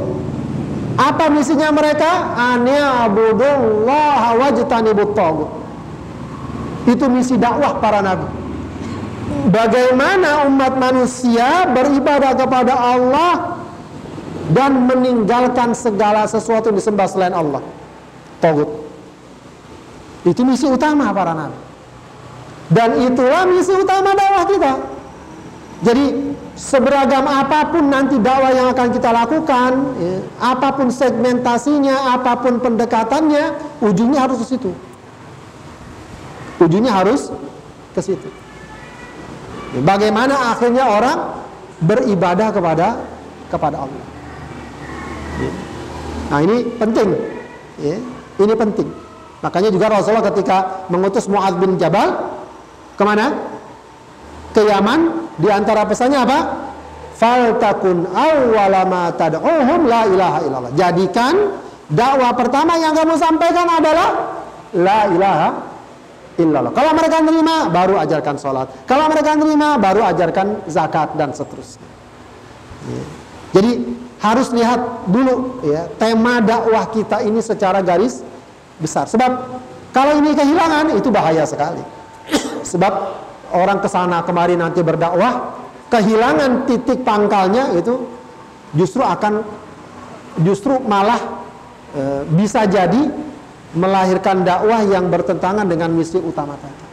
apa 0.94 1.26
misinya 1.26 1.74
mereka? 1.74 2.38
Ania 2.38 3.10
abudullah 3.10 4.38
wajtanibut 4.38 5.18
tagut. 5.18 5.61
Itu 6.86 7.06
misi 7.06 7.38
dakwah 7.38 7.78
para 7.78 8.02
nabi. 8.02 8.26
Bagaimana 9.48 10.46
umat 10.50 10.76
manusia 10.76 11.66
beribadah 11.70 12.36
kepada 12.36 12.74
Allah 12.74 13.34
dan 14.50 14.86
meninggalkan 14.90 15.72
segala 15.72 16.26
sesuatu 16.26 16.70
yang 16.70 16.78
disembah 16.78 17.06
selain 17.06 17.34
Allah. 17.34 17.62
Togut. 18.42 18.68
Itu 20.26 20.42
misi 20.42 20.66
utama 20.66 21.10
para 21.14 21.32
nabi. 21.34 21.58
Dan 22.72 22.98
itulah 23.04 23.44
misi 23.46 23.72
utama 23.74 24.16
dakwah 24.16 24.44
kita. 24.48 24.72
Jadi 25.82 26.04
seberagam 26.54 27.26
apa 27.26 27.74
pun 27.74 27.90
nanti 27.90 28.14
dakwah 28.22 28.54
yang 28.54 28.70
akan 28.70 28.88
kita 28.94 29.10
lakukan, 29.10 29.70
ya, 29.98 30.14
apa 30.38 30.78
pun 30.78 30.88
segmentasinya, 30.94 32.14
apa 32.14 32.38
pun 32.38 32.62
pendekatannya, 32.62 33.44
ujungnya 33.82 34.22
harus 34.22 34.46
ke 34.46 34.56
situ. 34.56 34.70
Ujungnya 36.62 36.94
harus 36.94 37.34
ke 37.92 38.00
situ. 38.00 38.28
Bagaimana 39.82 40.54
akhirnya 40.54 40.84
orang 40.86 41.18
beribadah 41.82 42.54
kepada 42.54 42.88
kepada 43.50 43.82
Allah. 43.82 44.04
Nah 46.30 46.38
ini 46.44 46.56
penting. 46.78 47.08
Ya. 47.82 47.98
Ini 48.38 48.54
penting. 48.54 48.88
Makanya 49.42 49.74
juga 49.74 49.90
Rasulullah 49.90 50.24
ketika 50.30 50.86
mengutus 50.86 51.26
Mu'ad 51.26 51.58
bin 51.58 51.76
Jabal 51.76 52.14
ke 52.94 53.02
mana? 53.02 53.34
Ke 54.54 54.62
Yaman. 54.62 55.28
Di 55.40 55.48
antara 55.50 55.82
pesannya 55.88 56.22
apa? 56.22 56.38
Faltakun 57.18 58.06
awwala 58.12 58.82
ma 58.86 59.02
tad'uhum 59.10 59.88
la 59.88 60.02
ilaha 60.06 60.38
illallah. 60.46 60.72
Jadikan 60.78 61.58
dakwah 61.90 62.32
pertama 62.36 62.78
yang 62.78 62.94
kamu 62.94 63.18
sampaikan 63.18 63.66
adalah 63.66 64.08
la 64.76 65.00
ilaha 65.10 65.71
illallah. 66.42 66.74
Kalau 66.74 66.92
mereka 66.92 67.22
terima, 67.22 67.70
baru 67.70 67.94
ajarkan 68.02 68.36
sholat. 68.36 68.66
Kalau 68.84 69.06
mereka 69.06 69.38
terima, 69.38 69.78
baru 69.78 70.02
ajarkan 70.10 70.66
zakat 70.66 71.14
dan 71.14 71.30
seterusnya. 71.30 71.88
Ya. 72.90 73.04
Jadi 73.52 73.72
harus 74.22 74.48
lihat 74.54 75.10
dulu 75.10 75.60
ya 75.66 75.90
tema 75.98 76.38
dakwah 76.38 76.88
kita 76.90 77.22
ini 77.26 77.38
secara 77.42 77.82
garis 77.82 78.22
besar. 78.78 79.06
Sebab 79.06 79.30
kalau 79.92 80.18
ini 80.18 80.32
kehilangan 80.32 80.94
itu 80.96 81.08
bahaya 81.12 81.44
sekali. 81.46 81.82
Sebab 82.72 82.92
orang 83.52 83.78
ke 83.82 83.88
sana 83.90 84.24
kemari 84.24 84.56
nanti 84.56 84.80
berdakwah 84.80 85.58
kehilangan 85.92 86.64
titik 86.64 87.04
pangkalnya 87.04 87.76
itu 87.76 88.08
justru 88.72 89.04
akan 89.04 89.44
justru 90.40 90.80
malah 90.80 91.20
e, 91.92 92.24
bisa 92.32 92.64
jadi 92.64 93.12
melahirkan 93.72 94.44
dakwah 94.44 94.84
yang 94.84 95.08
bertentangan 95.08 95.64
dengan 95.64 95.92
misi 95.92 96.20
utama 96.20 96.56
tadi. 96.60 96.84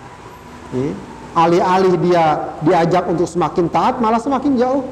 Ya. 0.75 0.91
Alih-alih 1.29 1.93
dia 2.01 2.25
diajak 2.65 3.05
untuk 3.05 3.29
semakin 3.29 3.69
taat 3.69 4.01
malah 4.01 4.17
semakin 4.17 4.57
jauh. 4.57 4.83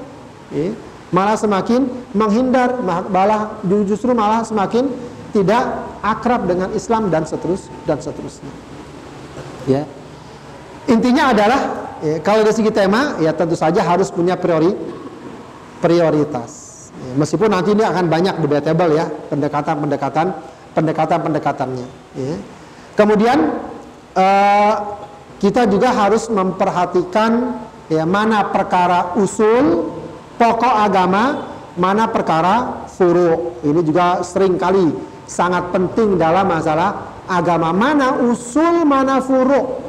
Ya 0.53 0.71
malah 1.11 1.39
semakin 1.39 1.87
menghindar 2.11 2.83
malah 2.83 3.63
justru 3.87 4.11
malah 4.11 4.43
semakin 4.43 4.91
tidak 5.31 5.63
akrab 6.03 6.47
dengan 6.47 6.71
Islam 6.75 7.07
dan 7.07 7.23
seterus 7.23 7.71
dan 7.87 8.03
seterusnya 8.03 8.51
ya 9.67 9.87
intinya 10.91 11.31
adalah 11.31 11.61
ya, 12.03 12.19
kalau 12.19 12.43
dari 12.43 12.55
segi 12.55 12.71
tema 12.75 13.15
ya 13.23 13.31
tentu 13.31 13.55
saja 13.55 13.79
harus 13.87 14.11
punya 14.11 14.35
priori 14.35 14.75
prioritas 15.79 16.51
ya, 16.91 17.13
meskipun 17.15 17.55
nanti 17.55 17.71
ini 17.71 17.87
akan 17.87 18.11
banyak 18.11 18.35
debatable 18.43 18.91
ya 18.91 19.07
pendekatan 19.31 20.35
pendekatan 20.77 21.25
pendekatan 21.25 21.73
pendekatannya 21.73 21.87
ya. 22.13 22.35
kemudian 22.93 23.37
uh, 24.13 24.73
kita 25.41 25.65
juga 25.69 25.93
harus 25.93 26.29
memperhatikan 26.29 27.61
ya 27.89 28.05
mana 28.05 28.49
perkara 28.49 29.17
usul 29.17 29.97
pokok 30.37 30.75
agama, 30.85 31.49
mana 31.77 32.09
perkara 32.09 32.85
furu. 32.89 33.57
Ini 33.65 33.81
juga 33.85 34.21
sering 34.25 34.55
kali 34.57 34.93
sangat 35.29 35.73
penting 35.73 36.15
dalam 36.17 36.45
masalah 36.49 37.21
agama. 37.29 37.73
Mana 37.73 38.17
usul, 38.21 38.85
mana 38.85 39.19
furu. 39.21 39.81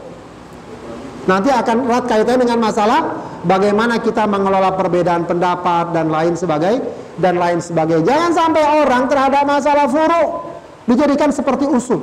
Nanti 1.29 1.53
akan 1.53 1.85
erat 1.85 2.05
kaitannya 2.09 2.49
dengan 2.49 2.61
masalah 2.61 3.01
bagaimana 3.45 4.01
kita 4.01 4.25
mengelola 4.25 4.73
perbedaan 4.73 5.29
pendapat 5.29 5.93
dan 5.93 6.09
lain 6.09 6.33
sebagai 6.37 6.81
dan 7.21 7.37
lain 7.37 7.61
sebagainya. 7.61 8.05
Jangan 8.05 8.31
sampai 8.33 8.65
orang 8.65 9.13
terhadap 9.13 9.45
masalah 9.45 9.87
furu 9.93 10.48
dijadikan 10.89 11.29
seperti 11.31 11.69
usul. 11.69 12.01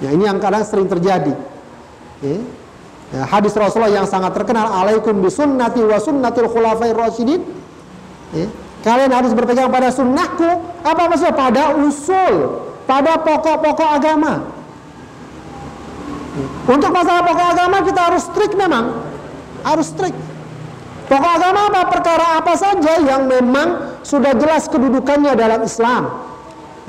Ya 0.00 0.14
ini 0.14 0.24
yang 0.24 0.40
kadang 0.40 0.64
sering 0.64 0.88
terjadi. 0.88 1.34
Ya. 2.24 2.40
Ya, 3.10 3.26
hadis 3.26 3.50
Rasulullah 3.58 3.90
yang 3.90 4.06
sangat 4.06 4.38
terkenal, 4.38 4.70
alaikum 4.70 5.18
bisunnati 5.18 5.82
wa 5.82 5.98
sunnatil 5.98 6.46
khulafai 6.46 6.94
rasyidin. 6.94 7.42
Ya, 8.30 8.46
kalian 8.86 9.10
harus 9.10 9.34
berpegang 9.34 9.66
pada 9.66 9.90
sunnahku. 9.90 10.46
Apa 10.86 11.10
maksudnya? 11.10 11.34
Pada 11.34 11.74
usul, 11.74 12.62
pada 12.86 13.18
pokok-pokok 13.18 13.90
agama. 13.98 14.46
Ya. 16.38 16.46
Untuk 16.70 16.94
masalah 16.94 17.26
pokok 17.26 17.46
agama 17.50 17.76
kita 17.82 18.00
harus 18.14 18.22
strict 18.30 18.54
memang, 18.54 18.94
harus 19.66 19.90
strict. 19.90 20.14
Pokok 21.10 21.32
agama 21.34 21.66
apa? 21.66 21.90
Perkara 21.90 22.38
apa 22.38 22.54
saja 22.54 23.02
yang 23.02 23.26
memang 23.26 23.98
sudah 24.06 24.38
jelas 24.38 24.70
kedudukannya 24.70 25.34
dalam 25.34 25.66
Islam. 25.66 26.29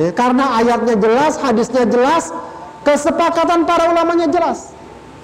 Ya, 0.01 0.09
karena 0.09 0.57
ayatnya 0.57 0.97
jelas, 0.97 1.37
hadisnya 1.37 1.85
jelas, 1.85 2.33
kesepakatan 2.81 3.69
para 3.69 3.93
ulamanya 3.93 4.25
jelas. 4.33 4.73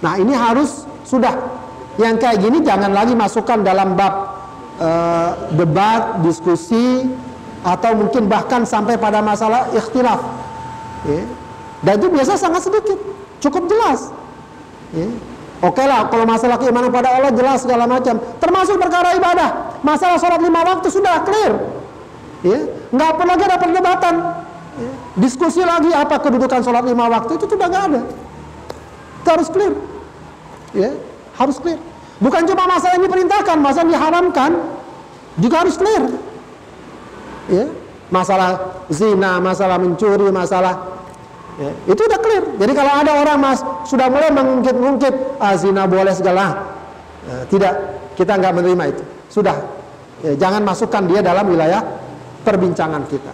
Nah 0.06 0.22
ini 0.22 0.38
harus 0.38 0.86
sudah 1.02 1.34
yang 1.98 2.22
kayak 2.22 2.46
gini 2.46 2.62
jangan 2.62 2.94
lagi 2.94 3.18
masukkan 3.18 3.66
dalam 3.66 3.98
bab 3.98 4.38
uh, 4.78 5.50
debat, 5.58 6.22
diskusi 6.22 7.10
atau 7.66 7.98
mungkin 7.98 8.30
bahkan 8.30 8.70
sampai 8.70 9.02
pada 9.02 9.18
masalah 9.26 9.74
ikhtilaf. 9.74 10.22
Ya. 11.10 11.26
Dan 11.82 11.94
itu 11.98 12.08
biasa 12.14 12.38
sangat 12.38 12.70
sedikit, 12.70 13.02
cukup 13.42 13.66
jelas. 13.66 14.14
Oke 15.58 15.82
lah, 15.82 16.06
kalau 16.14 16.30
masalah 16.30 16.62
keimanan 16.62 16.94
pada 16.94 17.18
Allah 17.18 17.34
jelas 17.34 17.66
segala 17.66 17.90
macam, 17.90 18.22
termasuk 18.38 18.78
perkara 18.78 19.18
ibadah. 19.18 19.82
Masalah 19.82 20.22
sholat 20.22 20.38
lima 20.38 20.62
waktu 20.62 20.86
sudah 20.94 21.26
clear, 21.26 21.54
ya. 22.46 22.60
nggak 22.94 23.12
perlu 23.18 23.30
lagi 23.34 23.44
ada 23.46 23.58
perdebatan. 23.58 24.14
Diskusi 25.18 25.65
lagi 25.65 25.89
apa 25.89 26.22
kedudukan 26.22 26.61
sholat 26.61 26.86
lima 26.86 27.09
waktu 27.09 27.41
itu 27.41 27.49
sudah 27.49 27.68
nggak 27.68 27.84
ada. 27.89 28.01
Itu 29.26 29.30
harus 29.34 29.49
clear. 29.49 29.74
Ya, 30.78 30.91
harus 31.41 31.57
clear. 31.57 31.82
Bukan 32.22 32.45
cuma 32.49 32.70
masalah 32.70 33.01
ini 33.01 33.09
perintahkan, 33.09 33.57
masalah 33.57 33.88
diharamkan 33.89 34.51
juga 35.41 35.65
harus 35.65 35.76
clear. 35.78 36.03
Ya. 37.47 37.65
masalah 38.07 38.84
zina, 38.88 39.39
masalah 39.43 39.76
mencuri, 39.80 40.32
masalah 40.32 40.99
ya, 41.59 41.72
itu 41.91 42.01
udah 42.07 42.20
clear. 42.24 42.43
Jadi 42.55 42.72
kalau 42.72 42.93
ada 43.03 43.11
orang 43.20 43.39
mas 43.39 43.59
sudah 43.84 44.07
mulai 44.07 44.32
mengungkit-ungkit 44.32 45.39
ah, 45.43 45.55
zina 45.59 45.84
boleh 45.88 46.15
segala, 46.15 46.72
ya, 47.28 47.43
tidak 47.51 47.74
kita 48.15 48.39
nggak 48.39 48.53
menerima 48.55 48.84
itu. 48.95 49.03
Sudah, 49.28 49.59
ya, 50.24 50.39
jangan 50.39 50.63
masukkan 50.63 51.03
dia 51.03 51.20
dalam 51.20 51.51
wilayah 51.51 51.84
perbincangan 52.47 53.03
kita. 53.11 53.32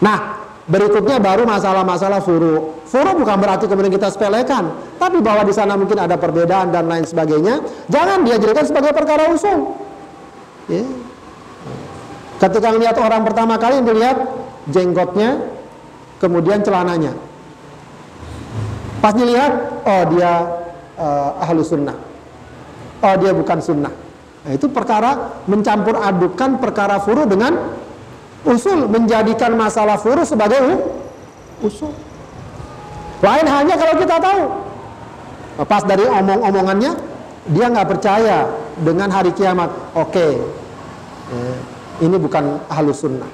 Nah, 0.00 0.40
berikutnya 0.64 1.20
baru 1.20 1.44
masalah-masalah 1.44 2.24
furu. 2.24 2.80
Furu 2.88 3.10
bukan 3.20 3.36
berarti 3.36 3.68
kemudian 3.68 3.92
kita 3.92 4.08
sepelekan, 4.08 4.96
tapi 4.96 5.20
bahwa 5.20 5.44
di 5.44 5.54
sana 5.54 5.76
mungkin 5.76 6.00
ada 6.00 6.16
perbedaan 6.16 6.72
dan 6.72 6.88
lain 6.88 7.04
sebagainya, 7.04 7.60
jangan 7.92 8.24
dia 8.24 8.40
jadikan 8.40 8.64
sebagai 8.64 8.92
perkara 8.96 9.28
usul. 9.30 9.76
Ya. 10.66 10.84
Ketika 12.40 12.72
melihat 12.72 12.96
orang 12.96 13.22
pertama 13.28 13.60
kali 13.60 13.84
dilihat 13.84 14.16
jenggotnya, 14.72 15.44
kemudian 16.16 16.64
celananya. 16.64 17.12
Pas 19.04 19.12
dilihat, 19.12 19.84
oh 19.84 20.02
dia 20.16 20.32
uh, 20.96 21.44
ahlu 21.44 21.60
sunnah. 21.60 21.96
Oh 23.00 23.14
dia 23.20 23.32
bukan 23.36 23.60
sunnah. 23.60 23.92
Nah, 24.40 24.52
itu 24.56 24.72
perkara 24.72 25.36
mencampur 25.44 26.00
adukan 26.00 26.56
perkara 26.56 26.96
furu 27.00 27.28
dengan 27.28 27.76
usul 28.44 28.88
menjadikan 28.88 29.52
masalah 29.56 30.00
furu 30.00 30.24
sebagai 30.24 30.80
usul. 31.60 31.92
Lain 33.20 33.46
hanya 33.46 33.74
kalau 33.76 33.94
kita 34.00 34.16
tahu. 34.16 34.42
Pas 35.68 35.84
dari 35.84 36.08
omong-omongannya 36.08 36.92
dia 37.52 37.66
nggak 37.68 37.88
percaya 37.88 38.48
dengan 38.80 39.12
hari 39.12 39.32
kiamat. 39.36 39.68
Oke. 39.92 40.40
Eh, 41.30 41.58
ini 42.00 42.16
bukan 42.16 42.64
halus 42.72 43.04
sunnah. 43.04 43.28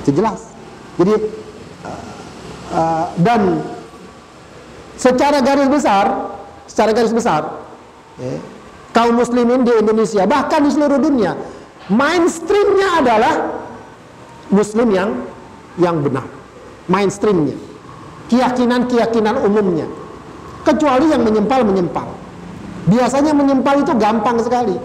Itu 0.00 0.16
jelas. 0.16 0.48
Jadi 0.96 1.14
uh, 2.72 3.06
dan 3.20 3.60
secara 4.96 5.44
garis 5.44 5.68
besar, 5.68 6.32
secara 6.68 6.90
garis 6.92 7.12
besar, 7.12 7.60
ya, 8.16 8.36
kaum 8.92 9.16
muslimin 9.16 9.64
di 9.64 9.72
Indonesia 9.80 10.24
bahkan 10.28 10.64
di 10.64 10.70
seluruh 10.72 11.00
dunia 11.00 11.36
mainstreamnya 11.90 12.88
adalah 13.02 13.34
muslim 14.48 14.88
yang 14.94 15.10
yang 15.76 15.98
benar. 16.00 16.24
Mainstreamnya. 16.86 17.58
Keyakinan-keyakinan 18.30 19.42
umumnya. 19.42 19.90
Kecuali 20.62 21.10
yang 21.10 21.26
menyempal 21.26 21.66
menyempal 21.66 22.06
biasanya 22.86 23.32
menyempal 23.36 23.82
itu 23.82 23.92
gampang 23.98 24.38
sekali. 24.40 24.76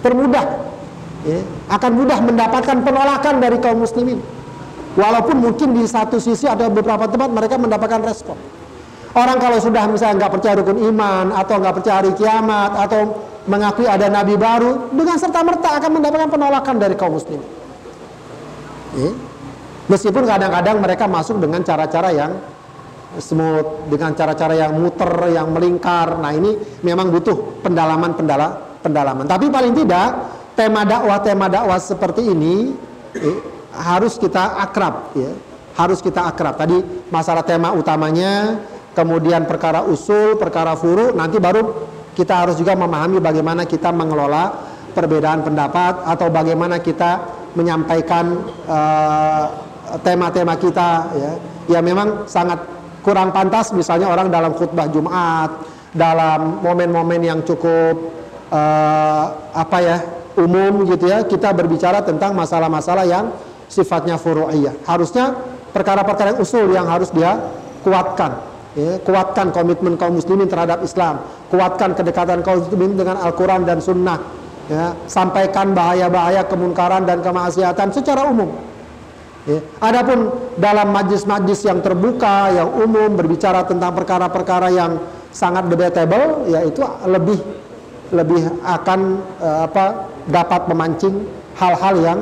Termudah 0.00 0.44
ya, 1.26 1.40
akan 1.72 1.90
mudah 1.98 2.18
mendapatkan 2.22 2.78
penolakan 2.84 3.34
dari 3.42 3.58
kaum 3.58 3.82
muslimin. 3.82 4.22
Walaupun 4.96 5.44
mungkin 5.44 5.76
di 5.76 5.84
satu 5.84 6.16
sisi 6.16 6.48
ada 6.48 6.72
beberapa 6.72 7.04
tempat 7.04 7.28
mereka 7.28 7.60
mendapatkan 7.60 8.00
respon 8.00 8.38
orang 9.16 9.36
kalau 9.40 9.58
sudah 9.58 9.88
misalnya 9.88 10.24
nggak 10.24 10.32
percaya 10.36 10.54
rukun 10.60 10.78
iman 10.92 11.32
atau 11.32 11.54
nggak 11.56 11.74
percaya 11.80 11.94
hari 12.04 12.12
kiamat 12.14 12.72
atau 12.76 13.00
mengakui 13.48 13.88
ada 13.88 14.12
nabi 14.12 14.36
baru 14.36 14.92
dengan 14.92 15.16
serta 15.16 15.40
merta 15.40 15.80
akan 15.80 15.90
mendapatkan 15.98 16.28
penolakan 16.28 16.74
dari 16.76 16.94
kaum 16.94 17.16
muslim. 17.16 17.40
Ya. 18.94 19.10
Meskipun 19.86 20.26
kadang-kadang 20.26 20.82
mereka 20.82 21.06
masuk 21.06 21.38
dengan 21.38 21.62
cara-cara 21.62 22.10
yang 22.10 22.32
smooth, 23.22 23.86
dengan 23.86 24.12
cara-cara 24.18 24.58
yang 24.58 24.74
muter, 24.74 25.30
yang 25.30 25.54
melingkar. 25.54 26.18
Nah 26.18 26.34
ini 26.34 26.58
memang 26.82 27.14
butuh 27.14 27.62
pendalaman 27.62 28.18
pendala 28.18 28.78
pendalaman. 28.82 29.24
Tapi 29.30 29.46
paling 29.46 29.72
tidak 29.78 30.08
tema 30.58 30.82
dakwah 30.82 31.22
tema 31.22 31.46
dakwah 31.46 31.78
seperti 31.78 32.26
ini 32.26 32.74
eh, 33.14 33.38
harus 33.78 34.18
kita 34.18 34.58
akrab, 34.58 35.14
ya. 35.14 35.30
harus 35.78 36.02
kita 36.02 36.26
akrab. 36.26 36.58
Tadi 36.58 37.06
masalah 37.14 37.46
tema 37.46 37.70
utamanya, 37.70 38.58
kemudian 38.96 39.44
perkara 39.44 39.84
usul, 39.84 40.40
perkara 40.40 40.72
furu, 40.72 41.12
nanti 41.12 41.36
baru 41.36 41.92
kita 42.16 42.48
harus 42.48 42.56
juga 42.56 42.72
memahami 42.72 43.20
bagaimana 43.20 43.68
kita 43.68 43.92
mengelola 43.92 44.72
perbedaan 44.96 45.44
pendapat 45.44 46.00
atau 46.08 46.32
bagaimana 46.32 46.80
kita 46.80 47.28
menyampaikan 47.52 48.40
eh, 48.64 49.44
tema-tema 50.00 50.56
uh, 50.56 50.58
kita 50.58 50.88
ya. 51.12 51.32
Ya 51.66 51.80
memang 51.84 52.24
sangat 52.24 52.64
kurang 53.04 53.36
pantas 53.36 53.74
misalnya 53.76 54.08
orang 54.08 54.32
dalam 54.32 54.56
khutbah 54.56 54.88
Jumat 54.88 55.50
dalam 55.92 56.64
momen-momen 56.64 57.20
yang 57.20 57.40
cukup 57.44 58.16
uh, 58.48 59.24
apa 59.52 59.78
ya 59.82 59.96
umum 60.40 60.84
gitu 60.88 61.10
ya 61.10 61.24
kita 61.26 61.52
berbicara 61.52 62.00
tentang 62.06 62.32
masalah-masalah 62.32 63.04
yang 63.04 63.34
sifatnya 63.66 64.16
furu'iyah. 64.16 64.72
Harusnya 64.88 65.36
perkara-perkara 65.74 66.38
usul 66.38 66.70
yang 66.72 66.86
harus 66.86 67.10
dia 67.10 67.36
kuatkan 67.82 68.55
ya, 68.76 69.00
kuatkan 69.02 69.50
komitmen 69.50 69.96
kaum 69.96 70.20
muslimin 70.20 70.46
terhadap 70.46 70.84
Islam, 70.84 71.24
kuatkan 71.48 71.96
kedekatan 71.96 72.44
kaum 72.44 72.62
muslimin 72.62 72.94
dengan 72.94 73.16
Al-Quran 73.24 73.64
dan 73.64 73.80
Sunnah, 73.80 74.20
ya, 74.68 74.92
sampaikan 75.08 75.72
bahaya-bahaya 75.72 76.44
kemunkaran 76.46 77.08
dan 77.08 77.24
kemaksiatan 77.24 77.88
secara 77.90 78.28
umum. 78.28 78.52
Ya. 79.46 79.62
Adapun 79.78 80.34
dalam 80.58 80.90
majlis-majlis 80.90 81.70
yang 81.70 81.78
terbuka, 81.78 82.50
yang 82.50 82.66
umum 82.82 83.14
berbicara 83.14 83.62
tentang 83.62 83.94
perkara-perkara 83.94 84.74
yang 84.74 84.98
sangat 85.30 85.70
debatable, 85.70 86.50
yaitu 86.50 86.82
lebih 87.06 87.38
lebih 88.10 88.42
akan 88.62 89.22
uh, 89.38 89.66
apa 89.66 90.10
dapat 90.30 90.66
memancing 90.70 91.26
hal-hal 91.58 91.94
yang 92.02 92.18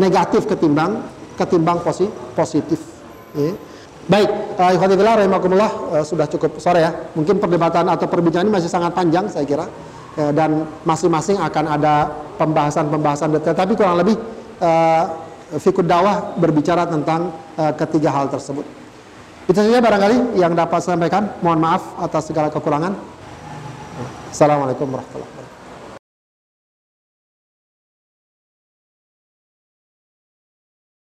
negatif 0.00 0.48
ketimbang 0.48 1.04
ketimbang 1.36 1.80
positif. 2.32 2.80
Ya. 3.36 3.52
Baik, 4.10 4.58
uh, 4.58 4.70
ikhwatillah 4.74 5.14
rahimakumullah 5.22 5.70
uh, 5.94 6.04
sudah 6.04 6.26
cukup 6.26 6.58
sore 6.58 6.82
ya. 6.82 6.90
Mungkin 7.14 7.38
perdebatan 7.38 7.86
atau 7.86 8.10
perbincangan 8.10 8.50
ini 8.50 8.54
masih 8.54 8.66
sangat 8.66 8.90
panjang 8.90 9.30
saya 9.30 9.46
kira. 9.46 9.66
Uh, 10.18 10.34
dan 10.34 10.66
masing-masing 10.82 11.38
akan 11.38 11.64
ada 11.78 12.10
pembahasan-pembahasan 12.36 13.32
detail 13.32 13.54
tapi 13.54 13.72
kurang 13.78 14.02
lebih 14.02 14.18
uh, 14.58 15.04
fikud 15.56 15.86
dakwah 15.86 16.34
berbicara 16.40 16.88
tentang 16.88 17.28
ketiga 17.76 18.08
hal 18.08 18.32
tersebut. 18.32 18.64
Itu 19.44 19.60
saja 19.60 19.84
barangkali 19.84 20.40
yang 20.40 20.56
dapat 20.56 20.80
saya 20.80 20.96
sampaikan. 20.96 21.28
Mohon 21.44 21.60
maaf 21.60 21.82
atas 22.00 22.32
segala 22.32 22.48
kekurangan. 22.48 22.96
Assalamualaikum 24.32 24.88
warahmatullahi 24.88 25.28
wabarakatuh. 25.28 25.41